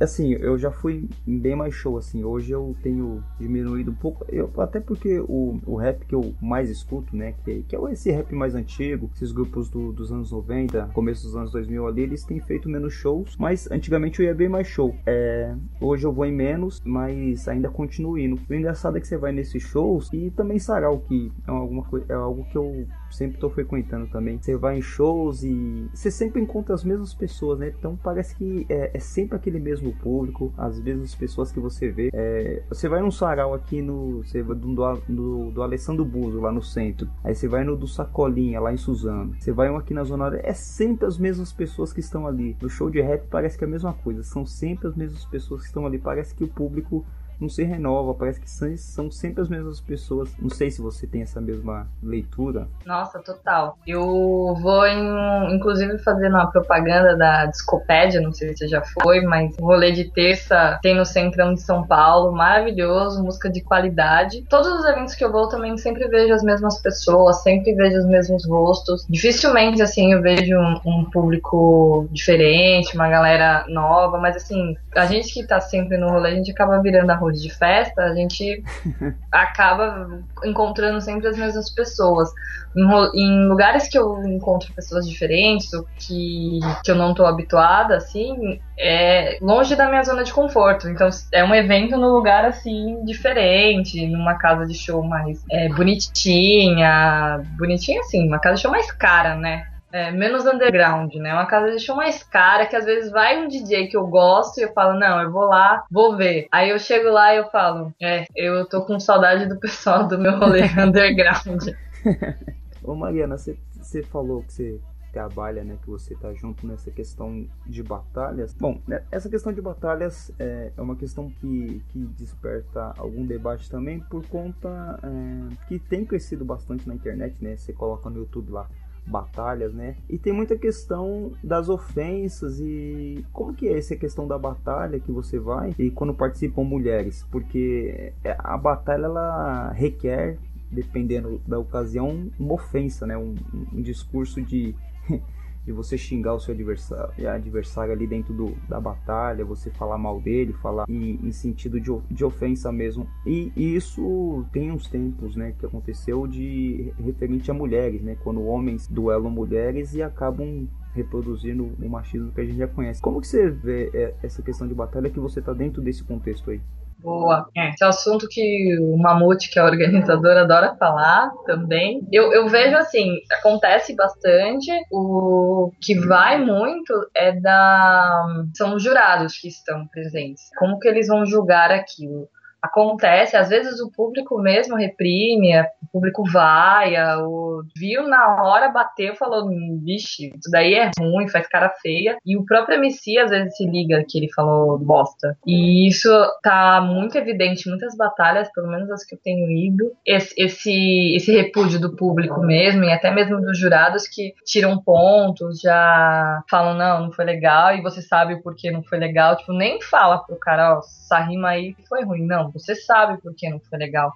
Assim, 0.00 0.32
eu 0.32 0.56
já 0.56 0.70
fui 0.70 1.08
em 1.26 1.38
bem 1.38 1.54
mais 1.54 1.74
show, 1.74 1.98
assim. 1.98 2.24
Hoje 2.24 2.52
eu 2.52 2.74
tenho 2.82 3.22
diminuído 3.38 3.90
um 3.90 3.94
pouco. 3.94 4.24
Eu, 4.28 4.50
até 4.58 4.80
porque 4.80 5.20
o, 5.20 5.60
o 5.66 5.76
rap 5.76 6.06
que 6.06 6.14
eu 6.14 6.34
mais 6.40 6.70
escuto, 6.70 7.14
né? 7.14 7.34
Que, 7.44 7.62
que 7.62 7.76
é 7.76 7.78
esse 7.92 8.10
rap 8.10 8.34
mais 8.34 8.54
antigo, 8.54 9.10
esses 9.14 9.30
grupos 9.30 9.68
do, 9.68 9.92
dos 9.92 10.10
anos 10.10 10.32
90, 10.32 10.90
começo 10.94 11.24
dos 11.24 11.36
anos 11.36 11.52
2000 11.52 11.86
ali, 11.86 12.02
eles 12.02 12.24
têm 12.24 12.40
feito 12.40 12.68
menos 12.68 12.94
shows. 12.94 13.36
Mas 13.38 13.70
antigamente 13.70 14.20
eu 14.20 14.26
ia 14.26 14.34
bem 14.34 14.48
mais 14.48 14.66
show. 14.66 14.96
É, 15.04 15.54
hoje 15.78 16.06
eu 16.06 16.12
vou 16.12 16.24
em 16.24 16.32
menos, 16.32 16.80
mas 16.82 17.46
ainda 17.46 17.68
continuo 17.68 18.18
indo. 18.18 18.40
O 18.48 18.54
engraçado 18.54 18.96
é 18.96 19.00
que 19.00 19.06
você 19.06 19.18
vai 19.18 19.32
nesses 19.32 19.62
shows 19.62 20.10
e 20.14 20.30
também 20.30 20.58
sarau, 20.58 21.00
que 21.00 21.30
é, 21.46 21.50
alguma 21.50 21.82
coisa, 21.82 22.06
é 22.08 22.14
algo 22.14 22.44
que 22.44 22.56
eu 22.56 22.86
sempre 23.10 23.34
estou 23.34 23.50
frequentando 23.50 24.06
também. 24.06 24.38
Você 24.40 24.56
vai 24.56 24.78
em 24.78 24.82
shows 24.82 25.42
e 25.42 25.88
você 25.92 26.10
sempre 26.10 26.40
encontra 26.40 26.74
as 26.74 26.84
mesmas 26.84 27.12
pessoas, 27.12 27.58
né? 27.58 27.74
Então 27.78 27.98
parece 28.02 28.34
que 28.34 28.64
é, 28.68 28.92
é 28.94 28.98
sempre 28.98 29.36
aquele 29.36 29.58
mesmo 29.58 29.89
público, 29.92 30.52
as 30.56 30.80
mesmas 30.80 31.14
pessoas 31.14 31.52
que 31.52 31.60
você 31.60 31.90
vê. 31.90 32.10
É, 32.12 32.62
você 32.68 32.88
vai 32.88 33.00
num 33.00 33.10
sarau 33.10 33.54
aqui 33.54 33.82
no. 33.82 34.22
Você 34.24 34.42
do, 34.42 34.54
do, 34.54 35.50
do 35.50 35.62
Alessandro 35.62 36.04
Buzo, 36.04 36.40
lá 36.40 36.52
no 36.52 36.62
centro. 36.62 37.08
Aí 37.24 37.34
você 37.34 37.48
vai 37.48 37.64
no 37.64 37.76
do 37.76 37.86
Sacolinha, 37.86 38.60
lá 38.60 38.72
em 38.72 38.76
Suzano. 38.76 39.34
Você 39.38 39.52
vai 39.52 39.70
um 39.70 39.76
aqui 39.76 39.94
na 39.94 40.04
Zona 40.04 40.30
É 40.42 40.52
sempre 40.52 41.06
as 41.06 41.18
mesmas 41.18 41.52
pessoas 41.52 41.92
que 41.92 42.00
estão 42.00 42.26
ali. 42.26 42.56
No 42.60 42.68
show 42.68 42.90
de 42.90 43.00
rap 43.00 43.26
parece 43.30 43.56
que 43.56 43.64
é 43.64 43.66
a 43.66 43.70
mesma 43.70 43.92
coisa. 43.92 44.22
São 44.22 44.44
sempre 44.44 44.88
as 44.88 44.94
mesmas 44.94 45.24
pessoas 45.24 45.62
que 45.62 45.68
estão 45.68 45.86
ali. 45.86 45.98
Parece 45.98 46.34
que 46.34 46.44
o 46.44 46.48
público 46.48 47.04
não 47.40 47.48
se 47.48 47.64
renova, 47.64 48.14
parece 48.14 48.40
que 48.40 48.50
são, 48.50 49.10
sempre 49.10 49.42
as 49.42 49.48
mesmas 49.48 49.80
pessoas. 49.80 50.30
Não 50.38 50.50
sei 50.50 50.70
se 50.70 50.82
você 50.82 51.06
tem 51.06 51.22
essa 51.22 51.40
mesma 51.40 51.86
leitura. 52.02 52.68
Nossa, 52.84 53.18
total. 53.18 53.78
Eu 53.86 54.54
vou, 54.60 54.86
em, 54.86 55.54
inclusive, 55.54 55.98
fazendo 55.98 56.34
uma 56.34 56.50
propaganda 56.50 57.16
da 57.16 57.46
Discopédia, 57.46 58.20
não 58.20 58.32
sei 58.32 58.56
se 58.56 58.68
já 58.68 58.82
foi, 58.82 59.20
mas 59.22 59.56
rolê 59.58 59.92
de 59.92 60.10
terça 60.12 60.78
tem 60.82 60.94
no 60.94 61.04
Centrão 61.04 61.54
de 61.54 61.62
São 61.62 61.86
Paulo, 61.86 62.32
maravilhoso, 62.32 63.22
música 63.22 63.50
de 63.50 63.62
qualidade. 63.62 64.44
Todos 64.48 64.68
os 64.68 64.84
eventos 64.84 65.14
que 65.14 65.24
eu 65.24 65.32
vou 65.32 65.48
também 65.48 65.76
sempre 65.78 66.06
vejo 66.08 66.34
as 66.34 66.42
mesmas 66.42 66.80
pessoas, 66.80 67.42
sempre 67.42 67.74
vejo 67.74 67.98
os 67.98 68.06
mesmos 68.06 68.46
rostos. 68.46 69.06
Dificilmente, 69.08 69.82
assim, 69.82 70.12
eu 70.12 70.20
vejo 70.20 70.56
um, 70.56 70.80
um 70.84 71.04
público 71.10 72.06
diferente, 72.10 72.94
uma 72.94 73.08
galera 73.08 73.64
nova, 73.68 74.18
mas 74.18 74.36
assim, 74.36 74.76
a 74.94 75.06
gente 75.06 75.32
que 75.32 75.46
tá 75.46 75.60
sempre 75.60 75.96
no 75.96 76.08
rolê, 76.08 76.30
a 76.30 76.34
gente 76.34 76.50
acaba 76.50 76.80
virando 76.82 77.10
a 77.10 77.14
rua 77.14 77.29
de 77.32 77.50
festa, 77.50 78.02
a 78.02 78.14
gente 78.14 78.62
acaba 79.30 80.20
encontrando 80.44 81.00
sempre 81.00 81.28
as 81.28 81.36
mesmas 81.36 81.70
pessoas. 81.70 82.30
Em, 82.76 82.82
em, 83.14 83.48
lugares 83.48 83.88
que 83.88 83.98
eu 83.98 84.22
encontro 84.24 84.72
pessoas 84.74 85.08
diferentes, 85.08 85.72
ou 85.72 85.86
que, 85.98 86.60
que 86.84 86.90
eu 86.90 86.94
não 86.94 87.14
tô 87.14 87.26
habituada, 87.26 87.96
assim, 87.96 88.60
é 88.78 89.38
longe 89.42 89.74
da 89.74 89.88
minha 89.88 90.02
zona 90.02 90.24
de 90.24 90.32
conforto. 90.32 90.88
Então 90.88 91.08
é 91.32 91.44
um 91.44 91.54
evento 91.54 91.96
num 91.96 92.12
lugar 92.12 92.44
assim 92.44 93.04
diferente, 93.04 94.06
numa 94.06 94.34
casa 94.34 94.66
de 94.66 94.74
show 94.74 95.02
mais 95.02 95.44
é, 95.50 95.68
bonitinha, 95.68 97.42
bonitinha 97.58 98.00
assim, 98.00 98.26
uma 98.26 98.38
casa 98.38 98.56
de 98.56 98.62
show 98.62 98.70
mais 98.70 98.90
cara, 98.92 99.34
né? 99.34 99.66
É, 99.92 100.10
menos 100.10 100.46
underground, 100.46 101.14
né? 101.14 101.32
Uma 101.32 101.46
casa 101.46 101.70
de 101.72 101.80
show 101.80 101.96
mais 101.96 102.22
cara, 102.22 102.66
que 102.66 102.76
às 102.76 102.84
vezes 102.84 103.10
vai 103.10 103.42
um 103.42 103.48
DJ 103.48 103.88
que 103.88 103.96
eu 103.96 104.06
gosto 104.06 104.58
e 104.58 104.62
eu 104.62 104.72
falo, 104.72 104.98
não, 104.98 105.20
eu 105.20 105.30
vou 105.30 105.44
lá, 105.44 105.84
vou 105.90 106.16
ver. 106.16 106.48
Aí 106.50 106.70
eu 106.70 106.78
chego 106.78 107.10
lá 107.10 107.34
e 107.34 107.38
eu 107.38 107.48
falo, 107.50 107.92
é, 108.00 108.24
eu 108.34 108.66
tô 108.66 108.82
com 108.82 108.98
saudade 109.00 109.46
do 109.46 109.58
pessoal 109.58 110.06
do 110.06 110.18
meu 110.18 110.38
rolê 110.38 110.62
underground. 110.78 111.68
Ô 112.82 112.94
Mariana, 112.94 113.36
você 113.36 114.02
falou 114.04 114.42
que 114.42 114.52
você 114.52 114.80
trabalha, 115.12 115.64
né, 115.64 115.76
que 115.82 115.90
você 115.90 116.14
tá 116.14 116.32
junto 116.32 116.66
nessa 116.66 116.90
questão 116.90 117.46
de 117.66 117.82
batalhas. 117.82 118.54
Bom, 118.54 118.80
né, 118.86 119.02
essa 119.10 119.28
questão 119.28 119.52
de 119.52 119.60
batalhas 119.60 120.32
é, 120.38 120.72
é, 120.76 120.80
uma 120.80 120.96
questão 120.96 121.30
que, 121.30 121.82
que 121.88 121.98
desperta 122.16 122.94
algum 122.96 123.26
debate 123.26 123.68
também 123.68 124.00
por 124.00 124.26
conta 124.28 124.98
é, 125.02 125.66
que 125.66 125.78
tem 125.78 126.04
crescido 126.04 126.44
bastante 126.44 126.86
na 126.88 126.94
internet, 126.94 127.36
né? 127.40 127.56
Você 127.56 127.72
coloca 127.72 128.08
no 128.08 128.18
YouTube 128.18 128.52
lá 128.52 128.68
batalhas, 129.06 129.72
né? 129.72 129.96
E 130.08 130.18
tem 130.18 130.32
muita 130.32 130.56
questão 130.56 131.32
das 131.42 131.68
ofensas 131.68 132.60
e 132.60 133.24
como 133.32 133.54
que 133.54 133.68
é 133.68 133.78
essa 133.78 133.96
questão 133.96 134.26
da 134.26 134.38
batalha 134.38 135.00
que 135.00 135.10
você 135.10 135.38
vai 135.38 135.74
e 135.78 135.90
quando 135.90 136.14
participam 136.14 136.62
mulheres, 136.64 137.26
porque 137.30 138.12
a 138.38 138.56
batalha 138.56 139.06
ela 139.06 139.72
requer 139.72 140.38
dependendo 140.70 141.40
da 141.46 141.58
ocasião 141.58 142.30
uma 142.38 142.54
ofensa, 142.54 143.06
né? 143.06 143.16
Um, 143.16 143.34
um 143.72 143.82
discurso 143.82 144.40
de 144.40 144.74
de 145.64 145.72
você 145.72 145.96
xingar 145.96 146.34
o 146.34 146.40
seu 146.40 146.54
adversário, 146.54 147.28
adversário 147.28 147.92
ali 147.92 148.06
dentro 148.06 148.32
do, 148.32 148.56
da 148.68 148.80
batalha, 148.80 149.44
você 149.44 149.70
falar 149.70 149.98
mal 149.98 150.20
dele, 150.20 150.52
falar 150.54 150.86
em, 150.88 151.18
em 151.22 151.32
sentido 151.32 151.80
de, 151.80 151.90
de 152.10 152.24
ofensa 152.24 152.72
mesmo. 152.72 153.06
E, 153.26 153.52
e, 153.56 153.76
isso 153.76 154.44
tem 154.52 154.70
uns 154.70 154.88
tempos, 154.88 155.36
né, 155.36 155.54
que 155.58 155.66
aconteceu 155.66 156.26
de 156.26 156.92
referente 156.98 157.50
a 157.50 157.54
mulheres, 157.54 158.02
né, 158.02 158.16
quando 158.22 158.44
homens 158.44 158.88
duelam 158.88 159.30
mulheres 159.30 159.94
e 159.94 160.02
acabam 160.02 160.68
reproduzindo 160.94 161.70
o 161.80 161.88
machismo 161.88 162.32
que 162.32 162.40
a 162.40 162.44
gente 162.44 162.58
já 162.58 162.66
conhece. 162.66 163.00
Como 163.00 163.20
que 163.20 163.26
você 163.26 163.48
vê 163.50 163.90
é, 163.94 164.14
essa 164.22 164.42
questão 164.42 164.66
de 164.66 164.74
batalha 164.74 165.10
que 165.10 165.20
você 165.20 165.40
está 165.40 165.52
dentro 165.52 165.80
desse 165.80 166.02
contexto 166.02 166.50
aí? 166.50 166.60
Boa. 167.02 167.48
É. 167.56 167.70
Esse 167.70 167.82
é 167.82 167.86
um 167.86 167.90
assunto 167.90 168.26
que 168.28 168.78
o 168.80 168.96
Mamute, 168.96 169.50
que 169.50 169.58
é 169.58 169.62
o 169.62 169.66
organizador, 169.66 170.36
adora 170.36 170.76
falar 170.76 171.30
também. 171.46 172.06
Eu, 172.12 172.32
eu 172.32 172.48
vejo 172.48 172.76
assim, 172.76 173.16
acontece 173.32 173.94
bastante. 173.94 174.70
O 174.90 175.72
que 175.80 175.98
vai 175.98 176.38
muito 176.38 176.92
é 177.14 177.32
da. 177.32 178.26
São 178.54 178.74
os 178.74 178.82
jurados 178.82 179.38
que 179.38 179.48
estão 179.48 179.86
presentes. 179.88 180.50
Como 180.58 180.78
que 180.78 180.88
eles 180.88 181.08
vão 181.08 181.24
julgar 181.24 181.70
aquilo? 181.70 182.28
Acontece, 182.62 183.36
às 183.36 183.48
vezes 183.48 183.80
o 183.80 183.90
público 183.90 184.38
mesmo 184.40 184.76
reprime, 184.76 185.58
o 185.60 185.86
público 185.92 186.24
vai, 186.30 186.94
o 187.22 187.62
viu 187.76 188.06
na 188.06 188.42
hora, 188.42 188.68
bateu, 188.68 189.14
falou, 189.14 189.48
vixe, 189.82 190.28
isso 190.28 190.50
daí 190.50 190.74
é 190.74 190.90
ruim, 190.98 191.28
faz 191.28 191.46
cara 191.48 191.70
feia, 191.82 192.16
e 192.24 192.36
o 192.36 192.44
próprio 192.44 192.76
MC 192.76 193.18
às 193.18 193.30
vezes 193.30 193.56
se 193.56 193.66
liga 193.66 194.04
que 194.08 194.18
ele 194.18 194.32
falou 194.32 194.78
bosta. 194.78 195.36
E 195.46 195.88
isso 195.88 196.08
tá 196.42 196.80
muito 196.80 197.16
evidente 197.16 197.68
muitas 197.68 197.96
batalhas, 197.96 198.50
pelo 198.52 198.68
menos 198.68 198.90
as 198.90 199.04
que 199.04 199.14
eu 199.14 199.20
tenho 199.22 199.50
ido, 199.50 199.92
esse, 200.06 200.34
esse, 200.36 201.16
esse 201.16 201.32
repúdio 201.32 201.80
do 201.80 201.96
público 201.96 202.40
mesmo, 202.40 202.84
e 202.84 202.92
até 202.92 203.10
mesmo 203.10 203.40
dos 203.40 203.58
jurados 203.58 204.06
que 204.06 204.34
tiram 204.44 204.82
pontos, 204.82 205.60
já 205.60 206.42
falam, 206.48 206.74
não, 206.74 207.06
não 207.06 207.12
foi 207.12 207.24
legal, 207.24 207.74
e 207.74 207.82
você 207.82 208.02
sabe 208.02 208.34
o 208.34 208.42
porquê 208.42 208.70
não 208.70 208.82
foi 208.82 208.98
legal, 208.98 209.36
tipo, 209.36 209.52
nem 209.52 209.80
fala 209.82 210.18
pro 210.18 210.36
cara, 210.36 210.76
ó, 210.76 210.78
essa 210.78 211.18
rima 211.18 211.50
aí 211.50 211.74
foi 211.88 212.04
ruim, 212.04 212.26
não, 212.26 212.49
você 212.52 212.74
sabe 212.74 213.20
por 213.20 213.34
que 213.34 213.48
não 213.48 213.60
foi 213.60 213.78
legal. 213.78 214.12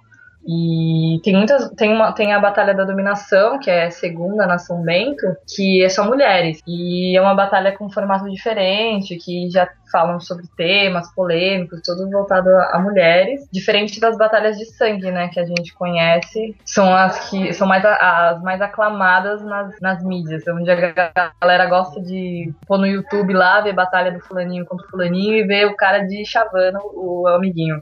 E 0.47 1.19
tem 1.23 1.35
muitas. 1.35 1.69
Tem, 1.71 1.91
uma, 1.91 2.13
tem 2.13 2.31
a 2.31 2.39
Batalha 2.39 2.73
da 2.73 2.83
Dominação, 2.83 3.57
que 3.57 3.69
é 3.69 3.89
segunda 3.89 4.45
na 4.45 4.59
São 4.59 4.83
Bento, 4.83 5.25
que 5.55 5.83
é 5.83 5.89
só 5.89 6.05
mulheres. 6.05 6.61
E 6.67 7.17
é 7.17 7.21
uma 7.21 7.33
batalha 7.33 7.75
com 7.75 7.85
um 7.85 7.89
formato 7.89 8.29
diferente, 8.29 9.17
que 9.17 9.49
já 9.49 9.67
falam 9.91 10.19
sobre 10.19 10.45
temas 10.55 11.11
polêmicos, 11.15 11.81
tudo 11.83 12.09
voltado 12.11 12.49
a, 12.49 12.75
a, 12.75 12.79
mulheres, 12.79 13.47
diferente 13.51 13.99
das 13.99 14.17
batalhas 14.17 14.57
de 14.57 14.65
sangue, 14.65 15.09
né, 15.09 15.29
que 15.29 15.39
a 15.39 15.45
gente 15.45 15.73
conhece, 15.73 16.55
são 16.65 16.93
as 16.93 17.29
que 17.29 17.53
são 17.53 17.65
mais 17.65 17.83
a, 17.85 18.29
as 18.29 18.41
mais 18.41 18.61
aclamadas 18.61 19.41
nas, 19.41 19.79
nas 19.79 20.03
mídias, 20.03 20.43
onde 20.47 20.69
a 20.69 21.33
galera 21.41 21.65
gosta 21.67 22.01
de 22.01 22.53
pôr 22.67 22.77
no 22.77 22.85
YouTube 22.85 23.33
lá, 23.33 23.61
ver 23.61 23.73
batalha 23.73 24.11
do 24.11 24.19
fulaninho 24.19 24.65
contra 24.65 24.85
o 24.85 24.89
fulaninho 24.89 25.35
e 25.35 25.43
ver 25.43 25.65
o 25.65 25.75
cara 25.75 25.99
de 25.99 26.25
chavando 26.25 26.79
o 26.93 27.27
amiguinho. 27.27 27.81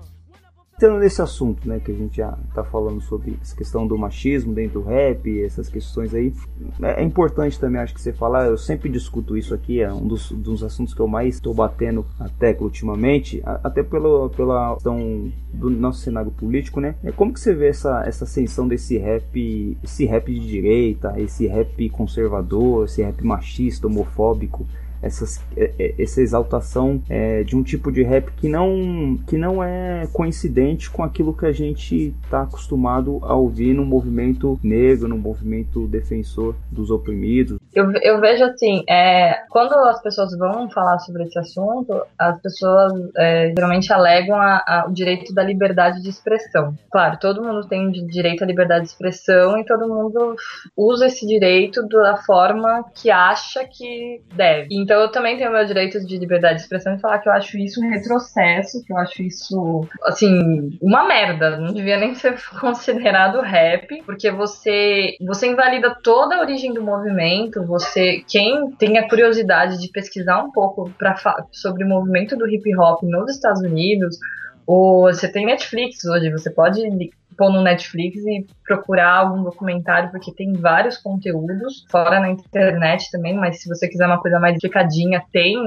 Entrando 0.81 0.99
nesse 0.99 1.21
assunto, 1.21 1.67
né, 1.69 1.79
que 1.79 1.91
a 1.91 1.93
gente 1.93 2.17
já 2.17 2.35
tá 2.55 2.63
falando 2.63 2.99
sobre 3.01 3.37
essa 3.39 3.55
questão 3.55 3.85
do 3.85 3.95
machismo 3.95 4.51
dentro 4.51 4.81
do 4.81 4.87
rap, 4.87 5.43
essas 5.43 5.69
questões 5.69 6.11
aí, 6.15 6.33
é, 6.81 7.01
é 7.01 7.03
importante 7.03 7.59
também, 7.59 7.79
acho 7.79 7.93
que 7.93 8.01
você 8.01 8.11
falar, 8.11 8.47
eu 8.47 8.57
sempre 8.57 8.89
discuto 8.89 9.37
isso 9.37 9.53
aqui, 9.53 9.79
é 9.79 9.93
um 9.93 10.07
dos, 10.07 10.31
dos 10.31 10.63
assuntos 10.63 10.95
que 10.95 10.99
eu 10.99 11.07
mais 11.07 11.35
estou 11.35 11.53
batendo 11.53 12.03
a 12.19 12.27
tecla 12.27 12.65
ultimamente, 12.65 13.43
até 13.45 13.83
pelo, 13.83 14.31
pela 14.31 14.73
questão 14.73 15.31
do 15.53 15.69
nosso 15.69 15.99
cenário 15.99 16.31
político, 16.31 16.81
né, 16.81 16.95
é 17.03 17.11
como 17.11 17.31
que 17.31 17.39
você 17.39 17.53
vê 17.53 17.67
essa, 17.67 18.01
essa 18.03 18.23
ascensão 18.23 18.67
desse 18.67 18.97
rap, 18.97 19.77
esse 19.83 20.05
rap 20.05 20.33
de 20.33 20.47
direita, 20.47 21.13
esse 21.17 21.45
rap 21.45 21.89
conservador, 21.89 22.85
esse 22.85 23.03
rap 23.03 23.23
machista, 23.23 23.85
homofóbico, 23.85 24.65
essas, 25.01 25.41
é, 25.55 25.71
é, 25.77 26.01
essa 26.01 26.21
exaltação 26.21 27.01
é, 27.09 27.43
de 27.43 27.55
um 27.55 27.63
tipo 27.63 27.91
de 27.91 28.03
rap 28.03 28.31
que 28.37 28.47
não, 28.47 29.17
que 29.27 29.37
não 29.37 29.63
é 29.63 30.07
coincidente 30.13 30.89
com 30.89 31.03
aquilo 31.03 31.35
que 31.35 31.45
a 31.45 31.51
gente 31.51 32.13
está 32.23 32.43
acostumado 32.43 33.19
a 33.23 33.35
ouvir 33.35 33.73
no 33.73 33.85
movimento 33.85 34.59
negro, 34.63 35.07
no 35.07 35.17
movimento 35.17 35.87
defensor 35.87 36.55
dos 36.71 36.91
oprimidos. 36.91 37.57
Eu, 37.73 37.91
eu 38.01 38.19
vejo 38.19 38.43
assim, 38.43 38.83
é, 38.89 39.43
quando 39.49 39.73
as 39.73 40.01
pessoas 40.01 40.37
vão 40.37 40.69
falar 40.69 40.99
sobre 40.99 41.23
esse 41.23 41.39
assunto, 41.39 42.01
as 42.19 42.39
pessoas 42.41 42.93
é, 43.17 43.53
geralmente 43.55 43.91
alegam 43.93 44.35
a, 44.35 44.63
a, 44.67 44.85
o 44.87 44.91
direito 44.91 45.33
da 45.33 45.43
liberdade 45.43 46.01
de 46.01 46.09
expressão. 46.09 46.75
Claro, 46.91 47.17
todo 47.19 47.43
mundo 47.43 47.67
tem 47.67 47.91
direito 47.91 48.43
à 48.43 48.47
liberdade 48.47 48.85
de 48.85 48.91
expressão 48.91 49.57
e 49.57 49.65
todo 49.65 49.87
mundo 49.87 50.35
usa 50.75 51.05
esse 51.05 51.25
direito 51.25 51.87
da 51.87 52.17
forma 52.17 52.83
que 52.93 53.09
acha 53.09 53.65
que 53.65 54.21
deve. 54.35 54.67
Então, 54.71 54.90
então 54.91 55.03
eu 55.03 55.09
também 55.09 55.37
tenho 55.37 55.49
meu 55.49 55.63
direito 55.63 56.05
de 56.05 56.17
liberdade 56.17 56.55
de 56.55 56.61
expressão 56.63 56.93
e 56.93 56.99
falar 56.99 57.19
que 57.19 57.29
eu 57.29 57.31
acho 57.31 57.57
isso 57.57 57.79
um 57.79 57.89
retrocesso, 57.89 58.83
que 58.83 58.91
eu 58.91 58.97
acho 58.97 59.23
isso, 59.23 59.87
assim, 60.03 60.77
uma 60.81 61.07
merda. 61.07 61.55
Não 61.55 61.73
devia 61.73 61.97
nem 61.97 62.13
ser 62.13 62.35
considerado 62.59 63.39
rap, 63.39 64.03
porque 64.05 64.29
você, 64.29 65.15
você 65.21 65.47
invalida 65.47 65.95
toda 66.03 66.35
a 66.35 66.41
origem 66.41 66.73
do 66.73 66.83
movimento. 66.83 67.65
Você, 67.67 68.21
quem 68.27 68.69
tem 68.71 68.97
a 68.97 69.07
curiosidade 69.07 69.79
de 69.79 69.87
pesquisar 69.87 70.43
um 70.43 70.51
pouco 70.51 70.91
pra, 70.99 71.15
sobre 71.53 71.85
o 71.85 71.87
movimento 71.87 72.35
do 72.35 72.45
hip 72.45 72.77
hop 72.77 73.01
nos 73.03 73.31
Estados 73.31 73.61
Unidos, 73.61 74.17
ou 74.67 75.03
você 75.03 75.31
tem 75.31 75.45
Netflix 75.45 76.03
hoje, 76.03 76.29
você 76.29 76.49
pode 76.49 76.81
pôr 77.37 77.51
no 77.51 77.61
Netflix 77.61 78.17
e 78.25 78.45
procurar 78.65 79.17
algum 79.17 79.43
documentário, 79.43 80.11
porque 80.11 80.33
tem 80.33 80.53
vários 80.53 80.97
conteúdos, 80.97 81.85
fora 81.89 82.19
na 82.19 82.29
internet 82.29 83.09
também, 83.11 83.35
mas 83.35 83.61
se 83.61 83.67
você 83.67 83.87
quiser 83.87 84.05
uma 84.05 84.21
coisa 84.21 84.39
mais 84.39 84.55
explicadinha, 84.55 85.23
tem 85.31 85.57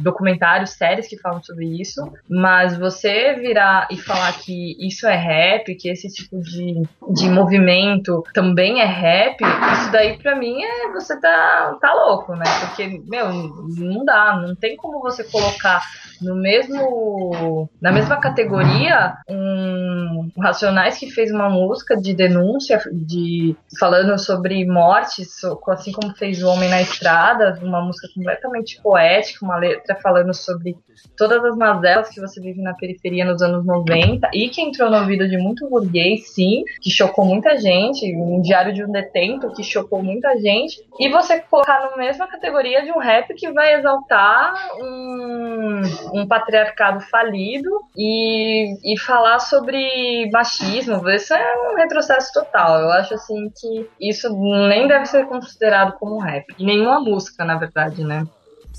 documentários, 0.00 0.70
séries 0.70 1.08
que 1.08 1.18
falam 1.18 1.42
sobre 1.42 1.66
isso. 1.80 2.00
Mas 2.28 2.76
você 2.76 3.34
virar 3.34 3.88
e 3.90 3.96
falar 3.96 4.32
que 4.38 4.76
isso 4.86 5.06
é 5.06 5.14
rap, 5.14 5.74
que 5.74 5.88
esse 5.88 6.08
tipo 6.08 6.40
de, 6.40 6.82
de 7.12 7.28
movimento 7.28 8.22
também 8.34 8.80
é 8.80 8.86
rap, 8.86 9.40
isso 9.40 9.92
daí 9.92 10.16
pra 10.18 10.36
mim 10.36 10.62
é 10.62 10.92
você 10.92 11.18
tá, 11.20 11.76
tá 11.80 11.92
louco, 11.94 12.34
né? 12.34 12.44
Porque, 12.60 13.02
meu, 13.06 13.32
não 13.32 14.04
dá, 14.04 14.36
não 14.36 14.54
tem 14.54 14.76
como 14.76 15.00
você 15.00 15.24
colocar 15.24 15.82
no 16.22 16.34
mesmo 16.36 17.68
na 17.80 17.92
mesma 17.92 18.16
categoria 18.18 19.14
um, 19.28 20.30
Racionais 20.38 20.98
que 20.98 21.10
fez 21.10 21.30
uma 21.30 21.48
música 21.50 21.96
de 21.96 22.14
denúncia 22.14 22.80
de 22.92 23.54
falando 23.78 24.18
sobre 24.18 24.64
mortes, 24.64 25.28
assim 25.68 25.92
como 25.92 26.14
fez 26.14 26.42
o 26.42 26.48
Homem 26.48 26.68
na 26.68 26.80
Estrada, 26.80 27.58
uma 27.62 27.82
música 27.82 28.08
completamente 28.14 28.80
poética, 28.82 29.44
uma 29.44 29.56
letra 29.56 29.96
falando 30.02 30.32
sobre 30.34 30.76
todas 31.16 31.44
as 31.44 31.56
mazelas 31.56 32.08
que 32.08 32.20
você 32.20 32.40
vive 32.40 32.62
na 32.62 32.74
periferia 32.74 33.24
nos 33.24 33.42
anos 33.42 33.64
90 33.64 34.30
e 34.32 34.48
que 34.48 34.60
entrou 34.60 34.90
no 34.90 34.98
ouvido 34.98 35.28
de 35.28 35.36
muito 35.36 35.68
burguês, 35.68 36.32
sim, 36.34 36.64
que 36.80 36.90
chocou 36.90 37.24
muita 37.24 37.58
gente, 37.58 38.14
um 38.16 38.40
diário 38.40 38.72
de 38.72 38.84
um 38.84 38.90
detento 38.90 39.52
que 39.52 39.62
chocou 39.62 40.02
muita 40.02 40.36
gente, 40.38 40.82
e 40.98 41.08
você 41.10 41.40
colocar 41.40 41.90
na 41.90 41.96
mesma 41.96 42.26
categoria 42.26 42.82
de 42.82 42.90
um 42.90 42.98
rap 42.98 43.34
que 43.34 43.50
vai 43.52 43.74
exaltar 43.74 44.54
um, 44.80 45.82
um 46.12 46.26
patriarcado 46.26 47.00
falido 47.00 47.70
e, 47.96 48.94
e 48.94 48.98
falar 48.98 49.38
sobre 49.38 50.30
machismo, 50.30 51.08
isso 51.10 51.34
é 51.34 51.72
um 51.72 51.76
retrocesso 51.76 52.32
total. 52.32 52.80
Eu 52.80 52.90
acho 52.92 53.14
assim 53.14 53.50
que 53.56 53.88
isso 54.00 54.28
nem 54.68 54.86
deve 54.86 55.06
ser 55.06 55.26
considerado 55.26 55.92
como 55.98 56.20
rap. 56.20 56.44
E 56.58 56.64
nenhuma 56.64 57.00
música, 57.00 57.44
na 57.44 57.56
verdade, 57.56 58.04
né? 58.04 58.26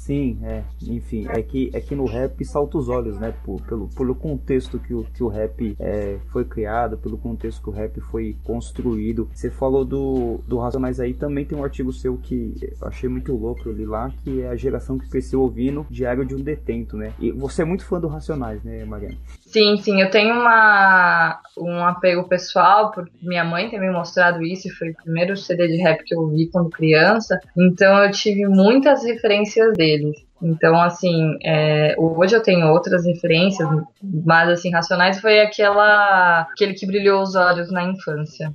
Sim, 0.04 0.38
é. 0.44 0.66
Enfim, 0.82 1.26
é 1.30 1.42
que, 1.42 1.70
é 1.72 1.80
que 1.80 1.96
no 1.96 2.04
rap 2.04 2.44
salta 2.44 2.78
os 2.78 2.90
olhos, 2.90 3.18
né? 3.18 3.34
Por, 3.46 3.62
pelo, 3.62 3.88
pelo 3.88 4.14
contexto 4.14 4.78
que 4.78 4.94
o, 4.94 5.06
que 5.06 5.24
o 5.24 5.30
rap 5.30 5.78
é, 5.80 6.18
foi 6.28 6.44
criado, 6.44 6.98
pelo 6.98 7.18
contexto 7.18 7.64
que 7.64 7.70
o 7.70 7.72
rap 7.72 8.02
foi 8.02 8.36
construído. 8.44 9.30
Você 9.34 9.50
falou 9.50 9.86
do, 9.86 10.42
do 10.46 10.58
Racionais 10.58 11.00
aí, 11.00 11.14
também 11.14 11.46
tem 11.46 11.58
um 11.58 11.64
artigo 11.64 11.94
seu 11.94 12.18
que 12.18 12.54
eu 12.62 12.86
achei 12.86 13.08
muito 13.08 13.34
louco, 13.34 13.62
eu 13.66 13.72
li 13.72 13.86
lá, 13.86 14.12
que 14.26 14.42
é 14.42 14.50
a 14.50 14.58
geração 14.58 14.98
que 14.98 15.08
cresceu 15.08 15.40
ouvindo 15.40 15.88
Diário 15.90 16.26
de 16.26 16.36
um 16.36 16.42
Detento, 16.42 16.98
né? 16.98 17.14
E 17.18 17.32
você 17.32 17.62
é 17.62 17.66
muito 17.66 17.86
fã 17.86 17.98
do 17.98 18.10
Racionais, 18.10 18.62
né, 18.62 18.84
Mariana? 18.84 19.16
Sim, 19.54 19.78
sim, 19.78 20.02
eu 20.02 20.10
tenho 20.10 20.34
uma, 20.34 21.40
um 21.60 21.86
apego 21.86 22.28
pessoal, 22.28 22.92
porque 22.92 23.12
minha 23.22 23.44
mãe 23.44 23.70
tem 23.70 23.80
me 23.80 23.92
mostrado 23.92 24.42
isso, 24.42 24.68
e 24.68 24.72
foi 24.72 24.90
o 24.90 24.96
primeiro 24.96 25.38
CD 25.38 25.68
de 25.68 25.78
rap 25.78 26.04
que 26.04 26.16
eu 26.16 26.22
ouvi 26.22 26.50
quando 26.50 26.72
criança, 26.72 27.40
então 27.56 28.04
eu 28.04 28.10
tive 28.10 28.48
muitas 28.48 29.04
referências 29.04 29.72
deles. 29.74 30.18
Então, 30.42 30.82
assim, 30.82 31.38
é, 31.46 31.94
hoje 32.00 32.36
eu 32.36 32.42
tenho 32.42 32.68
outras 32.68 33.06
referências, 33.06 33.70
mas, 34.02 34.50
assim, 34.50 34.72
Racionais 34.72 35.22
foi 35.22 35.40
aquela, 35.42 36.48
aquele 36.52 36.74
que 36.74 36.88
brilhou 36.88 37.22
os 37.22 37.36
olhos 37.36 37.72
na 37.72 37.84
infância 37.84 38.52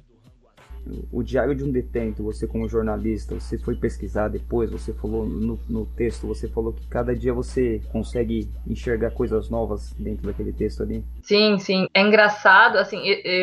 o 1.12 1.22
Diário 1.22 1.54
de 1.54 1.64
um 1.64 1.70
Detento, 1.70 2.22
você 2.22 2.46
como 2.46 2.68
jornalista, 2.68 3.34
você 3.34 3.58
foi 3.58 3.76
pesquisar 3.76 4.28
depois, 4.28 4.70
você 4.70 4.92
falou 4.92 5.26
no, 5.26 5.58
no, 5.68 5.86
texto, 5.86 6.26
você 6.26 6.48
falou 6.48 6.72
que 6.72 6.86
cada 6.86 7.14
dia 7.14 7.32
você 7.32 7.80
consegue 7.90 8.48
enxergar 8.66 9.10
coisas 9.10 9.50
novas 9.50 9.92
dentro 9.98 10.26
daquele 10.26 10.52
texto 10.52 10.82
ali. 10.82 11.04
Sim, 11.22 11.58
sim. 11.58 11.86
É 11.94 12.02
engraçado, 12.02 12.76
assim, 12.76 13.00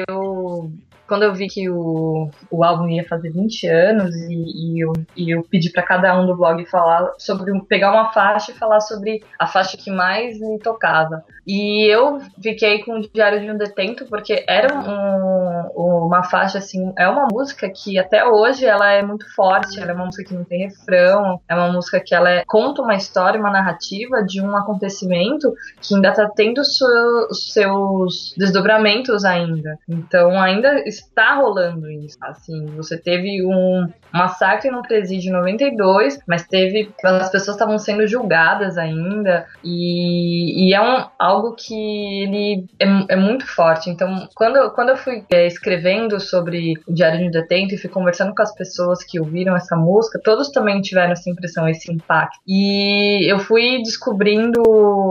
eu 0.08 0.72
quando 1.08 1.24
eu 1.24 1.34
vi 1.34 1.48
que 1.48 1.70
o, 1.70 2.30
o 2.50 2.64
álbum 2.64 2.88
ia 2.90 3.08
fazer 3.08 3.30
20 3.30 3.68
anos 3.68 4.16
e, 4.16 4.34
e 4.34 4.84
eu, 4.84 4.94
e 5.16 5.36
eu 5.36 5.44
pedi 5.44 5.70
para 5.70 5.84
cada 5.84 6.20
um 6.20 6.26
do 6.26 6.36
blog 6.36 6.66
falar 6.66 7.12
sobre 7.18 7.52
pegar 7.68 7.92
uma 7.92 8.12
faixa 8.12 8.52
e 8.52 8.56
falar 8.56 8.82
sobre 8.82 9.24
a 9.40 9.48
faixa 9.48 9.78
que 9.78 9.92
mais 9.92 10.40
me 10.40 10.60
tocava. 10.60 11.24
E 11.48 11.86
eu 11.86 12.20
fiquei 12.42 12.84
com 12.84 12.98
o 12.98 13.02
Diário 13.02 13.40
de 13.40 13.52
um 13.52 13.58
Detento 13.58 14.06
porque 14.06 14.44
era 14.48 14.74
um, 14.74 16.06
uma 16.06 16.24
faixa 16.24 16.58
assim, 16.58 16.92
é 16.98 17.08
uma 17.08 17.28
música 17.32 17.70
que 17.70 18.00
até 18.00 18.26
hoje 18.26 18.66
ela 18.66 18.92
é 18.92 19.04
muito 19.04 19.32
forte, 19.36 19.80
ela 19.80 19.92
é 19.92 19.94
uma 19.94 20.06
música 20.06 20.24
que 20.24 20.34
não 20.34 20.44
tem 20.44 20.68
refrão, 20.68 21.40
é 21.48 21.54
uma 21.54 21.72
música 21.72 22.00
que 22.00 22.16
ela 22.16 22.30
é, 22.30 22.44
conta 22.48 22.82
uma 22.82 22.96
história, 22.96 23.40
uma 23.40 23.52
narrativa 23.52 24.24
de 24.24 24.42
um 24.42 24.56
acontecimento 24.56 25.54
que 25.80 25.94
ainda 25.94 26.12
tá 26.14 26.28
tendo 26.36 26.62
os 26.62 27.54
seus 27.54 28.34
desdobramentos 28.38 29.24
ainda. 29.24 29.78
Então 29.88 30.40
ainda 30.42 30.84
está 30.96 31.36
rolando 31.36 31.90
isso. 31.90 32.18
Assim, 32.22 32.66
você 32.76 32.98
teve 32.98 33.46
um 33.46 33.88
massacre 34.14 34.72
no 34.72 34.82
presídio 34.82 35.30
em 35.30 35.34
92, 35.34 36.20
mas 36.28 36.48
teve. 36.48 36.92
As 37.04 37.30
pessoas 37.30 37.56
estavam 37.56 37.78
sendo 37.78 38.08
julgadas 38.08 38.78
ainda, 38.78 39.46
e, 39.64 40.70
e 40.70 40.74
é 40.74 40.82
um, 40.82 41.06
algo 41.20 41.56
que 41.56 42.24
ele 42.24 42.66
é, 42.80 43.14
é, 43.14 43.16
muito 43.16 43.46
forte. 43.46 43.90
Então, 43.90 44.28
quando, 44.36 44.72
quando 44.72 44.90
eu 44.90 44.98
fui 44.98 45.24
é, 45.32 45.46
escrevendo 45.46 46.20
sobre 46.20 46.74
o 46.88 46.94
Diário 46.94 47.20
de 47.20 47.32
Detento 47.32 47.76
e 47.76 47.78
fui 47.78 47.90
conversando 47.90 48.34
com 48.34 48.42
as 48.42 48.54
pessoas 48.54 49.04
que 49.04 49.20
ouviram 49.20 49.56
essa 49.56 49.76
música, 49.76 50.20
todos 50.24 50.50
também 50.50 50.82
tiveram 50.82 51.12
essa 51.12 51.30
impressão, 51.30 51.68
esse 51.68 51.92
impacto. 51.92 52.40
E 52.48 53.32
eu 53.32 53.40
fui 53.40 53.82
descobrindo 53.84 54.64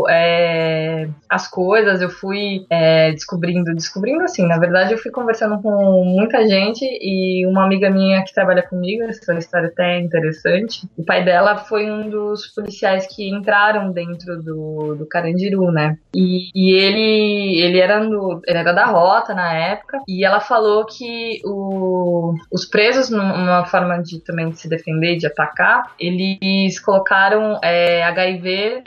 é, 0.09 1.09
as 1.29 1.49
coisas, 1.49 2.01
eu 2.01 2.11
fui 2.11 2.67
é, 2.71 3.13
descobrindo, 3.13 3.75
descobrindo 3.75 4.23
assim, 4.23 4.47
na 4.47 4.59
verdade 4.59 4.93
eu 4.93 4.99
fui 4.99 5.11
conversando 5.11 5.61
com 5.61 5.74
muita 6.05 6.47
gente 6.47 6.85
e 6.85 7.47
uma 7.47 7.65
amiga 7.65 7.91
minha 7.91 8.23
que 8.25 8.35
trabalha 8.35 8.63
comigo, 8.63 9.03
essa 9.05 9.35
história 9.35 9.69
até 9.69 9.97
é 9.97 10.01
interessante, 10.01 10.89
o 10.97 11.05
pai 11.05 11.25
dela 11.25 11.57
foi 11.57 11.91
um 11.91 12.09
dos 12.09 12.47
policiais 12.49 13.07
que 13.07 13.29
entraram 13.29 13.93
dentro 13.93 14.43
do, 14.43 14.95
do 14.97 15.07
Carandiru, 15.07 15.71
né? 15.71 15.97
E, 16.15 16.51
e 16.55 16.73
ele, 16.73 17.61
ele, 17.61 17.79
era 17.79 18.03
no, 18.03 18.41
ele 18.47 18.59
era 18.59 18.73
da 18.73 18.87
rota 18.87 19.35
na 19.35 19.53
época 19.53 20.01
e 20.09 20.25
ela 20.25 20.41
falou 20.41 20.85
que 20.87 21.41
o, 21.45 22.35
os 22.53 22.65
presos, 22.65 23.11
numa 23.11 23.65
forma 23.67 24.03
de 24.03 24.21
também 24.21 24.51
de 24.51 24.61
se 24.61 24.69
defender, 24.69 25.17
de 25.17 25.27
atacar, 25.27 25.95
eles 25.99 26.79
colocaram 26.81 27.59
é, 27.63 28.03
HIV, 28.05 28.83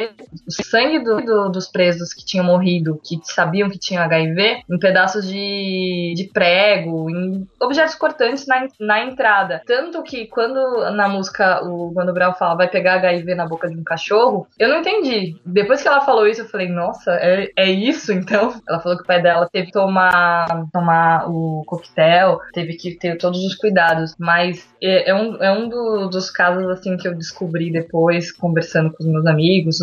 o 0.48 0.52
sangue 0.64 1.00
do, 1.00 1.22
do, 1.22 1.50
dos 1.50 1.68
presos 1.68 2.14
que 2.14 2.26
tinham 2.26 2.46
morrido, 2.46 3.00
que 3.04 3.20
sabiam 3.24 3.70
que 3.70 3.80
tinham 3.80 4.04
HIV, 4.04 4.62
em 4.70 4.80
pedaços 4.80 5.28
de, 5.28 6.14
de 6.16 6.30
prego, 6.34 6.58
em 6.86 7.48
objetos 7.60 7.96
cortantes 7.96 8.46
na, 8.48 8.68
na 8.80 9.04
entrada. 9.04 9.62
Tanto 9.66 10.04
que 10.04 10.28
quando 10.28 10.56
na 10.92 11.08
música 11.08 11.64
o 11.64 11.94
Mano 11.94 12.14
Brown 12.14 12.34
fala 12.34 12.56
vai 12.56 12.68
pegar 12.68 12.96
HIV 12.96 13.36
na 13.36 13.48
boca 13.48 13.70
de 13.70 13.78
um 13.78 13.84
cachorro, 13.84 14.48
eu 14.60 14.70
não 14.70 14.80
entendi. 14.80 15.36
Depois 15.46 15.82
que 15.82 15.88
ela 15.88 16.02
falou 16.02 16.28
isso, 16.28 16.42
eu 16.42 16.50
falei, 16.50 16.68
nossa, 16.68 17.12
é, 17.16 17.50
é 17.56 17.70
isso 17.70 18.12
então? 18.12 18.54
Ela 18.68 18.80
falou 18.80 18.98
que 18.98 19.04
o 19.04 19.08
pai 19.08 19.22
dela 19.22 19.48
teve 19.52 19.68
que 19.68 19.72
tomar, 19.72 20.68
tomar 20.72 21.30
o 21.30 21.64
coquetel, 21.66 22.40
teve 22.54 22.74
que 22.74 22.96
ter 22.96 23.18
todos 23.18 23.44
os 23.44 23.56
cuidados, 23.56 24.16
mas 24.20 24.68
é, 24.82 25.10
é 25.10 25.16
um, 25.16 25.36
é 25.42 25.52
um 25.52 25.70
do, 25.70 26.08
dos 26.08 26.30
casos 26.30 26.68
assim 26.70 26.98
que 26.98 27.08
eu 27.08 27.16
descobri 27.16 27.72
depois, 27.72 28.32
conversando 28.32 28.92
com 28.92 29.04
os 29.04 29.10
meus 29.10 29.26
amigos, 29.26 29.80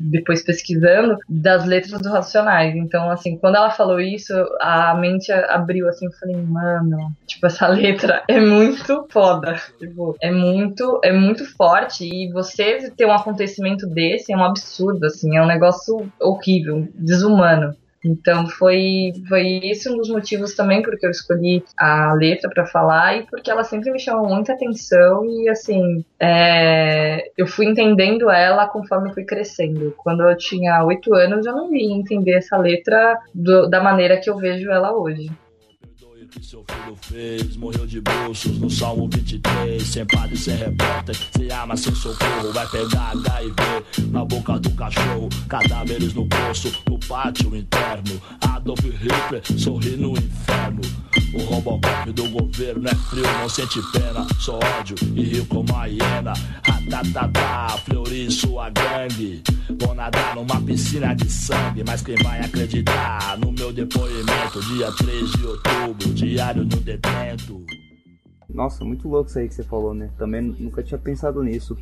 depois 0.00 0.42
pesquisando, 0.42 1.16
das 1.28 1.64
letras 1.64 2.00
do 2.00 2.08
Racionais. 2.08 2.74
Então, 2.76 3.10
assim, 3.10 3.36
quando 3.36 3.56
ela 3.56 3.70
falou 3.70 4.00
isso, 4.00 4.32
a 4.60 4.94
mente 4.94 5.32
abriu 5.32 5.88
assim, 5.88 6.01
eu 6.06 6.12
falei, 6.12 6.36
mano, 6.36 7.12
tipo, 7.26 7.46
essa 7.46 7.66
letra 7.68 8.22
é 8.28 8.40
muito 8.40 9.06
foda. 9.10 9.56
Tipo, 9.78 10.16
é 10.20 10.30
muito, 10.30 11.00
é 11.02 11.12
muito 11.12 11.44
forte. 11.56 12.04
E 12.04 12.30
você 12.32 12.90
ter 12.90 13.06
um 13.06 13.12
acontecimento 13.12 13.86
desse 13.86 14.32
é 14.32 14.36
um 14.36 14.44
absurdo, 14.44 15.06
assim, 15.06 15.36
é 15.36 15.42
um 15.42 15.46
negócio 15.46 16.10
horrível, 16.20 16.88
desumano. 16.94 17.74
Então 18.04 18.48
foi, 18.48 19.12
foi 19.28 19.60
esse 19.64 19.88
um 19.88 19.96
dos 19.96 20.10
motivos 20.10 20.54
também 20.54 20.82
porque 20.82 21.06
eu 21.06 21.10
escolhi 21.10 21.64
a 21.78 22.12
letra 22.14 22.50
para 22.50 22.66
falar 22.66 23.16
e 23.16 23.26
porque 23.26 23.50
ela 23.50 23.62
sempre 23.62 23.92
me 23.92 24.00
chamou 24.00 24.28
muita 24.28 24.52
atenção 24.52 25.24
e 25.24 25.48
assim 25.48 26.04
é, 26.18 27.30
eu 27.36 27.46
fui 27.46 27.66
entendendo 27.66 28.28
ela 28.28 28.66
conforme 28.66 29.10
eu 29.10 29.14
fui 29.14 29.24
crescendo. 29.24 29.94
Quando 29.96 30.22
eu 30.22 30.36
tinha 30.36 30.84
oito 30.84 31.14
anos 31.14 31.46
eu 31.46 31.54
não 31.54 31.74
ia 31.74 31.94
entender 31.94 32.32
essa 32.32 32.56
letra 32.56 33.18
do, 33.32 33.68
da 33.68 33.80
maneira 33.80 34.18
que 34.18 34.28
eu 34.28 34.36
vejo 34.36 34.70
ela 34.70 34.92
hoje 34.92 35.30
que 36.32 36.44
seu 36.44 36.64
filho 36.64 36.96
fez. 37.02 37.56
Morreu 37.56 37.86
de 37.86 38.00
bruxos 38.00 38.58
no 38.58 38.70
Salmo 38.70 39.08
23. 39.12 39.82
Sem 39.82 40.06
padre, 40.06 40.36
sem 40.36 40.56
repórter, 40.56 41.16
sem 41.36 41.50
arma, 41.50 41.76
sem 41.76 41.94
socorro. 41.94 42.52
Vai 42.52 42.66
pegar 42.68 43.12
HIV 43.12 44.08
na 44.10 44.24
boca 44.24 44.58
do 44.58 44.70
cachorro. 44.70 45.28
Cadáveres 45.48 46.14
no 46.14 46.26
poço, 46.26 46.72
no 46.88 46.98
pátio 47.00 47.54
interno. 47.54 48.20
Adolf 48.40 48.80
Hitler 48.80 49.42
sorri 49.58 49.96
no 49.96 50.12
inferno. 50.12 50.80
O 51.34 51.42
Robocop 51.44 52.12
do 52.12 52.28
governo 52.28 52.88
é 52.88 52.94
frio, 52.94 53.22
não 53.40 53.48
sente 53.48 53.80
pena. 53.92 54.26
Só 54.38 54.58
ódio 54.78 54.96
e 55.14 55.22
rio 55.22 55.46
como 55.46 55.74
a 55.74 55.86
hiena. 55.86 56.32
Ratatatá, 56.66 57.78
Fleury 57.84 58.30
sua 58.30 58.70
gangue. 58.70 59.42
Vou 59.80 59.94
nadar 59.94 60.34
numa 60.34 60.60
piscina 60.60 61.14
de 61.14 61.30
sangue. 61.30 61.82
Mas 61.86 62.02
quem 62.02 62.16
vai 62.16 62.40
acreditar 62.40 63.38
no 63.38 63.52
meu 63.52 63.72
depoimento? 63.72 64.60
Dia 64.68 64.92
3 64.92 65.30
de 65.32 65.46
outubro 65.46 66.14
Diário 66.26 66.64
do 66.64 66.76
Detento. 66.76 67.64
Nossa, 68.48 68.84
muito 68.84 69.08
louco 69.08 69.28
isso 69.28 69.38
aí 69.38 69.48
que 69.48 69.54
você 69.54 69.62
falou, 69.62 69.92
né? 69.92 70.10
Também 70.16 70.40
nunca 70.40 70.82
tinha 70.82 70.98
pensado 70.98 71.42
nisso. 71.42 71.76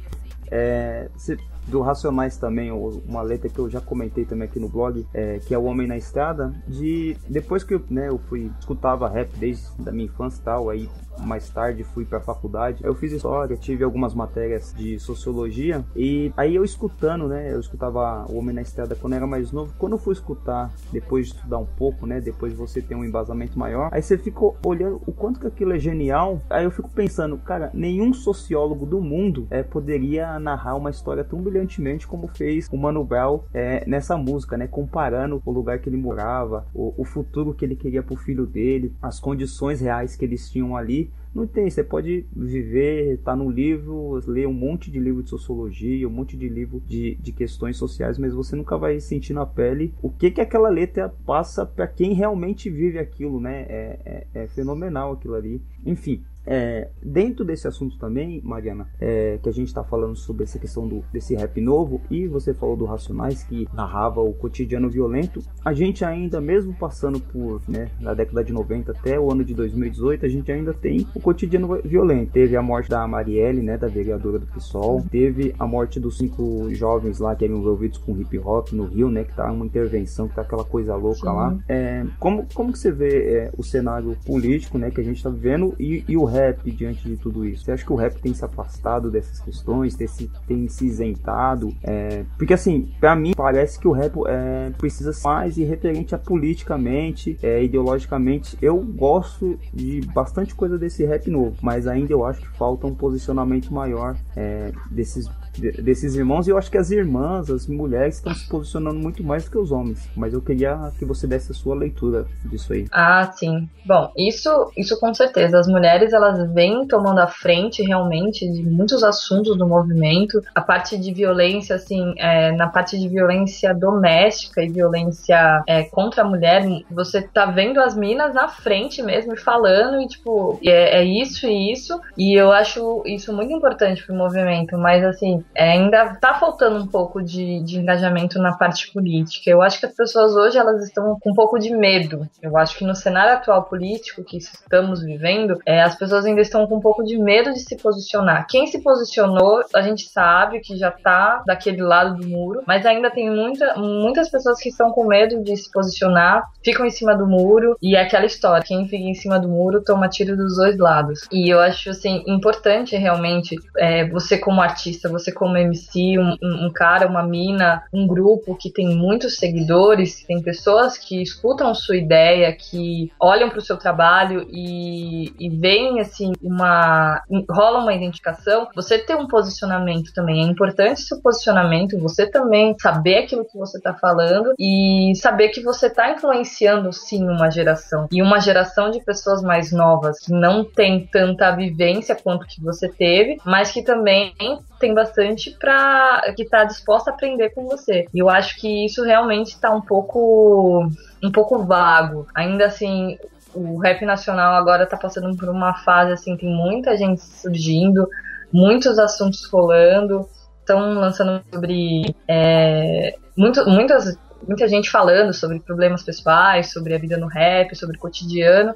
É, 0.50 1.08
você 1.14 1.36
do 1.66 1.80
Racionais 1.80 2.36
também, 2.36 2.70
uma 2.70 3.22
letra 3.22 3.48
que 3.48 3.58
eu 3.58 3.68
já 3.68 3.80
comentei 3.80 4.24
também 4.24 4.48
aqui 4.48 4.58
no 4.58 4.68
blog, 4.68 5.06
é, 5.14 5.38
que 5.38 5.54
é 5.54 5.58
O 5.58 5.64
Homem 5.64 5.86
na 5.86 5.96
Estrada, 5.96 6.52
de 6.66 7.16
depois 7.28 7.62
que 7.62 7.74
eu, 7.74 7.82
né, 7.90 8.08
eu 8.08 8.18
fui 8.18 8.50
escutava 8.58 9.08
rap 9.08 9.30
desde 9.36 9.64
da 9.78 9.92
minha 9.92 10.06
infância 10.06 10.40
e 10.40 10.44
tal, 10.44 10.70
aí 10.70 10.88
mais 11.20 11.48
tarde 11.50 11.84
fui 11.84 12.04
para 12.04 12.18
a 12.18 12.20
faculdade. 12.20 12.82
Eu 12.82 12.94
fiz 12.94 13.12
história, 13.12 13.56
tive 13.56 13.84
algumas 13.84 14.14
matérias 14.14 14.74
de 14.76 14.98
sociologia 14.98 15.84
e 15.94 16.32
aí 16.36 16.54
eu 16.54 16.64
escutando, 16.64 17.28
né, 17.28 17.52
eu 17.52 17.60
escutava 17.60 18.24
O 18.28 18.38
Homem 18.38 18.54
na 18.54 18.62
Estrada 18.62 18.94
quando 18.94 19.14
era 19.14 19.26
mais 19.26 19.52
novo. 19.52 19.72
Quando 19.78 19.92
eu 19.92 19.98
fui 19.98 20.14
escutar, 20.14 20.72
depois 20.92 21.28
de 21.28 21.34
estudar 21.34 21.58
um 21.58 21.66
pouco, 21.66 22.06
né, 22.06 22.20
depois 22.20 22.54
você 22.54 22.80
tem 22.80 22.96
um 22.96 23.04
embasamento 23.04 23.58
maior, 23.58 23.90
aí 23.92 24.02
você 24.02 24.16
fica 24.16 24.40
olhando 24.64 25.00
o 25.06 25.12
quanto 25.12 25.40
que 25.40 25.46
aquilo 25.46 25.72
é 25.72 25.78
genial. 25.78 26.40
Aí 26.48 26.64
eu 26.64 26.70
fico 26.70 26.90
pensando, 26.90 27.36
cara, 27.38 27.70
nenhum 27.74 28.12
sociólogo 28.12 28.86
do 28.86 29.00
mundo 29.00 29.46
é, 29.50 29.62
poderia 29.62 30.38
narrar 30.38 30.76
uma 30.76 30.90
história 30.90 31.24
tão 31.24 31.42
brilhantemente 31.50 32.06
como 32.06 32.28
fez 32.28 32.68
o 32.70 33.04
Brown 33.04 33.40
é, 33.52 33.84
nessa 33.86 34.16
música, 34.16 34.56
né? 34.56 34.66
Comparando 34.66 35.42
o 35.44 35.50
lugar 35.50 35.80
que 35.80 35.88
ele 35.88 35.96
morava, 35.96 36.66
o, 36.72 36.94
o 36.96 37.04
futuro 37.04 37.52
que 37.52 37.64
ele 37.64 37.76
queria 37.76 38.02
pro 38.02 38.16
filho 38.16 38.46
dele, 38.46 38.92
as 39.02 39.18
condições 39.18 39.80
reais 39.80 40.16
que 40.16 40.24
eles 40.24 40.50
tinham 40.50 40.76
ali. 40.76 41.10
Não 41.32 41.46
tem, 41.46 41.70
você 41.70 41.84
pode 41.84 42.26
viver, 42.34 43.18
tá 43.18 43.36
no 43.36 43.48
livro, 43.48 44.20
ler 44.26 44.48
um 44.48 44.52
monte 44.52 44.90
de 44.90 44.98
livro 44.98 45.22
de 45.22 45.30
sociologia, 45.30 46.08
um 46.08 46.10
monte 46.10 46.36
de 46.36 46.48
livro 46.48 46.82
de, 46.84 47.14
de 47.20 47.30
questões 47.30 47.76
sociais, 47.76 48.18
mas 48.18 48.34
você 48.34 48.56
nunca 48.56 48.76
vai 48.76 48.98
sentir 48.98 49.32
na 49.32 49.46
pele 49.46 49.94
o 50.02 50.10
que 50.10 50.32
que 50.32 50.40
aquela 50.40 50.68
letra 50.68 51.08
passa 51.24 51.64
para 51.64 51.86
quem 51.86 52.14
realmente 52.14 52.68
vive 52.68 52.98
aquilo, 52.98 53.40
né? 53.40 53.60
É, 53.68 53.98
é, 54.04 54.42
é 54.42 54.46
fenomenal 54.48 55.12
aquilo 55.12 55.34
ali. 55.34 55.62
Enfim, 55.86 56.20
é, 56.46 56.88
dentro 57.02 57.44
desse 57.44 57.68
assunto 57.68 57.98
também, 57.98 58.40
Mariana, 58.42 58.88
é, 59.00 59.38
que 59.42 59.48
a 59.48 59.52
gente 59.52 59.68
está 59.68 59.84
falando 59.84 60.16
sobre 60.16 60.44
essa 60.44 60.58
questão 60.58 60.86
do, 60.88 61.04
desse 61.12 61.34
rap 61.34 61.60
novo, 61.60 62.00
e 62.10 62.26
você 62.26 62.52
falou 62.52 62.76
do 62.76 62.84
Racionais, 62.84 63.42
que 63.44 63.68
narrava 63.72 64.20
o 64.20 64.32
cotidiano 64.32 64.90
violento, 64.90 65.40
a 65.64 65.72
gente 65.72 66.04
ainda, 66.04 66.40
mesmo 66.40 66.74
passando 66.74 67.20
por, 67.20 67.62
né, 67.68 67.88
na 68.00 68.14
década 68.14 68.42
de 68.42 68.52
90 68.52 68.92
até 68.92 69.18
o 69.18 69.30
ano 69.30 69.44
de 69.44 69.54
2018, 69.54 70.26
a 70.26 70.28
gente 70.28 70.50
ainda 70.50 70.74
tem 70.74 71.06
o 71.14 71.20
cotidiano 71.20 71.80
violento. 71.84 72.32
Teve 72.32 72.56
a 72.56 72.62
morte 72.62 72.90
da 72.90 73.06
Marielle, 73.06 73.62
né, 73.62 73.78
da 73.78 73.86
vereadora 73.86 74.38
do 74.38 74.46
PSOL, 74.46 75.04
teve 75.10 75.54
a 75.58 75.66
morte 75.66 76.00
dos 76.00 76.18
cinco 76.18 76.68
jovens 76.74 77.18
lá 77.20 77.36
que 77.36 77.44
eram 77.44 77.58
envolvidos 77.58 77.98
com 77.98 78.18
hip 78.18 78.38
hop 78.38 78.72
no 78.72 78.86
Rio, 78.86 79.08
né, 79.08 79.24
que 79.24 79.34
tá 79.34 79.50
uma 79.52 79.64
intervenção, 79.64 80.26
que 80.26 80.34
tá 80.34 80.42
aquela 80.42 80.64
coisa 80.64 80.96
louca 80.96 81.20
Sim. 81.20 81.36
lá. 81.36 81.58
É, 81.68 82.04
como, 82.18 82.46
como 82.52 82.72
que 82.72 82.78
você 82.78 82.90
vê 82.90 83.34
é, 83.34 83.50
o 83.56 83.62
cenário 83.62 84.16
político, 84.26 84.78
né, 84.78 84.90
que 84.90 85.00
a 85.00 85.04
gente 85.04 85.22
tá 85.22 85.30
vivendo 85.30 85.74
e, 85.78 86.04
e 86.08 86.16
o 86.16 86.24
rap 86.24 86.39
diante 86.64 87.08
de 87.08 87.16
tudo 87.16 87.44
isso? 87.44 87.64
Você 87.64 87.72
acha 87.72 87.84
que 87.84 87.92
o 87.92 87.96
rap 87.96 88.20
tem 88.20 88.34
se 88.34 88.44
afastado 88.44 89.10
dessas 89.10 89.40
questões, 89.40 89.94
tem 89.94 90.06
se, 90.06 90.30
tem 90.46 90.68
se 90.68 90.86
isentado? 90.86 91.74
É, 91.82 92.24
porque 92.36 92.54
assim, 92.54 92.92
para 93.00 93.14
mim 93.14 93.32
parece 93.36 93.78
que 93.78 93.88
o 93.88 93.92
rap 93.92 94.14
é, 94.26 94.70
precisa 94.78 95.12
ser 95.12 95.26
mais 95.26 95.58
irreferente 95.58 96.14
a 96.14 96.18
politicamente, 96.18 97.38
é, 97.42 97.62
ideologicamente. 97.62 98.56
Eu 98.60 98.78
gosto 98.78 99.58
de 99.72 100.00
bastante 100.14 100.54
coisa 100.54 100.78
desse 100.78 101.04
rap 101.04 101.30
novo, 101.30 101.56
mas 101.62 101.86
ainda 101.86 102.12
eu 102.12 102.24
acho 102.24 102.40
que 102.40 102.48
falta 102.56 102.86
um 102.86 102.94
posicionamento 102.94 103.72
maior 103.72 104.16
é, 104.36 104.72
desses 104.90 105.28
desses 105.60 106.14
irmãos 106.14 106.46
e 106.46 106.50
eu 106.50 106.58
acho 106.58 106.70
que 106.70 106.78
as 106.78 106.90
irmãs, 106.90 107.50
as 107.50 107.66
mulheres 107.66 108.16
estão 108.16 108.34
se 108.34 108.48
posicionando 108.48 108.98
muito 108.98 109.22
mais 109.22 109.44
do 109.44 109.50
que 109.50 109.58
os 109.58 109.70
homens. 109.70 110.08
Mas 110.16 110.32
eu 110.32 110.40
queria 110.40 110.90
que 110.98 111.04
você 111.04 111.26
desse 111.26 111.52
a 111.52 111.54
sua 111.54 111.74
leitura 111.74 112.26
disso 112.44 112.72
aí. 112.72 112.86
Ah, 112.90 113.30
sim. 113.32 113.68
Bom, 113.86 114.12
isso, 114.16 114.70
isso 114.76 114.98
com 114.98 115.12
certeza. 115.14 115.58
As 115.58 115.68
mulheres 115.68 116.12
elas 116.12 116.52
vêm 116.52 116.86
tomando 116.86 117.20
a 117.20 117.26
frente 117.26 117.82
realmente 117.82 118.48
de 118.50 118.62
muitos 118.62 119.02
assuntos 119.02 119.56
do 119.56 119.66
movimento. 119.66 120.40
A 120.54 120.60
parte 120.60 120.98
de 120.98 121.12
violência, 121.12 121.76
assim, 121.76 122.14
é, 122.16 122.52
na 122.52 122.68
parte 122.68 122.98
de 122.98 123.08
violência 123.08 123.74
doméstica 123.74 124.62
e 124.62 124.68
violência 124.68 125.62
é, 125.66 125.84
contra 125.84 126.22
a 126.22 126.24
mulher, 126.24 126.64
você 126.90 127.22
tá 127.22 127.46
vendo 127.46 127.80
as 127.80 127.96
minas 127.96 128.34
na 128.34 128.48
frente 128.48 129.02
mesmo, 129.02 129.36
falando 129.36 130.00
e 130.00 130.06
tipo, 130.06 130.58
é, 130.64 131.00
é 131.00 131.04
isso 131.04 131.46
e 131.46 131.72
isso. 131.72 132.00
E 132.16 132.34
eu 132.34 132.52
acho 132.52 133.02
isso 133.06 133.32
muito 133.32 133.52
importante 133.52 134.04
pro 134.04 134.14
movimento, 134.14 134.76
mas 134.78 135.04
assim, 135.04 135.44
é, 135.54 135.72
ainda 135.72 136.16
tá 136.20 136.34
faltando 136.34 136.82
um 136.82 136.86
pouco 136.86 137.22
de, 137.22 137.62
de 137.62 137.78
engajamento 137.78 138.38
na 138.38 138.56
parte 138.56 138.92
política. 138.92 139.50
Eu 139.50 139.62
acho 139.62 139.80
que 139.80 139.86
as 139.86 139.94
pessoas 139.94 140.34
hoje 140.34 140.58
elas 140.58 140.82
estão 140.82 141.18
com 141.20 141.30
um 141.30 141.34
pouco 141.34 141.58
de 141.58 141.74
medo. 141.74 142.28
Eu 142.42 142.56
acho 142.56 142.76
que 142.76 142.84
no 142.84 142.94
cenário 142.94 143.34
atual 143.34 143.64
político 143.64 144.24
que 144.24 144.36
estamos 144.36 145.02
vivendo, 145.02 145.58
é, 145.66 145.82
as 145.82 145.96
pessoas 145.96 146.24
ainda 146.24 146.40
estão 146.40 146.66
com 146.66 146.76
um 146.76 146.80
pouco 146.80 147.02
de 147.02 147.18
medo 147.18 147.52
de 147.52 147.60
se 147.60 147.76
posicionar. 147.76 148.46
Quem 148.48 148.66
se 148.66 148.82
posicionou, 148.82 149.62
a 149.74 149.82
gente 149.82 150.08
sabe 150.08 150.60
que 150.60 150.76
já 150.76 150.90
tá 150.90 151.42
daquele 151.46 151.82
lado 151.82 152.16
do 152.16 152.28
muro, 152.28 152.62
mas 152.66 152.86
ainda 152.86 153.10
tem 153.10 153.30
muita, 153.30 153.74
muitas 153.76 154.30
pessoas 154.30 154.60
que 154.60 154.68
estão 154.68 154.90
com 154.90 155.06
medo 155.06 155.42
de 155.42 155.56
se 155.56 155.70
posicionar, 155.70 156.44
ficam 156.64 156.86
em 156.86 156.90
cima 156.90 157.16
do 157.16 157.26
muro 157.26 157.76
e 157.82 157.96
é 157.96 158.02
aquela 158.02 158.26
história, 158.26 158.64
quem 158.64 158.86
fica 158.88 159.04
em 159.04 159.14
cima 159.14 159.38
do 159.38 159.48
muro 159.48 159.82
toma 159.82 160.08
tiro 160.08 160.36
dos 160.36 160.56
dois 160.56 160.78
lados. 160.78 161.26
E 161.32 161.52
eu 161.52 161.60
acho 161.60 161.90
assim 161.90 162.22
importante 162.26 162.96
realmente 162.96 163.56
é, 163.76 164.08
você 164.08 164.38
como 164.38 164.60
artista, 164.60 165.08
você 165.08 165.32
como 165.40 165.56
MC, 165.56 166.18
um, 166.18 166.36
um 166.42 166.70
cara, 166.70 167.08
uma 167.08 167.22
mina, 167.22 167.82
um 167.90 168.06
grupo 168.06 168.54
que 168.54 168.70
tem 168.70 168.94
muitos 168.94 169.36
seguidores, 169.36 170.22
tem 170.24 170.42
pessoas 170.42 170.98
que 170.98 171.22
escutam 171.22 171.74
sua 171.74 171.96
ideia, 171.96 172.52
que 172.52 173.10
olham 173.18 173.48
para 173.48 173.58
o 173.58 173.62
seu 173.62 173.78
trabalho 173.78 174.46
e, 174.50 175.32
e 175.40 175.48
veem 175.48 175.98
assim 175.98 176.32
uma 176.42 177.22
rola 177.48 177.80
uma 177.80 177.94
identificação. 177.94 178.68
Você 178.74 178.98
ter 178.98 179.16
um 179.16 179.26
posicionamento 179.26 180.12
também 180.12 180.44
é 180.44 180.46
importante 180.46 181.00
seu 181.00 181.22
posicionamento. 181.22 181.98
Você 182.00 182.30
também 182.30 182.76
saber 182.78 183.18
aquilo 183.18 183.46
que 183.46 183.56
você 183.56 183.78
está 183.78 183.94
falando 183.94 184.52
e 184.58 185.12
saber 185.16 185.48
que 185.48 185.62
você 185.62 185.86
está 185.86 186.10
influenciando 186.10 186.92
sim 186.92 187.24
uma 187.24 187.50
geração 187.50 188.08
e 188.12 188.20
uma 188.20 188.40
geração 188.40 188.90
de 188.90 189.02
pessoas 189.02 189.40
mais 189.42 189.72
novas 189.72 190.18
que 190.18 190.32
não 190.32 190.62
tem 190.64 191.06
tanta 191.06 191.50
vivência 191.56 192.14
quanto 192.14 192.46
que 192.46 192.60
você 192.60 192.90
teve, 192.90 193.38
mas 193.46 193.72
que 193.72 193.82
também 193.82 194.34
tem 194.78 194.94
bastante 194.94 195.19
para 195.58 196.32
que 196.36 196.42
está 196.42 196.64
disposta 196.64 197.10
a 197.10 197.14
aprender 197.14 197.50
com 197.50 197.66
você. 197.66 198.06
E 198.12 198.18
eu 198.18 198.28
acho 198.28 198.56
que 198.60 198.86
isso 198.86 199.04
realmente 199.04 199.48
está 199.48 199.70
um 199.70 199.80
pouco 199.80 200.88
um 201.22 201.30
pouco 201.30 201.64
vago. 201.64 202.26
Ainda 202.34 202.66
assim, 202.66 203.18
o 203.54 203.78
rap 203.78 204.04
nacional 204.04 204.54
agora 204.54 204.84
está 204.84 204.96
passando 204.96 205.36
por 205.36 205.48
uma 205.48 205.74
fase 205.74 206.12
assim, 206.12 206.36
tem 206.36 206.48
muita 206.48 206.96
gente 206.96 207.20
surgindo, 207.22 208.08
muitos 208.52 208.98
assuntos 208.98 209.44
rolando, 209.46 210.28
estão 210.60 210.94
lançando 210.94 211.42
sobre 211.52 212.14
é, 212.28 213.16
muito, 213.36 213.64
muitas 213.68 214.16
muita 214.46 214.66
gente 214.66 214.90
falando 214.90 215.32
sobre 215.32 215.60
problemas 215.60 216.02
pessoais, 216.02 216.72
sobre 216.72 216.94
a 216.94 216.98
vida 216.98 217.16
no 217.16 217.26
rap, 217.26 217.74
sobre 217.76 217.96
o 217.96 218.00
cotidiano, 218.00 218.74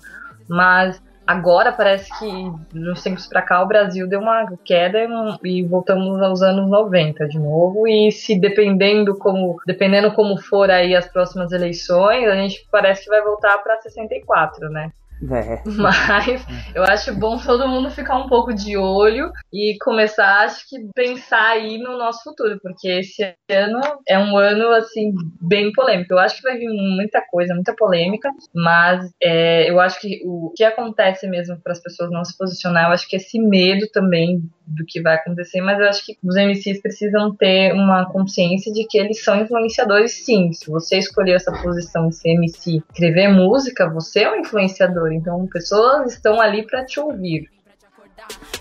mas 0.49 1.01
Agora 1.27 1.73
parece 1.73 2.11
que 2.19 2.79
nos 2.79 3.03
tempos 3.03 3.27
para 3.27 3.41
cá 3.41 3.63
o 3.63 3.67
Brasil 3.67 4.07
deu 4.07 4.21
uma 4.21 4.47
queda 4.63 4.99
e 5.43 5.63
voltamos 5.63 6.21
aos 6.21 6.43
anos 6.43 6.69
90 6.69 7.27
de 7.29 7.39
novo. 7.39 7.89
E 7.89 8.13
se 8.13 8.39
dependendo 8.39 9.17
como, 9.17 9.57
dependendo 9.67 10.13
como 10.13 10.37
for 10.37 10.71
aí 10.71 10.95
as 10.95 11.09
próximas 11.09 11.51
eleições, 11.51 12.29
a 12.29 12.35
gente 12.35 12.67
parece 12.71 13.05
que 13.05 13.11
vai 13.11 13.23
voltar 13.23 13.57
para 13.59 13.81
64, 13.81 14.69
né? 14.69 14.93
É. 15.31 15.63
Mas 15.77 16.47
eu 16.75 16.83
acho 16.83 17.15
bom 17.15 17.39
todo 17.39 17.69
mundo 17.69 17.91
ficar 17.91 18.19
um 18.19 18.29
pouco 18.29 18.53
de 18.55 18.77
olho 18.77 19.31
e 19.53 19.77
começar, 19.83 20.45
acho 20.45 20.69
que, 20.69 20.77
pensar 20.95 21.53
aí 21.53 21.79
no 21.79 21.97
nosso 21.97 22.23
futuro, 22.23 22.59
porque 22.63 22.89
esse 22.89 23.35
ano 23.51 23.81
é 24.07 24.19
um 24.19 24.37
ano, 24.37 24.71
assim, 24.73 25.13
bem 25.41 25.73
polêmico. 25.73 26.13
Eu 26.13 26.19
acho 26.19 26.37
que 26.37 26.43
vai 26.43 26.57
vir 26.57 26.69
muita 26.69 27.23
coisa, 27.31 27.55
muita 27.55 27.75
polêmica, 27.75 28.31
mas 28.55 29.11
é, 29.23 29.71
eu 29.71 29.81
acho 29.81 30.01
que 30.01 30.21
o 30.25 30.53
que 30.55 30.65
acontece 30.65 31.27
mesmo 31.27 31.59
para 31.63 31.73
as 31.73 31.81
pessoas 31.81 32.11
não 32.11 32.25
se 32.25 32.37
posicionar, 32.37 32.89
eu 32.89 32.93
acho 32.93 33.09
que 33.09 33.17
esse 33.17 33.39
medo 33.39 33.87
também 33.93 34.43
do 34.67 34.85
que 34.87 35.01
vai 35.01 35.15
acontecer, 35.15 35.61
mas 35.61 35.79
eu 35.79 35.87
acho 35.87 36.05
que 36.05 36.17
os 36.23 36.37
MCs 36.37 36.81
precisam 36.81 37.35
ter 37.35 37.73
uma 37.73 38.11
consciência 38.11 38.73
de 38.73 38.87
que 38.87 38.99
eles 38.99 39.23
são 39.23 39.41
influenciadores 39.41 40.25
sim. 40.25 40.53
Se 40.53 40.71
você 40.71 40.99
escolher 40.99 41.35
essa 41.35 41.53
posição 41.53 42.09
de 42.09 42.17
ser 42.17 42.31
MC, 42.31 42.83
escrever 42.91 43.29
música, 43.29 43.89
você 43.91 44.21
é 44.21 44.33
um 44.33 44.41
influenciador, 44.41 45.13
então 45.15 45.47
pessoas 45.47 46.13
estão 46.13 46.41
ali 46.41 46.67
para 46.67 46.85
te 46.85 47.01
ouvir. 47.01 47.49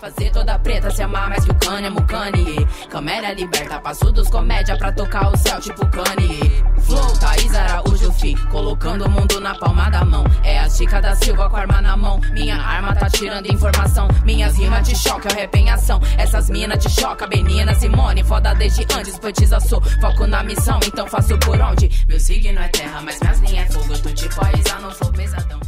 Fazer 0.00 0.30
toda 0.30 0.58
preta 0.58 0.90
se 0.90 1.02
amar 1.02 1.28
mais 1.30 1.44
que 1.44 1.50
o 1.50 2.06
Kanye. 2.06 2.66
Câmera 2.90 3.32
liberta, 3.32 3.80
passo 3.80 4.12
dos 4.12 4.28
comédia 4.28 4.76
pra 4.76 4.92
tocar 4.92 5.32
o 5.32 5.36
céu 5.36 5.60
tipo 5.60 5.86
Kanye. 5.86 6.64
Flow, 6.80 7.16
Thaís 7.18 7.54
Araújo, 7.54 8.12
fi, 8.12 8.34
colocando 8.50 9.06
o 9.06 9.10
mundo 9.10 9.40
na 9.40 9.54
palma 9.54 9.88
da 9.88 10.04
mão. 10.04 10.24
É 10.42 10.58
a 10.58 10.68
Chica 10.68 11.00
da 11.00 11.14
Silva 11.14 11.48
com 11.48 11.56
a 11.56 11.60
arma 11.60 11.80
na 11.80 11.96
mão. 11.96 12.20
Minha 12.32 12.56
arma 12.56 12.94
tá 12.94 13.08
tirando 13.08 13.50
informação. 13.50 14.08
Minhas 14.24 14.58
rimas 14.58 14.86
te 14.86 14.96
choca, 14.96 15.28
eu 15.30 15.36
rap 15.36 15.54
em 15.54 15.70
ação. 15.70 16.00
Essas 16.18 16.50
minas 16.50 16.84
te 16.84 16.90
choca, 16.90 17.26
Benina, 17.26 17.74
Simone. 17.74 18.22
Foda 18.22 18.54
desde 18.54 18.82
antes, 18.94 19.18
poetisa 19.18 19.58
sou. 19.60 19.80
Foco 19.80 20.26
na 20.26 20.42
missão, 20.42 20.78
então 20.86 21.06
faço 21.06 21.38
por 21.38 21.58
onde? 21.60 21.88
Meu 22.06 22.20
signo 22.20 22.60
é 22.60 22.68
terra, 22.68 23.00
mas 23.00 23.18
minhas 23.20 23.40
linhas 23.40 23.70
é 23.70 23.72
fogo. 23.72 23.94
Eu 23.94 24.02
tô 24.02 24.10
tipo 24.10 24.44
a 24.44 24.52
Isa, 24.52 24.78
não 24.80 24.92
sou 24.92 25.10
pesadão 25.12 25.60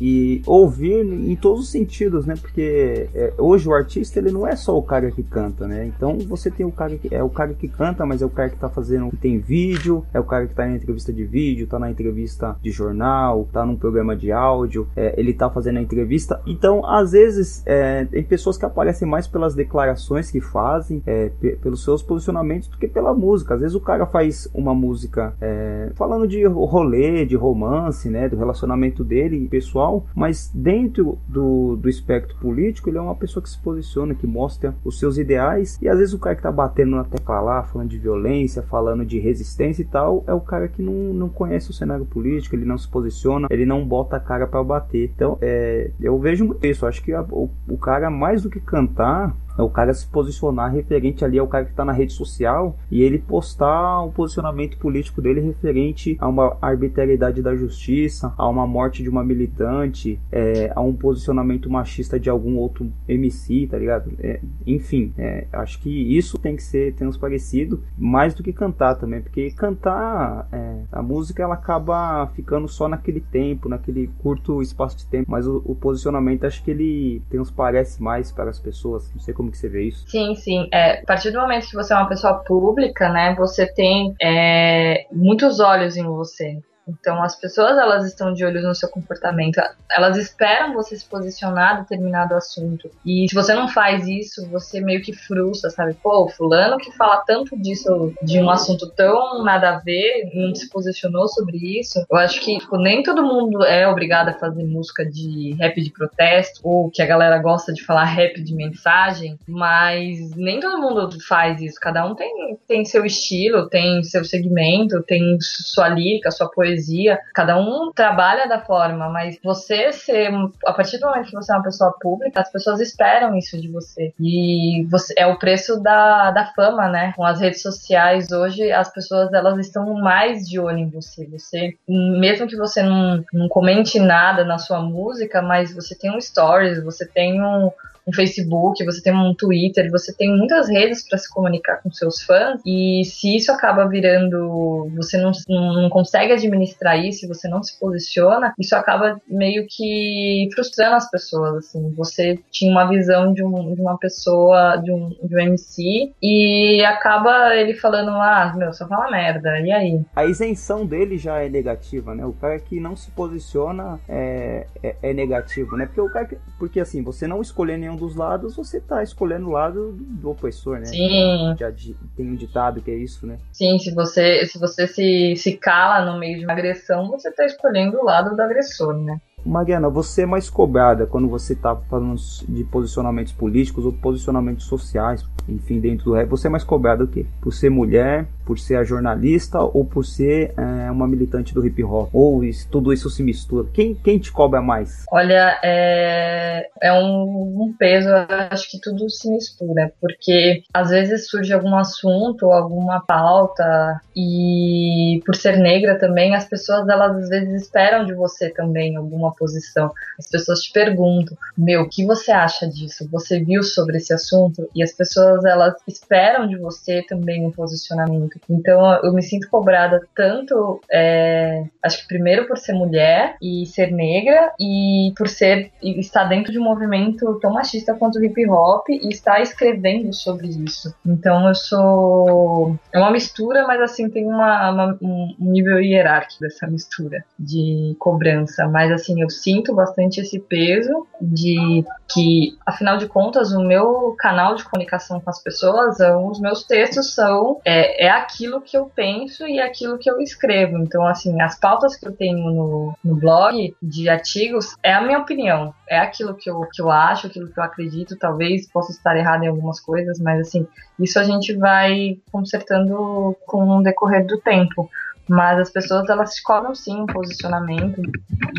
e 0.00 0.42
ouvir 0.46 1.04
em 1.04 1.36
todos 1.36 1.64
os 1.64 1.70
sentidos, 1.70 2.26
né? 2.26 2.34
Porque 2.40 3.08
é, 3.14 3.32
hoje 3.38 3.68
o 3.68 3.74
artista 3.74 4.18
ele 4.18 4.30
não 4.30 4.46
é 4.46 4.56
só 4.56 4.76
o 4.76 4.82
cara 4.82 5.10
que 5.10 5.22
canta, 5.22 5.66
né? 5.66 5.86
Então 5.86 6.18
você 6.18 6.50
tem 6.50 6.64
o 6.64 6.72
cara 6.72 6.96
que 6.96 7.14
é 7.14 7.22
o 7.22 7.28
cara 7.28 7.52
que 7.52 7.68
canta, 7.68 8.06
mas 8.06 8.22
é 8.22 8.26
o 8.26 8.30
cara 8.30 8.48
que 8.48 8.56
tá 8.56 8.68
fazendo, 8.68 9.10
que 9.10 9.16
tem 9.16 9.38
vídeo, 9.38 10.04
é 10.14 10.18
o 10.18 10.24
cara 10.24 10.46
que 10.46 10.54
tá 10.54 10.66
na 10.66 10.76
entrevista 10.76 11.12
de 11.12 11.24
vídeo, 11.24 11.66
tá 11.66 11.78
na 11.78 11.90
entrevista 11.90 12.56
de 12.62 12.70
jornal, 12.70 13.46
tá 13.52 13.64
num 13.66 13.76
programa 13.76 14.16
de 14.16 14.32
áudio, 14.32 14.88
é, 14.96 15.14
ele 15.18 15.34
tá 15.34 15.50
fazendo 15.50 15.78
a 15.78 15.82
entrevista. 15.82 16.40
Então, 16.46 16.84
às 16.86 17.12
vezes, 17.12 17.62
é, 17.66 18.04
tem 18.04 18.22
pessoas 18.22 18.56
que 18.56 18.64
aparecem 18.64 19.06
mais 19.06 19.26
pelas 19.26 19.54
declarações 19.54 20.30
que 20.30 20.40
fazem, 20.40 21.02
é, 21.06 21.30
pelos 21.62 21.84
seus 21.84 22.02
posicionamentos, 22.02 22.68
do 22.68 22.78
que 22.78 22.88
pela 22.88 23.12
música. 23.12 23.54
Às 23.54 23.60
vezes 23.60 23.74
o 23.74 23.80
cara 23.80 24.06
faz 24.06 24.48
uma 24.54 24.74
música 24.74 25.34
é, 25.40 25.90
falando 25.94 26.26
de 26.26 26.44
rolê, 26.46 27.24
de 27.26 27.36
romance, 27.36 28.08
né? 28.08 28.28
Do 28.28 28.36
relacionamento 28.36 29.04
dele 29.04 29.48
pessoal 29.50 29.89
mas 30.14 30.50
dentro 30.54 31.18
do, 31.26 31.76
do 31.76 31.88
espectro 31.88 32.36
político, 32.36 32.88
ele 32.88 32.98
é 32.98 33.00
uma 33.00 33.14
pessoa 33.14 33.42
que 33.42 33.50
se 33.50 33.58
posiciona, 33.58 34.14
que 34.14 34.26
mostra 34.26 34.74
os 34.84 34.98
seus 34.98 35.18
ideais, 35.18 35.78
e 35.80 35.88
às 35.88 35.98
vezes 35.98 36.14
o 36.14 36.18
cara 36.18 36.36
que 36.36 36.42
tá 36.42 36.52
batendo 36.52 36.96
na 36.96 37.04
tecla 37.04 37.40
lá, 37.40 37.62
falando 37.62 37.88
de 37.88 37.98
violência, 37.98 38.62
falando 38.62 39.04
de 39.04 39.18
resistência 39.18 39.82
e 39.82 39.86
tal, 39.86 40.24
é 40.26 40.34
o 40.34 40.40
cara 40.40 40.68
que 40.68 40.82
não, 40.82 41.14
não 41.14 41.28
conhece 41.28 41.70
o 41.70 41.74
cenário 41.74 42.04
político, 42.04 42.54
ele 42.54 42.64
não 42.64 42.78
se 42.78 42.88
posiciona, 42.88 43.48
ele 43.50 43.66
não 43.66 43.86
bota 43.86 44.16
a 44.16 44.20
cara 44.20 44.46
para 44.46 44.62
bater. 44.62 45.10
Então, 45.14 45.38
é, 45.40 45.90
eu 46.00 46.18
vejo 46.18 46.56
isso, 46.62 46.86
acho 46.86 47.02
que 47.02 47.12
a, 47.12 47.22
o, 47.22 47.50
o 47.68 47.78
cara, 47.78 48.10
mais 48.10 48.42
do 48.42 48.50
que 48.50 48.60
cantar, 48.60 49.34
é 49.58 49.62
o 49.62 49.70
cara 49.70 49.92
se 49.92 50.06
posicionar 50.06 50.72
referente 50.72 51.24
ali 51.24 51.38
ao 51.38 51.46
cara 51.46 51.64
que 51.64 51.70
está 51.70 51.84
na 51.84 51.92
rede 51.92 52.12
social 52.12 52.76
e 52.90 53.02
ele 53.02 53.18
postar 53.18 54.02
um 54.02 54.10
posicionamento 54.10 54.78
político 54.78 55.20
dele 55.20 55.40
referente 55.40 56.16
a 56.20 56.28
uma 56.28 56.56
arbitrariedade 56.60 57.42
da 57.42 57.54
justiça, 57.54 58.32
a 58.36 58.48
uma 58.48 58.66
morte 58.66 59.02
de 59.02 59.08
uma 59.08 59.24
militante, 59.24 60.18
é, 60.30 60.72
a 60.74 60.80
um 60.80 60.94
posicionamento 60.94 61.70
machista 61.70 62.18
de 62.18 62.30
algum 62.30 62.56
outro 62.56 62.90
MC, 63.08 63.66
tá 63.70 63.78
ligado? 63.78 64.12
É, 64.18 64.40
enfim, 64.66 65.12
é, 65.18 65.46
acho 65.52 65.80
que 65.80 65.90
isso 66.16 66.38
tem 66.38 66.56
que 66.56 66.62
ser 66.62 66.94
transparecido 66.94 67.82
mais 67.98 68.34
do 68.34 68.42
que 68.42 68.52
cantar 68.52 68.94
também, 68.94 69.20
porque 69.20 69.50
cantar 69.50 70.48
é, 70.52 70.80
a 70.90 71.02
música 71.02 71.42
ela 71.42 71.54
acaba 71.54 72.26
ficando 72.34 72.68
só 72.68 72.88
naquele 72.88 73.20
tempo, 73.20 73.68
naquele 73.68 74.08
curto 74.22 74.62
espaço 74.62 74.96
de 74.96 75.06
tempo, 75.06 75.30
mas 75.30 75.46
o, 75.46 75.62
o 75.64 75.74
posicionamento 75.74 76.44
acho 76.44 76.62
que 76.62 76.70
ele 76.70 77.22
transparece 77.28 78.02
mais 78.02 78.32
para 78.32 78.50
as 78.50 78.58
pessoas. 78.58 79.10
Não 79.14 79.20
sei 79.20 79.34
como 79.40 79.50
que 79.50 79.56
você 79.56 79.68
vê 79.68 79.88
isso? 79.88 80.04
Sim, 80.06 80.34
sim. 80.34 80.68
É, 80.70 81.00
a 81.00 81.04
partir 81.06 81.30
do 81.30 81.40
momento 81.40 81.66
que 81.66 81.74
você 81.74 81.94
é 81.94 81.96
uma 81.96 82.08
pessoa 82.08 82.34
pública, 82.44 83.08
né, 83.08 83.34
você 83.34 83.66
tem 83.66 84.14
é, 84.20 85.06
muitos 85.10 85.60
olhos 85.60 85.96
em 85.96 86.04
você. 86.04 86.58
Então 86.98 87.22
as 87.22 87.38
pessoas 87.38 87.76
elas 87.78 88.04
estão 88.06 88.32
de 88.32 88.44
olho 88.44 88.62
no 88.62 88.74
seu 88.74 88.88
comportamento, 88.88 89.60
elas 89.90 90.16
esperam 90.16 90.74
você 90.74 90.96
se 90.96 91.04
posicionar 91.04 91.76
em 91.76 91.82
determinado 91.82 92.34
assunto. 92.34 92.90
E 93.04 93.26
se 93.28 93.34
você 93.34 93.54
não 93.54 93.68
faz 93.68 94.06
isso, 94.06 94.48
você 94.48 94.80
meio 94.80 95.02
que 95.02 95.12
frustra, 95.12 95.70
sabe? 95.70 95.94
Pô, 95.94 96.28
fulano 96.28 96.78
que 96.78 96.90
fala 96.96 97.22
tanto 97.26 97.56
disso, 97.56 98.12
de 98.22 98.40
um 98.40 98.50
assunto 98.50 98.90
tão 98.90 99.42
nada 99.44 99.70
a 99.70 99.78
ver, 99.78 100.30
não 100.34 100.54
se 100.54 100.68
posicionou 100.68 101.28
sobre 101.28 101.58
isso. 101.78 102.04
Eu 102.10 102.18
acho 102.18 102.40
que 102.40 102.58
tipo, 102.58 102.76
nem 102.76 103.02
todo 103.02 103.22
mundo 103.22 103.64
é 103.64 103.86
obrigado 103.88 104.28
a 104.28 104.34
fazer 104.34 104.64
música 104.64 105.04
de 105.04 105.54
rap 105.58 105.80
de 105.80 105.92
protesto, 105.92 106.60
ou 106.62 106.90
que 106.90 107.02
a 107.02 107.06
galera 107.06 107.38
gosta 107.38 107.72
de 107.72 107.84
falar 107.84 108.04
rap 108.04 108.40
de 108.42 108.54
mensagem, 108.54 109.38
mas 109.46 110.34
nem 110.36 110.60
todo 110.60 110.80
mundo 110.80 111.08
faz 111.26 111.60
isso. 111.60 111.78
Cada 111.80 112.06
um 112.06 112.14
tem, 112.14 112.58
tem 112.66 112.84
seu 112.84 113.04
estilo, 113.04 113.68
tem 113.68 114.02
seu 114.02 114.24
segmento, 114.24 115.02
tem 115.02 115.36
sua 115.40 115.88
lírica, 115.88 116.30
sua 116.30 116.50
poesia 116.50 116.79
poesia. 116.80 117.20
Cada 117.34 117.58
um 117.58 117.92
trabalha 117.92 118.48
da 118.48 118.60
forma, 118.60 119.08
mas 119.08 119.38
você 119.42 119.92
ser, 119.92 120.30
a 120.66 120.72
partir 120.72 120.98
do 120.98 121.06
momento 121.06 121.26
que 121.26 121.34
você 121.34 121.52
é 121.52 121.56
uma 121.56 121.62
pessoa 121.62 121.94
pública, 122.00 122.40
as 122.40 122.50
pessoas 122.50 122.80
esperam 122.80 123.36
isso 123.36 123.60
de 123.60 123.68
você. 123.68 124.12
E 124.18 124.86
você 124.90 125.14
é 125.16 125.26
o 125.26 125.38
preço 125.38 125.80
da, 125.80 126.30
da 126.30 126.46
fama, 126.46 126.88
né? 126.88 127.12
Com 127.16 127.24
as 127.24 127.40
redes 127.40 127.62
sociais 127.62 128.32
hoje, 128.32 128.72
as 128.72 128.92
pessoas 128.92 129.32
elas 129.32 129.58
estão 129.58 129.92
mais 129.94 130.48
de 130.48 130.58
olho 130.58 130.78
em 130.78 130.88
você. 130.88 131.26
Você, 131.26 131.74
mesmo 131.88 132.46
que 132.46 132.56
você 132.56 132.82
não, 132.82 133.22
não 133.32 133.48
comente 133.48 133.98
nada 134.00 134.44
na 134.44 134.58
sua 134.58 134.80
música, 134.80 135.42
mas 135.42 135.74
você 135.74 135.94
tem 135.94 136.10
um 136.10 136.20
stories, 136.20 136.82
você 136.82 137.06
tem 137.06 137.42
um, 137.42 137.70
um 138.10 138.12
Facebook, 138.12 138.84
você 138.84 139.00
tem 139.02 139.14
um 139.14 139.34
Twitter, 139.34 139.90
você 139.90 140.12
tem 140.12 140.36
muitas 140.36 140.68
redes 140.68 141.06
para 141.08 141.16
se 141.16 141.32
comunicar 141.32 141.80
com 141.82 141.90
seus 141.90 142.22
fãs. 142.22 142.60
E 142.66 143.02
se 143.04 143.36
isso 143.36 143.52
acaba 143.52 143.88
virando, 143.88 144.90
você 144.96 145.16
não, 145.18 145.32
não 145.48 145.88
consegue 145.88 146.32
administrar 146.32 146.98
isso, 146.98 147.28
você 147.28 147.48
não 147.48 147.62
se 147.62 147.78
posiciona, 147.78 148.52
isso 148.58 148.74
acaba 148.74 149.20
meio 149.28 149.66
que 149.68 150.48
frustrando 150.54 150.96
as 150.96 151.10
pessoas. 151.10 151.56
Assim, 151.56 151.92
você 151.96 152.38
tinha 152.50 152.70
uma 152.70 152.88
visão 152.88 153.32
de, 153.32 153.44
um, 153.44 153.74
de 153.74 153.80
uma 153.80 153.96
pessoa, 153.98 154.76
de 154.76 154.92
um, 154.92 155.10
de 155.22 155.34
um 155.34 155.38
MC, 155.38 156.12
e 156.22 156.82
acaba 156.84 157.54
ele 157.54 157.74
falando, 157.74 158.10
ah, 158.10 158.52
meu, 158.56 158.72
só 158.72 158.86
fala 158.86 159.10
merda, 159.10 159.60
e 159.60 159.70
aí? 159.70 160.00
A 160.14 160.24
isenção 160.24 160.84
dele 160.84 161.16
já 161.16 161.38
é 161.38 161.48
negativa, 161.48 162.14
né? 162.14 162.24
O 162.24 162.32
cara 162.32 162.58
que 162.58 162.80
não 162.80 162.96
se 162.96 163.10
posiciona 163.10 164.00
é, 164.08 164.66
é, 164.82 164.96
é 165.02 165.12
negativo, 165.12 165.76
né? 165.76 165.86
Porque 165.86 166.00
o 166.00 166.10
cara 166.10 166.26
que, 166.26 166.38
porque 166.58 166.80
assim, 166.80 167.02
você 167.02 167.26
não 167.26 167.40
escolher 167.40 167.76
nenhum 167.76 167.96
dos 168.00 168.16
lados, 168.16 168.56
você 168.56 168.80
tá 168.80 169.02
escolhendo 169.02 169.48
o 169.48 169.52
lado 169.52 169.92
do, 169.92 170.30
opressor, 170.30 170.78
né? 170.78 170.86
Sim. 170.86 171.54
Já 171.58 171.70
tem 172.16 172.26
um 172.28 172.34
ditado 172.34 172.80
que 172.80 172.90
é 172.90 172.94
isso, 172.94 173.26
né? 173.26 173.38
Sim, 173.52 173.78
se 173.78 173.94
você 173.94 174.44
se, 174.46 174.58
você 174.58 174.86
se, 174.86 175.36
se 175.36 175.56
cala 175.56 176.10
no 176.10 176.18
meio 176.18 176.38
de 176.38 176.44
uma 176.44 176.54
agressão, 176.54 177.08
você 177.10 177.30
tá 177.30 177.44
escolhendo 177.44 177.98
o 177.98 178.04
lado 178.04 178.34
do 178.34 178.42
agressor, 178.42 178.94
né? 178.94 179.20
Mariana, 179.44 179.88
você 179.88 180.22
é 180.22 180.26
mais 180.26 180.50
cobrada 180.50 181.06
quando 181.06 181.28
você 181.28 181.52
está 181.52 181.74
falando 181.74 182.16
de 182.48 182.64
posicionamentos 182.64 183.32
políticos 183.32 183.84
ou 183.84 183.92
posicionamentos 183.92 184.66
sociais, 184.66 185.24
enfim, 185.48 185.80
dentro 185.80 186.06
do 186.06 186.14
rap. 186.14 186.28
Você 186.28 186.46
é 186.46 186.50
mais 186.50 186.64
cobrada 186.64 187.04
o 187.04 187.08
quê? 187.08 187.26
Por 187.40 187.52
ser 187.52 187.70
mulher, 187.70 188.26
por 188.44 188.58
ser 188.58 188.76
a 188.76 188.84
jornalista 188.84 189.60
ou 189.60 189.84
por 189.84 190.04
ser 190.04 190.52
é, 190.56 190.90
uma 190.90 191.06
militante 191.06 191.54
do 191.54 191.64
hip 191.64 191.82
hop? 191.84 192.10
Ou 192.12 192.42
isso, 192.42 192.68
tudo 192.70 192.92
isso 192.92 193.08
se 193.08 193.22
mistura? 193.22 193.68
Quem, 193.72 193.94
quem 193.94 194.18
te 194.18 194.32
cobra 194.32 194.60
mais? 194.60 195.04
Olha, 195.10 195.58
é, 195.62 196.68
é 196.82 196.92
um, 196.92 197.62
um 197.62 197.74
peso, 197.78 198.08
acho 198.50 198.70
que 198.70 198.80
tudo 198.80 199.08
se 199.08 199.30
mistura, 199.30 199.92
porque 200.00 200.62
às 200.74 200.90
vezes 200.90 201.28
surge 201.28 201.52
algum 201.52 201.76
assunto, 201.76 202.50
alguma 202.50 203.00
pauta, 203.00 204.00
e 204.16 205.22
por 205.24 205.36
ser 205.36 205.56
negra 205.56 205.98
também, 205.98 206.34
as 206.34 206.48
pessoas 206.48 206.88
elas 206.88 207.16
às 207.16 207.28
vezes 207.28 207.62
esperam 207.62 208.04
de 208.04 208.14
você 208.14 208.50
também 208.50 208.96
alguma 208.96 209.29
posição. 209.34 209.92
As 210.18 210.28
pessoas 210.28 210.60
te 210.60 210.72
perguntam, 210.72 211.36
meu, 211.56 211.82
o 211.82 211.88
que 211.88 212.04
você 212.04 212.30
acha 212.30 212.68
disso? 212.68 213.08
Você 213.10 213.40
viu 213.40 213.62
sobre 213.62 213.98
esse 213.98 214.12
assunto? 214.12 214.68
E 214.74 214.82
as 214.82 214.92
pessoas, 214.92 215.44
elas 215.44 215.74
esperam 215.86 216.46
de 216.46 216.56
você 216.56 217.02
também 217.02 217.46
um 217.46 217.50
posicionamento. 217.50 218.40
Então, 218.48 218.94
eu 219.02 219.12
me 219.12 219.22
sinto 219.22 219.48
cobrada 219.48 220.06
tanto, 220.14 220.80
é, 220.90 221.64
acho 221.82 222.02
que 222.02 222.08
primeiro 222.08 222.46
por 222.46 222.58
ser 222.58 222.72
mulher 222.72 223.36
e 223.40 223.66
ser 223.66 223.92
negra 223.92 224.52
e 224.58 225.12
por 225.16 225.28
ser 225.28 225.70
e 225.82 225.98
estar 226.00 226.24
dentro 226.24 226.52
de 226.52 226.58
um 226.58 226.64
movimento 226.64 227.38
tão 227.40 227.52
machista 227.52 227.94
quanto 227.94 228.18
o 228.18 228.24
hip 228.24 228.48
hop 228.48 228.88
e 228.88 229.08
estar 229.08 229.40
escrevendo 229.40 230.12
sobre 230.12 230.48
isso. 230.48 230.94
Então, 231.04 231.48
eu 231.48 231.54
sou 231.54 232.78
é 232.92 232.98
uma 232.98 233.10
mistura, 233.10 233.66
mas 233.66 233.80
assim 233.80 234.08
tem 234.08 234.26
uma, 234.26 234.70
uma 234.70 234.98
um 235.00 235.34
nível 235.38 235.80
hierárquico 235.80 236.40
dessa 236.40 236.66
mistura 236.66 237.24
de 237.38 237.94
cobrança. 237.98 238.66
Mas 238.68 238.90
assim 238.90 239.19
eu 239.20 239.30
sinto 239.30 239.74
bastante 239.74 240.20
esse 240.20 240.38
peso 240.38 241.06
de 241.20 241.84
que, 242.12 242.56
afinal 242.66 242.96
de 242.96 243.06
contas, 243.06 243.52
o 243.52 243.62
meu 243.62 244.14
canal 244.18 244.54
de 244.54 244.64
comunicação 244.64 245.20
com 245.20 245.30
as 245.30 245.42
pessoas, 245.42 245.98
os 246.00 246.40
meus 246.40 246.64
textos 246.64 247.14
são 247.14 247.60
é, 247.64 248.06
é 248.06 248.10
aquilo 248.10 248.60
que 248.60 248.76
eu 248.76 248.86
penso 248.86 249.46
e 249.46 249.60
aquilo 249.60 249.98
que 249.98 250.10
eu 250.10 250.20
escrevo. 250.20 250.78
Então, 250.78 251.06
assim, 251.06 251.40
as 251.40 251.58
pautas 251.58 251.96
que 251.96 252.06
eu 252.06 252.12
tenho 252.12 252.50
no, 252.50 252.94
no 253.04 253.16
blog 253.16 253.74
de 253.82 254.08
artigos 254.08 254.74
é 254.82 254.92
a 254.92 255.00
minha 255.00 255.18
opinião, 255.18 255.72
é 255.88 255.98
aquilo 255.98 256.34
que 256.34 256.50
eu, 256.50 256.60
que 256.72 256.82
eu 256.82 256.90
acho, 256.90 257.26
aquilo 257.26 257.48
que 257.52 257.58
eu 257.58 257.64
acredito. 257.64 258.16
Talvez 258.16 258.68
possa 258.70 258.92
estar 258.92 259.16
errado 259.16 259.44
em 259.44 259.48
algumas 259.48 259.80
coisas, 259.80 260.18
mas 260.18 260.40
assim, 260.40 260.66
isso 260.98 261.18
a 261.18 261.24
gente 261.24 261.54
vai 261.56 262.18
consertando 262.30 263.36
com 263.46 263.78
o 263.78 263.82
decorrer 263.82 264.26
do 264.26 264.38
tempo. 264.38 264.88
Mas 265.30 265.60
as 265.60 265.70
pessoas, 265.70 266.08
elas 266.08 266.40
cobram 266.40 266.74
sim 266.74 267.02
um 267.02 267.06
posicionamento. 267.06 268.02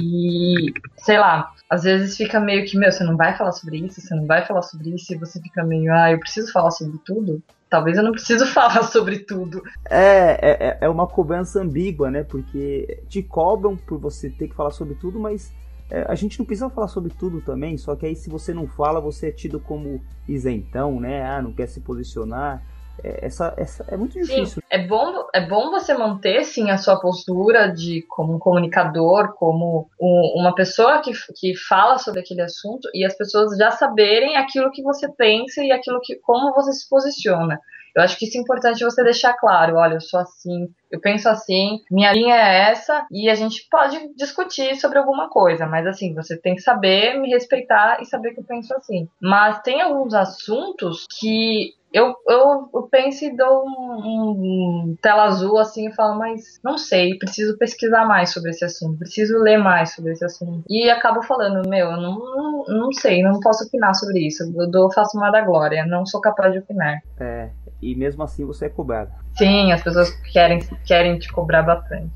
E, 0.02 0.72
sei 1.00 1.20
lá, 1.20 1.52
às 1.70 1.84
vezes 1.84 2.16
fica 2.16 2.40
meio 2.40 2.66
que, 2.66 2.78
meu, 2.78 2.90
você 2.90 3.04
não 3.04 3.18
vai 3.18 3.38
falar 3.38 3.52
sobre 3.52 3.80
isso, 3.80 4.00
você 4.00 4.16
não 4.16 4.26
vai 4.26 4.46
falar 4.46 4.62
sobre 4.62 4.92
isso, 4.92 5.14
e 5.14 5.18
você 5.18 5.42
fica 5.42 5.66
meio, 5.66 5.94
ah, 5.94 6.14
eu 6.14 6.20
preciso 6.20 6.50
falar 6.50 6.72
sobre 6.72 6.98
tudo. 7.06 7.44
Talvez 7.70 7.98
eu 7.98 8.04
não 8.04 8.14
preciso 8.14 8.46
falar 8.54 8.84
sobre 8.84 9.20
tudo. 9.20 9.62
É, 9.90 10.40
é, 10.42 10.78
é 10.80 10.88
uma 10.88 11.06
cobrança 11.06 11.60
ambígua, 11.60 12.10
né? 12.10 12.24
Porque 12.24 13.04
te 13.10 13.22
cobram 13.22 13.76
por 13.76 14.00
você 14.00 14.30
ter 14.30 14.48
que 14.48 14.56
falar 14.56 14.72
sobre 14.72 14.96
tudo, 14.96 15.20
mas 15.20 15.52
é, 15.90 16.06
a 16.08 16.16
gente 16.16 16.40
não 16.40 16.46
precisa 16.46 16.70
falar 16.70 16.88
sobre 16.88 17.12
tudo 17.14 17.42
também, 17.42 17.78
só 17.78 17.98
que 17.98 18.06
aí 18.06 18.16
se 18.16 18.30
você 18.30 18.54
não 18.54 18.66
fala, 18.66 19.02
você 19.02 19.28
é 19.28 19.32
tido 19.32 19.60
como 19.60 20.02
isentão, 20.26 21.02
né? 21.02 21.22
Ah, 21.26 21.42
não 21.42 21.52
quer 21.52 21.68
se 21.68 21.82
posicionar. 21.82 22.64
É, 23.04 23.26
essa, 23.26 23.54
essa 23.58 23.86
é 23.88 23.98
muito 23.98 24.14
difícil. 24.14 24.46
Sim, 24.46 24.62
é 24.70 24.86
bom, 24.86 25.28
é 25.34 25.46
bom 25.46 25.72
você 25.72 25.94
manter 25.94 26.44
sim 26.46 26.70
a 26.70 26.78
sua 26.78 27.00
postura 27.00 27.68
de 27.68 28.04
como 28.08 28.36
um 28.36 28.40
comunicador, 28.40 29.34
como 29.34 29.90
um, 30.00 30.34
uma 30.40 30.54
pessoa 30.54 31.02
que, 31.02 31.12
que 31.36 31.56
fala 31.56 31.98
sobre 31.98 32.20
aquele 32.20 32.42
assunto 32.42 32.90
e 32.94 33.06
as 33.06 33.16
pessoas 33.16 33.58
já 33.58 33.72
saberem 33.72 34.38
aquilo 34.38 34.72
que 34.72 34.84
você 34.84 35.12
pensa 35.12 35.64
e 35.64 35.72
aquilo 35.72 36.00
que 36.02 36.16
como 36.16 36.54
você 36.54 36.72
se 36.74 36.88
posiciona. 36.90 37.60
Eu 37.96 38.02
acho 38.02 38.18
que 38.18 38.26
isso 38.26 38.38
é 38.38 38.42
importante 38.42 38.84
você 38.84 39.04
deixar 39.04 39.34
claro, 39.34 39.76
olha, 39.76 39.96
eu 39.96 40.02
sou 40.02 40.20
assim, 40.20 40.70
eu 40.90 41.00
penso 41.00 41.28
assim, 41.28 41.82
minha 41.92 42.14
linha 42.14 42.36
é 42.36 42.72
essa 42.72 43.06
e 43.12 43.30
a 43.30 43.36
gente 43.36 43.68
pode 43.70 44.14
discutir 44.16 44.76
sobre 44.78 44.98
alguma 44.98 45.30
coisa, 45.30 45.66
mas 45.66 45.86
assim, 45.86 46.14
você 46.14 46.38
tem 46.38 46.56
que 46.56 46.62
saber 46.62 47.20
me 47.20 47.30
respeitar 47.30 48.02
e 48.02 48.06
saber 48.06 48.34
que 48.34 48.40
eu 48.40 48.46
penso 48.46 48.74
assim. 48.76 49.10
Mas 49.22 49.62
tem 49.62 49.82
alguns 49.82 50.14
assuntos 50.14 51.06
que 51.20 51.74
eu, 51.94 52.16
eu, 52.28 52.70
eu 52.74 52.84
penso 52.90 53.26
e 53.26 53.36
dou 53.36 53.66
um, 53.66 54.02
um, 54.06 54.96
tela 55.02 55.26
azul 55.26 55.58
assim 55.60 55.88
e 55.88 55.94
falo, 55.94 56.18
mas 56.18 56.60
não 56.64 56.78
sei, 56.78 57.18
preciso 57.18 57.58
pesquisar 57.58 58.06
mais 58.06 58.32
sobre 58.32 58.52
esse 58.52 58.64
assunto, 58.64 59.00
preciso 59.00 59.38
ler 59.38 59.58
mais 59.58 59.94
sobre 59.94 60.14
esse 60.14 60.24
assunto. 60.24 60.64
E 60.70 60.90
acabo 60.90 61.22
falando, 61.22 61.68
meu, 61.68 61.92
eu 61.92 61.98
não, 61.98 62.20
não, 62.20 62.64
não 62.68 62.94
sei, 62.94 63.22
não 63.22 63.40
posso 63.42 63.66
opinar 63.66 63.94
sobre 63.96 64.26
isso. 64.26 64.44
Eu 64.56 64.70
dou, 64.70 64.92
faço 64.92 65.18
uma 65.18 65.30
da 65.30 65.42
glória, 65.42 65.86
não 65.86 66.06
sou 66.06 66.22
capaz 66.22 66.54
de 66.54 66.60
opinar. 66.60 67.00
É, 67.20 67.50
e 67.82 67.94
mesmo 67.96 68.24
assim 68.24 68.46
você 68.46 68.66
é 68.66 68.70
cobrado. 68.70 69.12
Sim, 69.38 69.72
as 69.72 69.84
pessoas 69.84 70.10
querem, 70.32 70.60
querem 70.86 71.20
te 71.20 71.32
cobrar 71.32 71.64
bastante. 71.64 72.12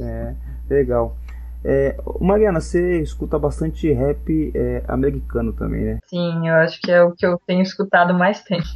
É, 0.00 0.34
legal. 0.68 1.16
É, 1.64 1.96
Mariana, 2.20 2.60
você 2.60 3.00
escuta 3.00 3.38
bastante 3.38 3.92
rap 3.92 4.52
é, 4.52 4.82
americano 4.88 5.52
também, 5.52 5.84
né? 5.84 5.98
Sim, 6.06 6.48
eu 6.48 6.54
acho 6.56 6.80
que 6.80 6.90
é 6.90 7.02
o 7.02 7.12
que 7.12 7.24
eu 7.24 7.40
tenho 7.46 7.62
escutado 7.62 8.12
mais 8.12 8.42
tempo. 8.42 8.66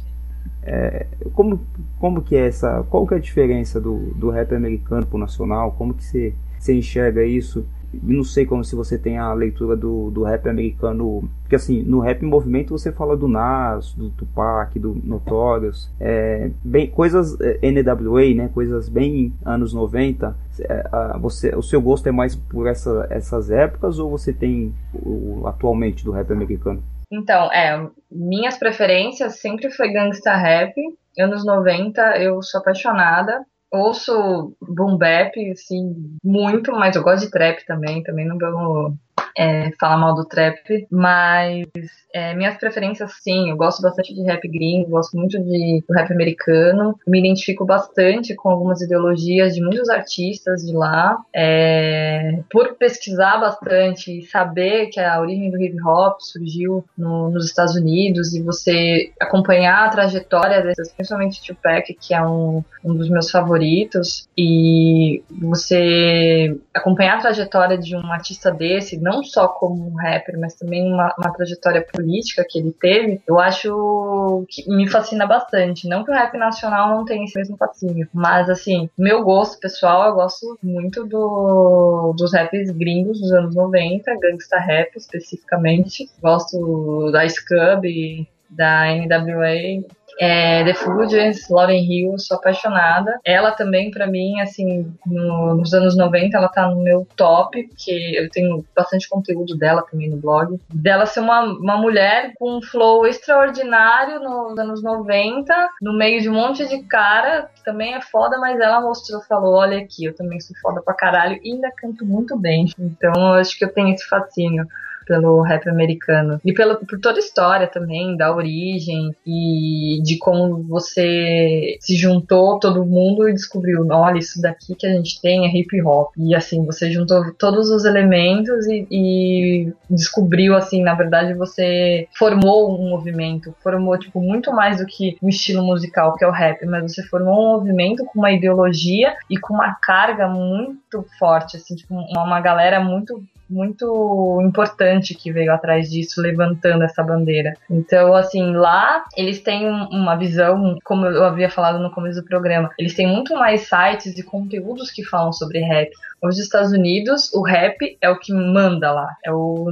É, 0.69 1.05
como, 1.33 1.61
como 1.97 2.21
que 2.21 2.35
é 2.35 2.47
essa. 2.47 2.83
Qual 2.89 3.07
que 3.07 3.13
é 3.13 3.17
a 3.17 3.21
diferença 3.21 3.79
do, 3.79 4.13
do 4.15 4.29
rap 4.29 4.53
americano 4.53 5.05
pro 5.05 5.17
nacional? 5.17 5.71
Como 5.77 5.93
que 5.93 6.03
você, 6.03 6.33
você 6.59 6.73
enxerga 6.73 7.23
isso? 7.23 7.65
Não 8.03 8.21
sei 8.21 8.45
como 8.45 8.65
se 8.65 8.75
você 8.75 8.97
tem 8.97 9.17
a 9.17 9.33
leitura 9.33 9.77
do, 9.77 10.11
do 10.11 10.23
rap 10.23 10.49
americano. 10.49 11.23
Porque 11.41 11.55
assim, 11.55 11.81
no 11.83 12.01
rap 12.01 12.21
em 12.21 12.27
movimento 12.27 12.77
você 12.77 12.91
fala 12.91 13.15
do 13.15 13.29
Nas, 13.29 13.93
do 13.93 14.09
Tupac, 14.09 14.77
do 14.77 14.93
Notorious. 15.05 15.89
É, 15.97 16.51
bem, 16.61 16.87
coisas 16.87 17.39
é, 17.39 17.71
NWA, 17.71 18.33
né? 18.35 18.49
Coisas 18.53 18.89
bem 18.89 19.33
anos 19.45 19.73
90. 19.73 20.35
É, 20.59 20.89
a, 20.91 21.17
você, 21.17 21.55
o 21.55 21.61
seu 21.63 21.81
gosto 21.81 22.07
é 22.07 22.11
mais 22.11 22.35
por 22.35 22.67
essa, 22.67 23.07
essas 23.09 23.49
épocas 23.49 23.99
ou 23.99 24.11
você 24.11 24.33
tem 24.33 24.73
o, 24.93 25.43
atualmente 25.47 26.03
do 26.03 26.11
rap 26.11 26.29
americano? 26.33 26.83
Então, 27.11 27.51
é, 27.51 27.89
minhas 28.11 28.57
preferências 28.57 29.39
sempre 29.39 29.69
foi 29.69 29.91
gangsta 29.91 30.35
rap. 30.35 30.73
Anos 31.19 31.45
90 31.45 32.17
eu 32.17 32.41
sou 32.41 32.59
apaixonada. 32.59 33.45
Ouço 33.71 34.55
boom 34.61 34.97
bap, 34.97 35.33
assim, 35.51 36.15
muito, 36.23 36.71
mas 36.71 36.95
eu 36.95 37.03
gosto 37.03 37.25
de 37.25 37.31
trap 37.31 37.65
também, 37.65 38.01
também 38.01 38.25
não 38.25 38.37
vamos 38.37 38.93
é, 39.37 39.71
falar 39.79 39.97
mal 39.97 40.15
do 40.15 40.25
trap, 40.25 40.87
mas 40.91 41.67
é, 42.13 42.33
minhas 42.33 42.57
preferências, 42.57 43.11
sim, 43.21 43.51
eu 43.51 43.57
gosto 43.57 43.81
bastante 43.81 44.13
de 44.13 44.23
rap 44.23 44.47
gringo, 44.47 44.89
gosto 44.89 45.15
muito 45.15 45.39
de 45.39 45.83
rap 45.95 46.11
americano, 46.11 46.97
me 47.07 47.19
identifico 47.19 47.65
bastante 47.65 48.35
com 48.35 48.49
algumas 48.49 48.81
ideologias 48.81 49.53
de 49.53 49.61
muitos 49.61 49.89
artistas 49.89 50.65
de 50.65 50.73
lá. 50.73 51.17
É, 51.35 52.39
por 52.49 52.75
pesquisar 52.75 53.37
bastante 53.37 54.19
e 54.19 54.25
saber 54.25 54.87
que 54.87 54.99
a 54.99 55.19
origem 55.21 55.51
do 55.51 55.61
hip 55.61 55.77
hop 55.85 56.19
surgiu 56.19 56.83
no, 56.97 57.29
nos 57.29 57.45
Estados 57.45 57.75
Unidos 57.75 58.33
e 58.33 58.41
você 58.41 59.11
acompanhar 59.19 59.85
a 59.85 59.89
trajetória 59.89 60.61
dessas, 60.61 60.91
principalmente 60.91 61.43
Tupac, 61.45 61.93
que 61.93 62.13
é 62.13 62.25
um, 62.25 62.63
um 62.83 62.95
dos 62.95 63.09
meus 63.09 63.29
favoritos, 63.29 64.27
e 64.37 65.23
você 65.29 66.57
acompanhar 66.73 67.17
a 67.17 67.21
trajetória 67.21 67.77
de 67.77 67.95
um 67.95 68.11
artista 68.11 68.51
desse, 68.51 68.97
não 69.07 69.23
só 69.23 69.47
como 69.47 69.87
um 69.87 69.95
rapper, 69.95 70.37
mas 70.37 70.55
também 70.55 70.83
uma, 70.91 71.13
uma 71.17 71.31
trajetória 71.31 71.81
política 71.81 72.45
que 72.47 72.59
ele 72.59 72.71
teve, 72.71 73.21
eu 73.25 73.39
acho 73.39 74.45
que 74.49 74.69
me 74.69 74.87
fascina 74.89 75.25
bastante. 75.25 75.87
Não 75.87 76.03
que 76.03 76.11
o 76.11 76.13
rap 76.13 76.37
nacional 76.37 76.89
não 76.89 77.05
tenha 77.05 77.23
esse 77.23 77.37
mesmo 77.37 77.55
fascínio, 77.55 78.07
mas 78.13 78.49
assim, 78.49 78.89
meu 78.97 79.23
gosto 79.23 79.59
pessoal, 79.59 80.09
eu 80.09 80.15
gosto 80.15 80.59
muito 80.61 81.05
do, 81.05 82.13
dos 82.17 82.33
raps 82.33 82.69
gringos 82.71 83.21
dos 83.21 83.31
anos 83.31 83.55
90, 83.55 84.19
gangsta 84.19 84.57
rap 84.57 84.95
especificamente. 84.97 86.09
Gosto 86.21 87.09
da 87.11 87.27
Scub, 87.27 88.27
da 88.49 88.85
NWA, 88.87 89.83
é, 90.19 90.63
The 90.63 90.73
Fugees, 90.73 91.49
Lauren 91.49 91.79
Hill, 91.79 92.17
sou 92.17 92.37
apaixonada. 92.37 93.19
Ela 93.23 93.51
também, 93.51 93.91
para 93.91 94.07
mim, 94.07 94.39
assim, 94.39 94.91
no, 95.05 95.55
nos 95.55 95.73
anos 95.73 95.95
90, 95.95 96.37
ela 96.37 96.49
tá 96.49 96.67
no 96.67 96.81
meu 96.81 97.07
top, 97.15 97.63
porque 97.67 97.91
eu 98.15 98.29
tenho 98.29 98.65
bastante 98.75 99.07
conteúdo 99.07 99.55
dela 99.57 99.83
também 99.89 100.09
no 100.09 100.17
blog. 100.17 100.59
Dela 100.73 101.05
ser 101.05 101.19
uma, 101.19 101.43
uma 101.43 101.77
mulher 101.77 102.33
com 102.37 102.57
um 102.57 102.61
flow 102.61 103.05
extraordinário 103.05 104.19
nos 104.19 104.57
anos 104.57 104.83
90, 104.83 105.53
no 105.81 105.97
meio 105.97 106.21
de 106.21 106.29
um 106.29 106.33
monte 106.33 106.67
de 106.67 106.83
cara, 106.83 107.49
que 107.55 107.63
também 107.63 107.93
é 107.93 108.01
foda, 108.01 108.37
mas 108.39 108.59
ela 108.59 108.81
mostrou, 108.81 109.21
falou, 109.21 109.55
olha 109.55 109.79
aqui, 109.79 110.05
eu 110.05 110.15
também 110.15 110.39
sou 110.39 110.55
foda 110.61 110.81
pra 110.81 110.93
caralho 110.93 111.39
e 111.43 111.53
ainda 111.53 111.71
canto 111.75 112.05
muito 112.05 112.37
bem. 112.37 112.67
Então, 112.77 113.13
eu 113.15 113.33
acho 113.33 113.57
que 113.57 113.65
eu 113.65 113.73
tenho 113.73 113.93
esse 113.93 114.07
fascínio 114.07 114.67
pelo 115.07 115.41
rap 115.41 115.67
americano. 115.69 116.39
E 116.43 116.53
pelo, 116.53 116.75
por 116.77 116.99
toda 116.99 117.17
a 117.17 117.19
história 117.19 117.67
também, 117.67 118.15
da 118.17 118.33
origem 118.33 119.15
e 119.25 120.01
de 120.03 120.17
como 120.17 120.63
você 120.63 121.77
se 121.79 121.95
juntou 121.95 122.59
todo 122.59 122.85
mundo 122.85 123.27
e 123.27 123.33
descobriu, 123.33 123.87
olha, 123.89 124.19
isso 124.19 124.41
daqui 124.41 124.75
que 124.75 124.85
a 124.85 124.91
gente 124.91 125.21
tem 125.21 125.45
é 125.45 125.57
hip 125.57 125.81
hop. 125.81 126.11
E 126.17 126.35
assim, 126.35 126.65
você 126.65 126.91
juntou 126.91 127.33
todos 127.33 127.69
os 127.69 127.85
elementos 127.85 128.67
e, 128.67 128.87
e 128.91 129.73
descobriu, 129.89 130.55
assim, 130.55 130.83
na 130.83 130.93
verdade, 130.93 131.33
você 131.33 132.07
formou 132.17 132.71
um 132.71 132.89
movimento, 132.89 133.55
formou, 133.63 133.97
tipo, 133.97 134.21
muito 134.21 134.51
mais 134.51 134.77
do 134.77 134.85
que 134.85 135.17
um 135.21 135.29
estilo 135.29 135.63
musical, 135.63 136.15
que 136.15 136.23
é 136.23 136.27
o 136.27 136.31
rap, 136.31 136.65
mas 136.65 136.93
você 136.93 137.03
formou 137.03 137.47
um 137.47 137.51
movimento 137.53 138.05
com 138.05 138.19
uma 138.19 138.31
ideologia 138.31 139.15
e 139.29 139.37
com 139.37 139.53
uma 139.53 139.75
carga 139.75 140.27
muito 140.27 141.05
forte, 141.17 141.57
assim, 141.57 141.75
tipo, 141.75 141.93
uma, 141.93 142.23
uma 142.23 142.41
galera 142.41 142.79
muito 142.79 143.23
muito 143.49 144.39
importante 144.43 145.15
que 145.15 145.31
veio 145.31 145.51
atrás 145.51 145.89
disso, 145.89 146.21
levantando 146.21 146.83
essa 146.83 147.03
bandeira. 147.03 147.53
Então, 147.69 148.13
assim, 148.13 148.53
lá 148.53 149.05
eles 149.15 149.39
têm 149.39 149.67
uma 149.69 150.15
visão, 150.15 150.77
como 150.83 151.05
eu 151.05 151.23
havia 151.23 151.49
falado 151.49 151.79
no 151.79 151.91
começo 151.91 152.21
do 152.21 152.27
programa, 152.27 152.69
eles 152.77 152.93
têm 152.93 153.07
muito 153.07 153.33
mais 153.35 153.67
sites 153.67 154.17
e 154.17 154.23
conteúdos 154.23 154.91
que 154.91 155.03
falam 155.03 155.31
sobre 155.31 155.59
rap. 155.59 155.89
Nos 156.21 156.39
Estados 156.39 156.71
Unidos, 156.71 157.31
o 157.33 157.43
rap 157.43 157.97
é 158.01 158.09
o 158.09 158.17
que 158.17 158.33
manda 158.33 158.91
lá. 158.91 159.15
É 159.23 159.31
o, 159.31 159.71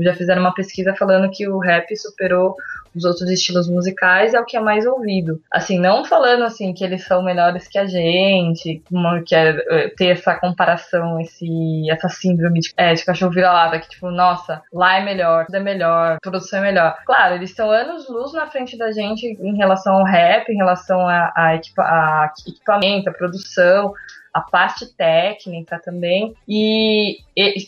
já 0.00 0.14
fizeram 0.14 0.40
uma 0.40 0.54
pesquisa 0.54 0.94
falando 0.94 1.30
que 1.30 1.48
o 1.48 1.58
rap 1.58 1.94
superou 1.96 2.56
os 2.96 3.04
outros 3.04 3.30
estilos 3.30 3.68
musicais 3.68 4.34
é 4.34 4.40
o 4.40 4.44
que 4.44 4.56
é 4.56 4.60
mais 4.60 4.86
ouvido. 4.86 5.40
Assim, 5.52 5.78
não 5.78 6.04
falando 6.04 6.44
assim 6.44 6.72
que 6.72 6.84
eles 6.84 7.04
são 7.04 7.22
melhores 7.22 7.68
que 7.68 7.78
a 7.78 7.86
gente, 7.86 8.82
que 9.26 9.34
é, 9.34 9.56
é, 9.70 9.88
ter 9.90 10.08
essa 10.08 10.34
comparação, 10.34 11.20
esse, 11.20 11.90
essa 11.90 12.08
síndrome 12.08 12.60
de, 12.60 12.72
é, 12.76 12.94
de 12.94 13.04
cachorro 13.04 13.32
vira-lata, 13.32 13.78
que 13.78 13.88
tipo, 13.88 14.10
nossa, 14.10 14.62
lá 14.72 14.98
é 14.98 15.04
melhor, 15.04 15.46
tudo 15.46 15.56
é 15.56 15.60
melhor, 15.60 16.18
produção 16.22 16.60
é 16.60 16.62
melhor. 16.62 16.96
Claro, 17.04 17.34
eles 17.34 17.50
estão 17.50 17.70
anos 17.70 18.08
luz 18.08 18.32
na 18.32 18.46
frente 18.46 18.76
da 18.76 18.90
gente 18.92 19.26
em 19.26 19.56
relação 19.56 19.94
ao 19.94 20.04
rap, 20.04 20.48
em 20.48 20.56
relação 20.56 21.00
a, 21.08 21.32
a, 21.36 21.54
equipa, 21.56 21.82
a 21.82 22.32
equipamento, 22.46 23.10
a 23.10 23.12
produção, 23.12 23.92
a 24.32 24.40
parte 24.40 24.86
técnica 24.94 25.80
também. 25.82 26.34
E 26.48 27.18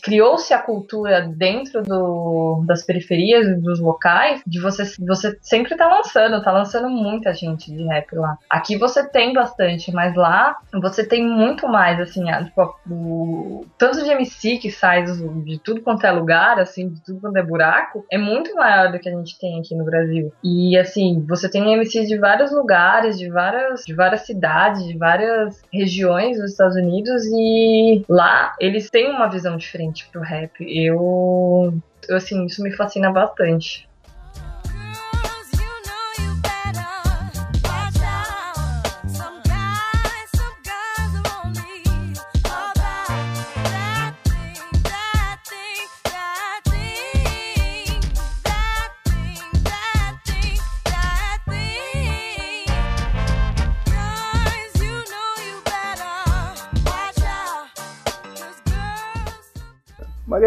criou-se 0.01 0.53
a 0.53 0.59
cultura 0.59 1.21
dentro 1.21 1.83
do, 1.83 2.63
das 2.65 2.83
periferias, 2.83 3.61
dos 3.61 3.79
locais, 3.79 4.41
de 4.45 4.59
você, 4.59 4.83
você 4.99 5.37
sempre 5.41 5.75
tá 5.75 5.87
lançando, 5.87 6.41
tá 6.41 6.51
lançando 6.51 6.89
muita 6.89 7.33
gente 7.33 7.71
de 7.71 7.83
rap 7.85 8.15
lá. 8.15 8.37
Aqui 8.49 8.77
você 8.77 9.07
tem 9.07 9.33
bastante, 9.33 9.91
mas 9.91 10.15
lá 10.15 10.57
você 10.81 11.05
tem 11.05 11.23
muito 11.23 11.67
mais, 11.67 11.99
assim, 11.99 12.25
tipo, 12.45 12.75
o 12.89 13.65
tanto 13.77 14.03
de 14.03 14.09
MC 14.09 14.57
que 14.57 14.71
sai 14.71 15.05
de 15.05 15.59
tudo 15.59 15.81
quanto 15.81 16.05
é 16.05 16.11
lugar, 16.11 16.59
assim, 16.59 16.89
de 16.89 17.03
tudo 17.03 17.21
quanto 17.21 17.37
é 17.37 17.43
buraco, 17.43 18.05
é 18.11 18.17
muito 18.17 18.55
maior 18.55 18.91
do 18.91 18.99
que 18.99 19.07
a 19.07 19.15
gente 19.15 19.37
tem 19.37 19.59
aqui 19.59 19.75
no 19.75 19.85
Brasil. 19.85 20.31
E 20.43 20.77
assim, 20.77 21.23
você 21.27 21.49
tem 21.49 21.77
MCs 21.77 22.07
de 22.07 22.17
vários 22.17 22.51
lugares, 22.51 23.19
de 23.19 23.29
várias, 23.29 23.83
de 23.85 23.93
várias 23.93 24.21
cidades, 24.21 24.83
de 24.85 24.97
várias 24.97 25.61
regiões 25.71 26.37
dos 26.39 26.51
Estados 26.51 26.75
Unidos 26.75 27.23
e 27.25 28.03
lá 28.09 28.55
eles 28.59 28.89
têm 28.89 29.11
uma 29.11 29.29
visão 29.29 29.58
diferente 29.59 30.07
pro 30.11 30.21
rap. 30.21 30.53
Eu, 30.59 31.73
eu 32.07 32.15
assim, 32.15 32.45
isso 32.45 32.63
me 32.63 32.71
fascina 32.71 33.11
bastante. 33.11 33.88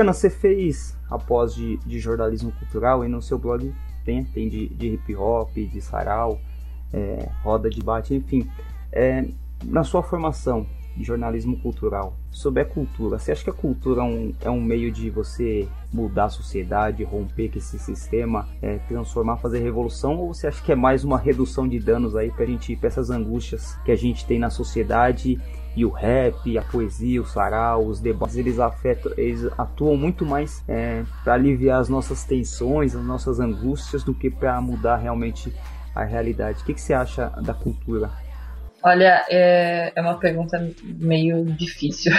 Mariana, 0.02 0.12
você 0.12 0.28
fez 0.28 0.96
após 1.08 1.54
de, 1.54 1.76
de 1.78 2.00
jornalismo 2.00 2.50
cultural 2.52 3.04
e 3.04 3.08
no 3.08 3.22
seu 3.22 3.38
blog 3.38 3.72
tem, 4.04 4.24
tem 4.24 4.48
de, 4.48 4.68
de 4.68 4.94
hip 4.94 5.14
hop, 5.14 5.54
de 5.54 5.80
sarau, 5.80 6.40
é, 6.92 7.28
roda 7.44 7.70
de 7.70 7.78
debate, 7.78 8.12
enfim. 8.12 8.50
É, 8.90 9.24
na 9.64 9.84
sua 9.84 10.02
formação 10.02 10.66
jornalismo 11.00 11.58
cultural, 11.58 12.16
sobre 12.30 12.62
a 12.62 12.64
cultura, 12.64 13.18
você 13.18 13.32
acha 13.32 13.44
que 13.44 13.50
a 13.50 13.54
cultura 13.54 14.00
é 14.00 14.04
um, 14.04 14.34
é 14.40 14.50
um 14.50 14.60
meio 14.60 14.90
de 14.90 15.10
você 15.10 15.68
mudar 15.92 16.24
a 16.24 16.28
sociedade, 16.28 17.04
romper 17.04 17.50
com 17.50 17.58
esse 17.58 17.78
sistema, 17.78 18.48
é, 18.60 18.78
transformar, 18.88 19.36
fazer 19.36 19.60
revolução, 19.60 20.18
ou 20.18 20.34
você 20.34 20.46
acha 20.46 20.62
que 20.62 20.72
é 20.72 20.76
mais 20.76 21.04
uma 21.04 21.18
redução 21.18 21.68
de 21.68 21.78
danos 21.78 22.16
aí 22.16 22.30
pra 22.30 22.46
gente, 22.46 22.78
essas 22.82 23.10
angústias 23.10 23.76
que 23.84 23.92
a 23.92 23.96
gente 23.96 24.26
tem 24.26 24.38
na 24.38 24.50
sociedade 24.50 25.40
e 25.74 25.84
o 25.84 25.90
rap, 25.90 26.58
a 26.58 26.62
poesia, 26.62 27.20
o 27.20 27.26
sarau, 27.26 27.86
os 27.86 28.00
debates, 28.00 28.36
eles, 28.36 28.58
afetam, 28.58 29.12
eles 29.16 29.46
atuam 29.56 29.96
muito 29.96 30.24
mais 30.26 30.62
é, 30.68 31.02
para 31.24 31.34
aliviar 31.34 31.80
as 31.80 31.88
nossas 31.88 32.24
tensões, 32.24 32.94
as 32.94 33.04
nossas 33.04 33.40
angústias, 33.40 34.02
do 34.02 34.12
que 34.12 34.30
para 34.30 34.60
mudar 34.60 34.96
realmente 34.96 35.52
a 35.94 36.04
realidade. 36.04 36.62
O 36.62 36.64
que, 36.64 36.74
que 36.74 36.80
você 36.80 36.92
acha 36.92 37.28
da 37.42 37.54
cultura? 37.54 38.10
Olha, 38.84 39.24
é, 39.28 39.92
é 39.94 40.00
uma 40.00 40.18
pergunta 40.18 40.58
meio 40.82 41.44
difícil. 41.44 42.12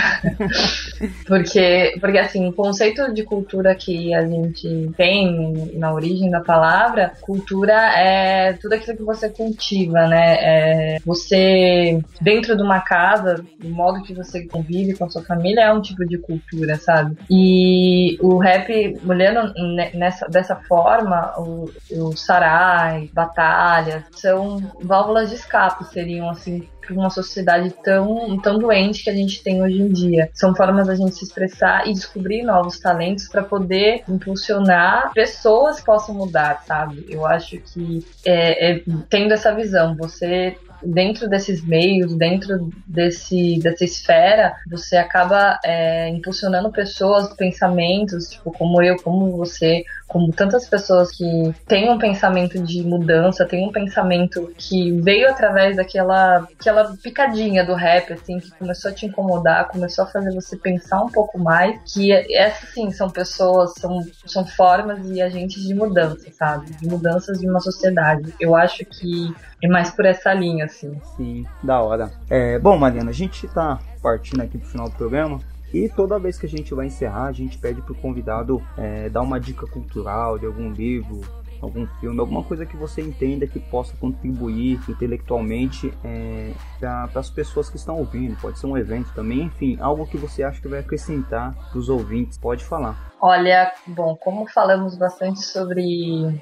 porque, 1.27 1.97
porque, 1.99 2.17
assim, 2.17 2.47
o 2.47 2.53
conceito 2.53 3.13
de 3.13 3.23
cultura 3.23 3.75
que 3.75 4.13
a 4.13 4.25
gente 4.25 4.89
tem 4.95 5.73
na 5.77 5.93
origem 5.93 6.29
da 6.29 6.39
palavra, 6.39 7.11
cultura 7.21 7.73
é 7.97 8.53
tudo 8.53 8.73
aquilo 8.73 8.97
que 8.97 9.03
você 9.03 9.29
cultiva, 9.29 10.07
né? 10.07 10.37
É 10.39 10.99
você, 11.05 11.99
dentro 12.21 12.55
de 12.55 12.63
uma 12.63 12.79
casa, 12.79 13.43
o 13.63 13.69
modo 13.69 14.01
que 14.03 14.13
você 14.13 14.45
convive 14.47 14.95
com 14.95 15.05
a 15.05 15.09
sua 15.09 15.23
família 15.23 15.61
é 15.61 15.73
um 15.73 15.81
tipo 15.81 16.05
de 16.05 16.17
cultura, 16.17 16.77
sabe? 16.77 17.17
E 17.29 18.17
o 18.21 18.37
rap, 18.37 18.97
olhando 19.05 19.53
nessa, 19.93 20.27
dessa 20.27 20.55
forma, 20.55 21.33
o, 21.37 21.69
o 21.91 22.15
sarai, 22.15 23.09
batalha, 23.13 24.05
são 24.13 24.57
válvulas 24.81 25.29
de 25.29 25.35
escape, 25.35 25.83
seriam 25.85 26.29
assim 26.29 26.52
para 26.81 26.93
uma 26.93 27.09
sociedade 27.09 27.73
tão, 27.83 28.39
tão 28.41 28.59
doente 28.59 29.03
que 29.03 29.09
a 29.09 29.15
gente 29.15 29.41
tem 29.41 29.61
hoje 29.61 29.81
em 29.81 29.89
dia. 29.89 30.29
São 30.33 30.55
formas 30.55 30.87
da 30.87 30.95
gente 30.95 31.15
se 31.15 31.23
expressar 31.23 31.87
e 31.87 31.93
descobrir 31.93 32.43
novos 32.43 32.79
talentos 32.79 33.27
para 33.27 33.43
poder 33.43 34.03
impulsionar 34.07 35.11
pessoas 35.13 35.79
que 35.79 35.85
possam 35.85 36.15
mudar, 36.15 36.63
sabe? 36.65 37.05
Eu 37.09 37.25
acho 37.25 37.57
que 37.57 38.05
é, 38.25 38.71
é, 38.71 38.83
tendo 39.09 39.33
essa 39.33 39.53
visão, 39.55 39.95
você 39.95 40.57
dentro 40.85 41.29
desses 41.29 41.63
meios, 41.63 42.15
dentro 42.15 42.69
desse, 42.85 43.59
dessa 43.59 43.83
esfera, 43.83 44.55
você 44.69 44.97
acaba 44.97 45.59
é, 45.63 46.09
impulsionando 46.09 46.71
pessoas, 46.71 47.33
pensamentos, 47.33 48.29
tipo, 48.29 48.51
como 48.51 48.81
eu, 48.81 48.95
como 49.01 49.35
você, 49.37 49.83
como 50.07 50.31
tantas 50.31 50.67
pessoas 50.67 51.11
que 51.11 51.53
têm 51.67 51.89
um 51.89 51.97
pensamento 51.97 52.61
de 52.61 52.83
mudança, 52.83 53.45
têm 53.45 53.67
um 53.67 53.71
pensamento 53.71 54.51
que 54.57 54.91
veio 55.01 55.29
através 55.29 55.75
daquela 55.75 56.47
aquela 56.59 56.95
picadinha 56.97 57.65
do 57.65 57.73
rap, 57.73 58.13
assim, 58.13 58.39
que 58.39 58.51
começou 58.51 58.91
a 58.91 58.93
te 58.93 59.05
incomodar, 59.05 59.67
começou 59.69 60.03
a 60.05 60.07
fazer 60.07 60.33
você 60.33 60.55
pensar 60.57 61.01
um 61.01 61.09
pouco 61.09 61.39
mais, 61.39 61.79
que 61.91 62.11
essas 62.11 62.69
sim 62.69 62.91
são 62.91 63.09
pessoas, 63.09 63.73
são, 63.79 64.05
são 64.25 64.45
formas 64.45 65.09
e 65.09 65.21
agentes 65.21 65.63
de 65.63 65.73
mudança, 65.73 66.27
sabe? 66.31 66.71
De 66.71 66.87
mudanças 66.87 67.39
de 67.39 67.49
uma 67.49 67.59
sociedade. 67.59 68.33
Eu 68.39 68.55
acho 68.55 68.85
que 68.85 69.33
é 69.63 69.67
mais 69.67 69.89
por 69.91 70.05
essa 70.05 70.33
linha, 70.33 70.65
assim. 70.65 70.99
Sim, 71.15 71.45
da 71.63 71.81
hora. 71.81 72.11
É, 72.29 72.59
bom, 72.59 72.77
Mariana, 72.77 73.11
a 73.11 73.13
gente 73.13 73.47
tá 73.47 73.79
partindo 74.01 74.41
aqui 74.41 74.57
pro 74.57 74.67
final 74.67 74.89
do 74.89 74.95
programa. 74.95 75.39
E 75.73 75.87
toda 75.87 76.19
vez 76.19 76.37
que 76.37 76.45
a 76.45 76.49
gente 76.49 76.73
vai 76.73 76.87
encerrar, 76.87 77.27
a 77.27 77.31
gente 77.31 77.57
pede 77.57 77.81
pro 77.81 77.95
convidado 77.95 78.61
é, 78.77 79.07
dar 79.09 79.21
uma 79.21 79.39
dica 79.39 79.65
cultural 79.65 80.37
de 80.37 80.45
algum 80.45 80.69
livro, 80.69 81.21
algum 81.61 81.87
filme, 81.99 82.19
alguma 82.19 82.43
coisa 82.43 82.65
que 82.65 82.75
você 82.75 83.01
entenda 83.01 83.47
que 83.47 83.57
possa 83.57 83.95
contribuir 83.95 84.81
intelectualmente 84.87 85.93
é, 86.03 86.51
para 86.79 87.09
as 87.15 87.29
pessoas 87.29 87.69
que 87.69 87.77
estão 87.77 87.97
ouvindo. 87.97 88.35
Pode 88.41 88.59
ser 88.59 88.67
um 88.67 88.77
evento 88.77 89.13
também, 89.15 89.43
enfim, 89.43 89.77
algo 89.79 90.05
que 90.05 90.17
você 90.17 90.43
acha 90.43 90.61
que 90.61 90.67
vai 90.67 90.81
acrescentar 90.81 91.55
para 91.71 91.79
os 91.79 91.87
ouvintes. 91.87 92.37
Pode 92.37 92.65
falar. 92.65 93.13
Olha, 93.21 93.71
bom, 93.87 94.15
como 94.17 94.45
falamos 94.45 94.97
bastante 94.97 95.39
sobre 95.39 96.39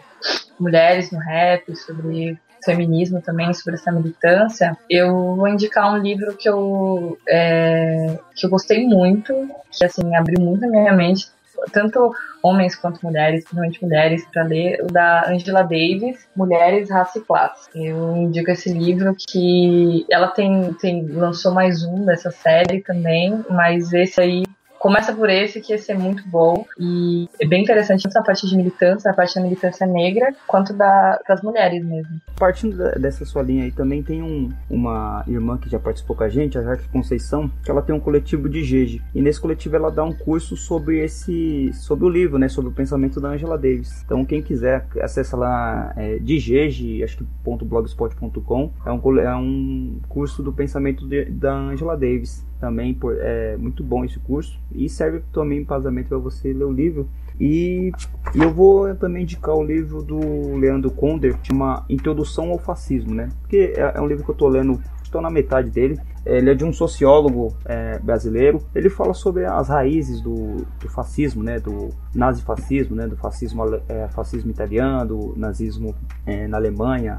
mulheres 0.59 1.11
no 1.11 1.19
rap, 1.19 1.73
sobre 1.75 2.37
feminismo 2.63 3.21
também, 3.21 3.53
sobre 3.53 3.75
essa 3.75 3.91
militância, 3.91 4.77
eu 4.89 5.35
vou 5.35 5.47
indicar 5.47 5.93
um 5.93 5.97
livro 5.97 6.35
que 6.35 6.49
eu, 6.49 7.17
é, 7.27 8.17
que 8.35 8.45
eu 8.45 8.49
gostei 8.49 8.85
muito, 8.85 9.33
que 9.71 9.85
assim, 9.85 10.15
abriu 10.15 10.39
muito 10.39 10.65
a 10.65 10.67
minha 10.67 10.93
mente, 10.93 11.27
tanto 11.71 12.11
homens 12.41 12.75
quanto 12.75 13.05
mulheres, 13.05 13.43
principalmente 13.43 13.83
mulheres, 13.83 14.25
para 14.31 14.43
ler, 14.43 14.83
o 14.83 14.87
da 14.87 15.29
Angela 15.29 15.61
Davis, 15.61 16.27
Mulheres, 16.35 16.89
Raça 16.89 17.19
e 17.19 17.21
Classe. 17.21 17.69
Eu 17.75 18.17
indico 18.17 18.49
esse 18.49 18.71
livro 18.71 19.15
que 19.15 20.05
ela 20.09 20.27
tem, 20.27 20.73
tem 20.73 21.05
lançou 21.07 21.53
mais 21.53 21.83
um 21.83 22.05
dessa 22.05 22.31
série 22.31 22.81
também, 22.81 23.43
mas 23.49 23.93
esse 23.93 24.19
aí 24.19 24.43
Começa 24.81 25.13
por 25.13 25.29
esse, 25.29 25.61
que 25.61 25.73
esse 25.73 25.91
é 25.91 25.95
muito 25.95 26.27
bom 26.27 26.65
e 26.79 27.29
é 27.39 27.45
bem 27.45 27.61
interessante 27.61 28.01
tanto 28.01 28.17
a 28.17 28.23
parte 28.23 28.47
de 28.47 28.57
militância, 28.57 29.11
a 29.11 29.13
parte 29.13 29.35
da 29.35 29.41
militância 29.41 29.85
negra, 29.85 30.33
quanto 30.47 30.73
da, 30.73 31.19
das 31.27 31.39
mulheres 31.43 31.85
mesmo. 31.85 32.19
Partindo 32.35 32.75
dessa 32.99 33.23
sua 33.23 33.43
linha 33.43 33.65
aí, 33.65 33.71
também 33.71 34.01
tem 34.01 34.23
um, 34.23 34.51
uma 34.67 35.23
irmã 35.27 35.55
que 35.59 35.69
já 35.69 35.77
participou 35.77 36.15
com 36.15 36.23
a 36.23 36.29
gente, 36.29 36.57
a 36.57 36.63
Jaque 36.63 36.89
Conceição, 36.89 37.47
que 37.63 37.69
ela 37.69 37.83
tem 37.83 37.93
um 37.93 37.99
coletivo 37.99 38.49
de 38.49 38.63
Jeje. 38.63 38.99
E 39.13 39.21
nesse 39.21 39.39
coletivo 39.39 39.75
ela 39.75 39.91
dá 39.91 40.03
um 40.03 40.13
curso 40.13 40.57
sobre 40.57 40.97
esse, 40.97 41.71
sobre 41.73 42.05
o 42.05 42.09
livro, 42.09 42.39
né, 42.39 42.49
sobre 42.49 42.71
o 42.71 42.73
pensamento 42.73 43.21
da 43.21 43.29
Angela 43.29 43.59
Davis. 43.59 44.01
Então 44.03 44.25
quem 44.25 44.41
quiser 44.41 44.87
acessa 44.99 45.37
lá 45.37 45.93
é, 45.95 46.17
de 46.17 46.39
Jeje, 46.39 47.03
acho 47.03 47.17
que 47.17 47.25
.blogspot.com, 47.43 48.73
é 48.83 48.91
um, 48.91 49.19
é 49.19 49.35
um 49.35 49.99
curso 50.09 50.41
do 50.41 50.51
pensamento 50.51 51.07
de, 51.07 51.25
da 51.25 51.53
Angela 51.53 51.95
Davis 51.95 52.49
também 52.61 52.97
é 53.19 53.57
muito 53.57 53.83
bom 53.83 54.05
esse 54.05 54.19
curso 54.19 54.57
e 54.71 54.87
serve 54.87 55.23
também 55.33 55.65
para 55.65 55.77
casamento 55.77 56.09
para 56.09 56.19
você 56.19 56.53
ler 56.53 56.65
o 56.65 56.71
livro. 56.71 57.09
E 57.39 57.91
eu 58.35 58.53
vou 58.53 58.93
também 58.95 59.23
indicar 59.23 59.55
o 59.55 59.63
livro 59.63 60.03
do 60.03 60.55
Leandro 60.55 60.91
Conder, 60.91 61.35
chama 61.41 61.83
Introdução 61.89 62.51
ao 62.51 62.59
Fascismo, 62.59 63.15
né? 63.15 63.29
Porque 63.41 63.73
é, 63.75 63.93
é 63.95 63.99
um 63.99 64.05
livro 64.05 64.23
que 64.23 64.29
eu 64.29 64.33
estou 64.33 64.47
lendo, 64.47 64.79
estou 65.03 65.19
na 65.19 65.31
metade 65.31 65.71
dele. 65.71 65.99
Ele 66.23 66.51
é 66.51 66.53
de 66.53 66.63
um 66.63 66.71
sociólogo 66.71 67.55
é, 67.65 67.97
brasileiro. 67.97 68.61
Ele 68.75 68.91
fala 68.91 69.15
sobre 69.15 69.43
as 69.43 69.69
raízes 69.69 70.21
do, 70.21 70.57
do 70.79 70.87
fascismo, 70.87 71.41
né? 71.41 71.59
Do 71.59 71.89
nazifascismo, 72.13 72.95
né? 72.95 73.07
Do 73.07 73.17
fascismo, 73.17 73.63
é, 73.89 74.07
fascismo 74.09 74.51
italiano, 74.51 75.07
do 75.07 75.33
nazismo 75.35 75.95
é, 76.27 76.47
na 76.47 76.57
Alemanha, 76.57 77.17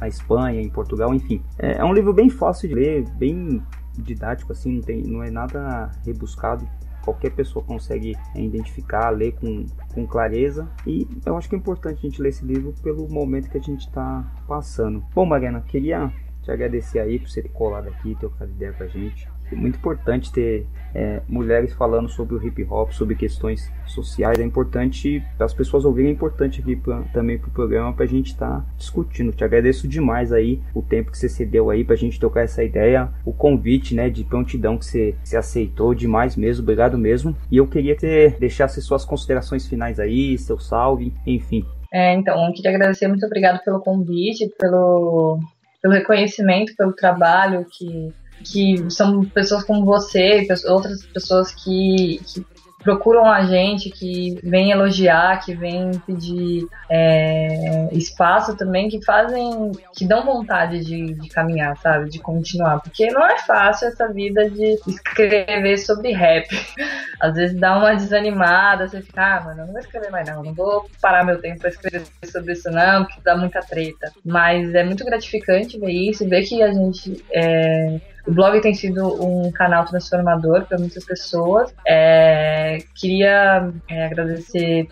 na 0.00 0.06
Espanha, 0.06 0.60
em 0.60 0.68
Portugal, 0.68 1.12
enfim. 1.12 1.42
É, 1.58 1.78
é 1.78 1.84
um 1.84 1.92
livro 1.92 2.12
bem 2.12 2.30
fácil 2.30 2.68
de 2.68 2.76
ler, 2.76 3.04
bem 3.18 3.60
didático 4.02 4.52
assim, 4.52 4.72
não, 4.76 4.82
tem, 4.82 5.02
não 5.02 5.22
é 5.22 5.30
nada 5.30 5.90
rebuscado. 6.04 6.68
Qualquer 7.02 7.30
pessoa 7.30 7.62
consegue 7.64 8.16
é, 8.34 8.40
identificar, 8.40 9.10
ler 9.10 9.32
com, 9.32 9.66
com 9.92 10.06
clareza. 10.06 10.68
E 10.86 11.06
eu 11.26 11.36
acho 11.36 11.48
que 11.48 11.54
é 11.54 11.58
importante 11.58 11.98
a 11.98 12.08
gente 12.08 12.22
ler 12.22 12.30
esse 12.30 12.44
livro 12.44 12.74
pelo 12.82 13.08
momento 13.08 13.50
que 13.50 13.58
a 13.58 13.60
gente 13.60 13.86
está 13.86 14.24
passando. 14.48 15.04
Bom, 15.14 15.26
Mariana, 15.26 15.60
queria 15.60 16.10
te 16.42 16.50
agradecer 16.50 16.98
aí 16.98 17.18
por 17.18 17.28
você 17.28 17.42
ter 17.42 17.50
colado 17.50 17.88
aqui, 17.88 18.14
ter 18.14 18.20
trocado 18.20 18.50
ideia 18.50 18.72
com 18.72 18.84
a 18.84 18.88
gente. 18.88 19.28
É 19.50 19.54
muito 19.54 19.76
importante 19.76 20.32
ter 20.32 20.66
é, 20.94 21.20
mulheres 21.28 21.72
falando 21.72 22.08
sobre 22.08 22.36
o 22.36 22.46
hip 22.46 22.64
hop, 22.70 22.92
sobre 22.92 23.14
questões 23.16 23.70
sociais. 23.86 24.38
É 24.38 24.44
importante, 24.44 25.22
as 25.38 25.52
pessoas 25.52 25.84
ouvirem, 25.84 26.10
é 26.10 26.12
importante 26.12 26.60
aqui 26.60 26.76
pra, 26.76 27.02
também 27.12 27.36
para 27.36 27.48
o 27.48 27.50
programa 27.50 27.92
para 27.92 28.04
a 28.04 28.08
gente 28.08 28.28
estar 28.28 28.60
tá 28.60 28.66
discutindo. 28.76 29.32
Te 29.32 29.42
agradeço 29.44 29.88
demais 29.88 30.32
aí 30.32 30.60
o 30.72 30.80
tempo 30.80 31.10
que 31.10 31.18
você 31.18 31.28
cedeu 31.28 31.68
aí 31.70 31.84
para 31.84 31.94
a 31.94 31.98
gente 31.98 32.20
tocar 32.20 32.42
essa 32.42 32.62
ideia, 32.62 33.08
o 33.24 33.32
convite 33.32 33.94
né, 33.94 34.08
de 34.08 34.24
prontidão 34.24 34.78
que 34.78 34.86
você, 34.86 35.14
você 35.22 35.36
aceitou 35.36 35.94
demais 35.94 36.36
mesmo, 36.36 36.62
obrigado 36.62 36.96
mesmo. 36.96 37.36
E 37.50 37.56
eu 37.56 37.66
queria 37.66 37.96
ter, 37.96 38.38
deixasse 38.38 38.80
suas 38.80 39.04
considerações 39.04 39.66
finais 39.66 39.98
aí, 39.98 40.38
seu 40.38 40.58
salve, 40.58 41.12
enfim. 41.26 41.64
É, 41.92 42.14
então, 42.14 42.46
eu 42.46 42.52
queria 42.52 42.70
agradecer, 42.70 43.06
muito 43.06 43.24
obrigado 43.24 43.62
pelo 43.64 43.80
convite, 43.80 44.50
pelo, 44.58 45.38
pelo 45.80 45.94
reconhecimento, 45.94 46.74
pelo 46.76 46.92
trabalho 46.92 47.64
que 47.70 48.12
que 48.42 48.90
são 48.90 49.24
pessoas 49.24 49.64
como 49.64 49.84
você, 49.84 50.46
outras 50.66 51.04
pessoas 51.06 51.54
que, 51.54 52.20
que 52.26 52.44
procuram 52.84 53.24
a 53.24 53.42
gente, 53.44 53.88
que 53.88 54.38
vêm 54.44 54.70
elogiar, 54.70 55.42
que 55.42 55.54
vêm 55.54 55.90
pedir 56.06 56.68
é, 56.90 57.88
espaço 57.92 58.54
também, 58.56 58.88
que 58.88 59.02
fazem, 59.02 59.72
que 59.96 60.06
dão 60.06 60.24
vontade 60.24 60.84
de, 60.84 61.14
de, 61.14 61.28
caminhar, 61.30 61.76
sabe? 61.78 62.10
De 62.10 62.18
continuar. 62.18 62.80
Porque 62.80 63.10
não 63.10 63.26
é 63.26 63.38
fácil 63.38 63.88
essa 63.88 64.12
vida 64.12 64.48
de 64.50 64.78
escrever 64.86 65.78
sobre 65.78 66.12
rap. 66.12 66.46
Às 67.18 67.34
vezes 67.34 67.58
dá 67.58 67.78
uma 67.78 67.94
desanimada, 67.94 68.86
você 68.86 69.00
fica, 69.00 69.38
ah, 69.38 69.40
mano, 69.40 69.62
eu 69.62 69.66
não 69.66 69.72
vou 69.72 69.80
escrever 69.80 70.10
mais 70.10 70.28
não, 70.28 70.42
não 70.42 70.52
vou 70.52 70.88
parar 71.00 71.24
meu 71.24 71.40
tempo 71.40 71.60
pra 71.60 71.70
escrever 71.70 72.06
sobre 72.30 72.52
isso 72.52 72.70
não, 72.70 73.04
porque 73.04 73.20
dá 73.24 73.34
muita 73.34 73.60
treta. 73.60 74.12
Mas 74.22 74.74
é 74.74 74.84
muito 74.84 75.04
gratificante 75.04 75.78
ver 75.78 75.90
isso, 75.90 76.28
ver 76.28 76.44
que 76.44 76.62
a 76.62 76.70
gente. 76.70 77.24
É, 77.32 77.98
o 78.26 78.32
blog 78.32 78.60
tem 78.60 78.74
sido 78.74 79.04
um 79.22 79.50
canal 79.52 79.84
transformador 79.84 80.64
para 80.66 80.78
muitas 80.78 81.04
pessoas. 81.04 81.74
É, 81.86 82.78
queria 82.94 83.70
é, 83.88 84.06
agradecer 84.06 84.88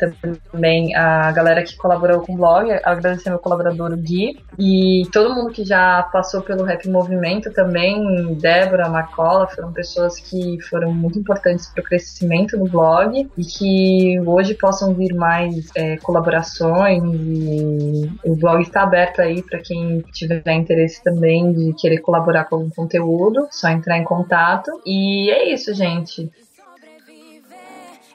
também 0.50 0.94
a 0.94 1.32
galera 1.32 1.62
que 1.62 1.76
colaborou 1.76 2.20
com 2.20 2.34
o 2.34 2.36
blog, 2.36 2.70
agradecer 2.84 3.30
meu 3.30 3.38
colaborador 3.38 3.96
Gui 3.96 4.38
e 4.58 5.02
todo 5.12 5.34
mundo 5.34 5.50
que 5.50 5.64
já 5.64 6.02
passou 6.12 6.42
pelo 6.42 6.64
Rap 6.64 6.88
Movimento 6.88 7.50
também, 7.52 8.34
Débora, 8.34 8.88
Marcola, 8.88 9.46
foram 9.46 9.72
pessoas 9.72 10.18
que 10.18 10.60
foram 10.68 10.92
muito 10.92 11.18
importantes 11.18 11.68
para 11.68 11.80
o 11.80 11.84
crescimento 11.84 12.58
do 12.58 12.64
blog 12.64 13.30
e 13.36 13.44
que 13.44 14.20
hoje 14.20 14.54
possam 14.54 14.92
vir 14.94 15.14
mais 15.14 15.70
é, 15.74 15.96
colaborações 15.98 17.02
e 17.02 18.10
o 18.24 18.36
blog 18.36 18.62
está 18.62 18.82
aberto 18.82 19.20
aí 19.20 19.42
para 19.42 19.58
quem 19.60 20.00
tiver 20.12 20.42
interesse 20.52 21.02
também 21.02 21.52
de 21.52 21.72
querer 21.74 21.98
colaborar 21.98 22.44
com 22.44 22.56
algum 22.56 22.70
conteúdo 22.70 23.21
tudo, 23.22 23.46
só 23.52 23.68
entrar 23.68 23.98
em 23.98 24.04
contato. 24.04 24.82
E 24.84 25.30
é 25.30 25.54
isso, 25.54 25.72
gente. 25.72 26.28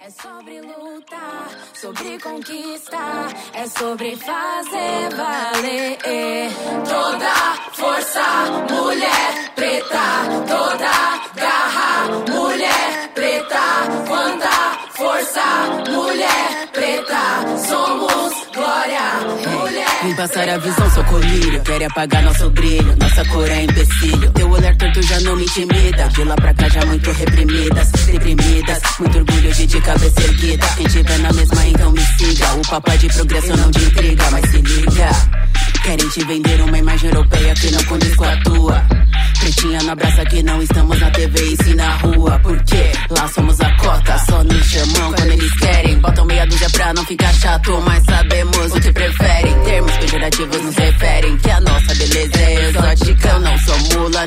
É 0.02 0.10
sobre 0.10 0.62
lutar, 0.62 1.50
sobre 1.74 2.20
conquistar, 2.20 3.28
é 3.54 3.68
sobre 3.68 4.16
fazer 4.16 5.10
valer. 5.16 5.98
Toda 6.88 7.34
força, 7.74 8.22
mulher 8.70 9.52
preta, 9.56 10.08
toda 10.48 10.92
garra, 11.36 12.08
mulher 12.30 13.10
preta, 13.14 13.60
quanta 14.08 14.57
força, 15.18 15.92
mulher 15.92 16.68
preta, 16.72 17.58
somos 17.68 18.34
glória, 18.54 19.02
mulher. 19.50 19.88
Vem 20.04 20.16
passar 20.16 20.50
a 20.50 20.58
visão, 20.58 20.90
seu 20.92 21.04
colírio. 21.06 21.62
Quer 21.64 21.84
apagar 21.86 22.24
nosso 22.24 22.50
brilho, 22.52 22.96
nossa 22.98 23.26
cor 23.26 23.50
é 23.50 23.64
empecilho. 23.64 24.32
Teu 24.32 24.50
olhar 24.50 24.76
torto 24.76 25.02
já 25.02 25.20
não 25.22 25.36
me 25.36 25.44
intimida. 25.44 26.08
De 26.10 26.24
lá 26.24 26.36
pra 26.36 26.54
cá 26.54 26.70
já 26.70 26.86
muito 26.86 27.12
reprimidas, 27.12 27.92
deprimidas. 27.92 28.82
Muito 29.00 29.18
orgulho 29.18 29.54
de, 29.54 29.66
de 29.66 29.82
cabeça 29.82 30.22
erguida. 30.22 30.68
Quem 30.78 30.88
tiver 30.88 31.20
na 31.20 31.34
mesma, 31.34 31.66
então 31.66 31.92
me 31.92 32.02
siga. 32.02 32.54
O 32.54 32.68
papai 32.70 32.98
de 32.98 33.08
progresso 33.08 33.58
não 33.58 33.72
de 33.72 33.86
intriga, 33.86 34.32
mas 34.32 34.50
se 34.52 34.58
liga. 34.62 35.10
Querem 35.88 36.10
te 36.10 36.26
vender 36.26 36.62
uma 36.64 36.78
imagem 36.78 37.10
europeia 37.10 37.54
que 37.54 37.72
não 37.72 37.82
condiz 37.86 38.14
com 38.18 38.26
a 38.26 38.36
tua. 38.42 38.86
Pretinha 39.40 39.82
no 39.84 39.92
abraça 39.92 40.26
que 40.26 40.44
não 40.44 40.62
estamos 40.62 41.00
na 41.00 41.10
TV 41.12 41.42
e 41.42 41.64
sim 41.64 41.76
na 41.76 41.90
rua. 41.96 42.38
Porque 42.44 42.92
lá 43.10 43.26
somos 43.30 43.62
a 43.62 43.72
cota, 43.78 44.20
só 44.20 44.44
nos 44.44 44.66
chamam 44.66 45.14
quando 45.14 45.32
eles 45.32 45.54
querem. 45.54 45.98
Botam 46.00 46.26
meia 46.26 46.46
dúzia 46.46 46.70
pra 46.72 46.94
não 46.94 47.06
ficar 47.06 47.34
chato, 47.36 47.82
mas 47.86 48.04
sabemos 48.04 48.74
o 48.74 48.82
que 48.82 48.92
preferem. 48.92 49.64
Termos 49.64 49.92
pejorativos 49.94 50.62
nos 50.62 50.76
referem 50.76 51.38
que 51.38 51.52
a 51.52 51.62
nossa 51.62 51.96
beleza 51.96 52.38
é 52.38 52.70
exótica. 52.70 53.30
Eu 53.30 53.40
não 53.40 53.58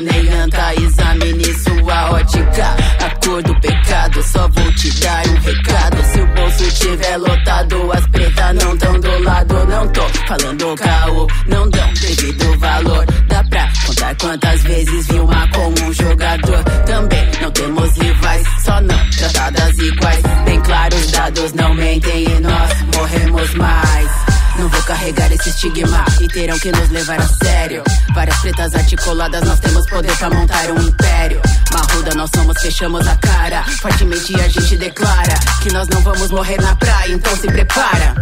nem 0.01 0.29
anta, 0.29 0.73
examine 0.75 1.53
sua 1.81 2.11
ótica. 2.11 2.75
A 2.99 3.25
cor 3.25 3.43
do 3.43 3.59
pecado, 3.59 4.23
só 4.23 4.47
vou 4.47 4.73
te 4.73 4.99
dar 5.01 5.27
um 5.27 5.35
recado. 5.39 6.03
Se 6.03 6.21
o 6.21 6.27
bolso 6.27 6.71
tiver 6.71 7.17
lotado, 7.17 7.91
as 7.91 8.07
pretas 8.07 8.55
não 8.55 8.77
tão 8.77 8.99
do 8.99 9.23
lado. 9.23 9.65
Não 9.65 9.87
tô 9.89 10.01
falando 10.27 10.75
caô, 10.75 11.27
não 11.47 11.69
dão 11.69 11.93
devido 11.93 12.59
valor. 12.59 13.05
Dá 13.27 13.43
pra 13.45 13.69
contar 13.85 14.15
quantas 14.15 14.63
vezes 14.63 15.07
vi 15.07 15.19
uma 15.19 15.47
com 15.49 15.67
um 15.83 15.93
jogador. 15.93 16.63
Também 16.85 17.31
não 17.41 17.51
temos 17.51 17.97
rivais, 17.97 18.47
só 18.63 18.81
não 18.81 19.09
tratadas 19.11 19.77
iguais. 19.77 20.23
Bem 20.45 20.61
claro, 20.61 20.95
os 20.95 21.11
dados 21.11 21.53
não 21.53 21.73
mentem 21.73 22.23
e 22.23 22.39
nós 22.39 22.81
morremos 22.95 23.53
mais. 23.55 24.30
Não 24.61 24.69
vou 24.69 24.83
carregar 24.83 25.31
esse 25.31 25.49
estigma 25.49 26.05
e 26.21 26.27
terão 26.27 26.59
que 26.59 26.71
nos 26.71 26.87
levar 26.89 27.19
a 27.19 27.27
sério. 27.27 27.83
Várias 28.13 28.37
pretas 28.41 28.75
articuladas, 28.75 29.41
nós 29.41 29.59
temos 29.59 29.89
poder 29.89 30.15
pra 30.15 30.29
montar 30.29 30.69
um 30.69 30.79
império. 30.79 31.41
Marruda, 31.73 32.13
nós 32.13 32.29
somos, 32.35 32.61
fechamos 32.61 33.07
a 33.07 33.15
cara. 33.15 33.63
Fortemente 33.63 34.39
a 34.39 34.47
gente 34.47 34.77
declara 34.77 35.33
que 35.63 35.73
nós 35.73 35.87
não 35.87 35.99
vamos 36.01 36.29
morrer 36.29 36.61
na 36.61 36.75
praia, 36.75 37.11
então 37.11 37.35
se 37.37 37.47
prepara. 37.47 38.13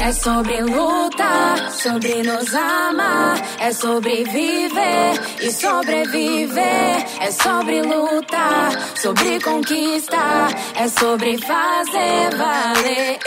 É 0.00 0.12
sobre 0.12 0.62
luta, 0.62 1.70
sobre 1.70 2.22
nos 2.22 2.54
amar, 2.54 3.40
é 3.60 3.72
sobre 3.72 4.24
viver 4.24 5.20
e 5.40 5.52
sobreviver. 5.52 7.06
É 7.20 7.30
sobre 7.30 7.82
lutar, 7.82 8.72
sobre 8.96 9.40
conquistar, 9.40 10.50
é 10.74 10.88
sobre 10.88 11.38
fazer 11.38 12.36
valer. 12.36 13.18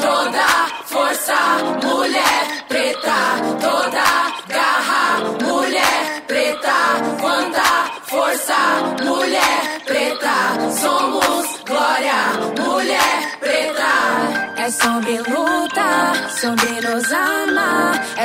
Toda 0.00 0.49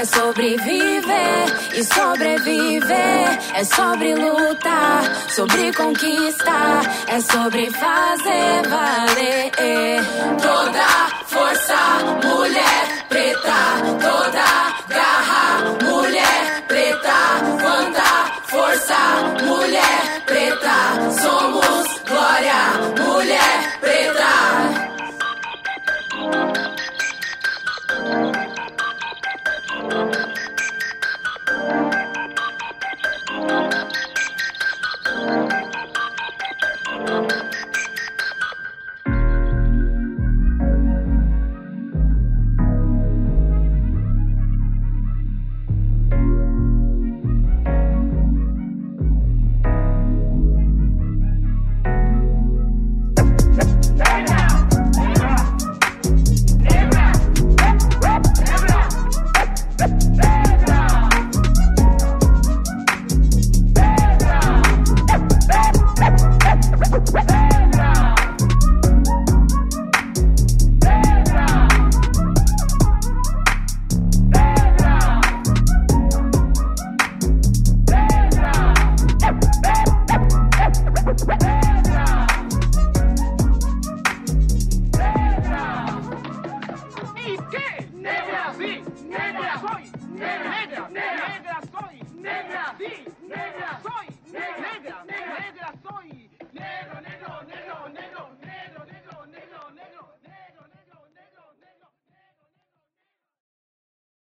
é 0.05 0.07
sobre 0.07 0.55
viver 0.57 1.45
e 1.73 1.83
sobreviver. 1.83 3.39
É 3.55 3.63
sobre 3.63 4.13
lutar, 4.13 5.03
sobre 5.29 5.73
conquistar, 5.73 6.81
é 7.07 7.19
sobre 7.21 7.71
fazer 7.71 8.69
valer. 8.69 9.51
Toda 10.41 10.85
força, 11.25 11.75
mulher 12.23 13.05
preta, 13.09 13.61
toda 13.99 14.84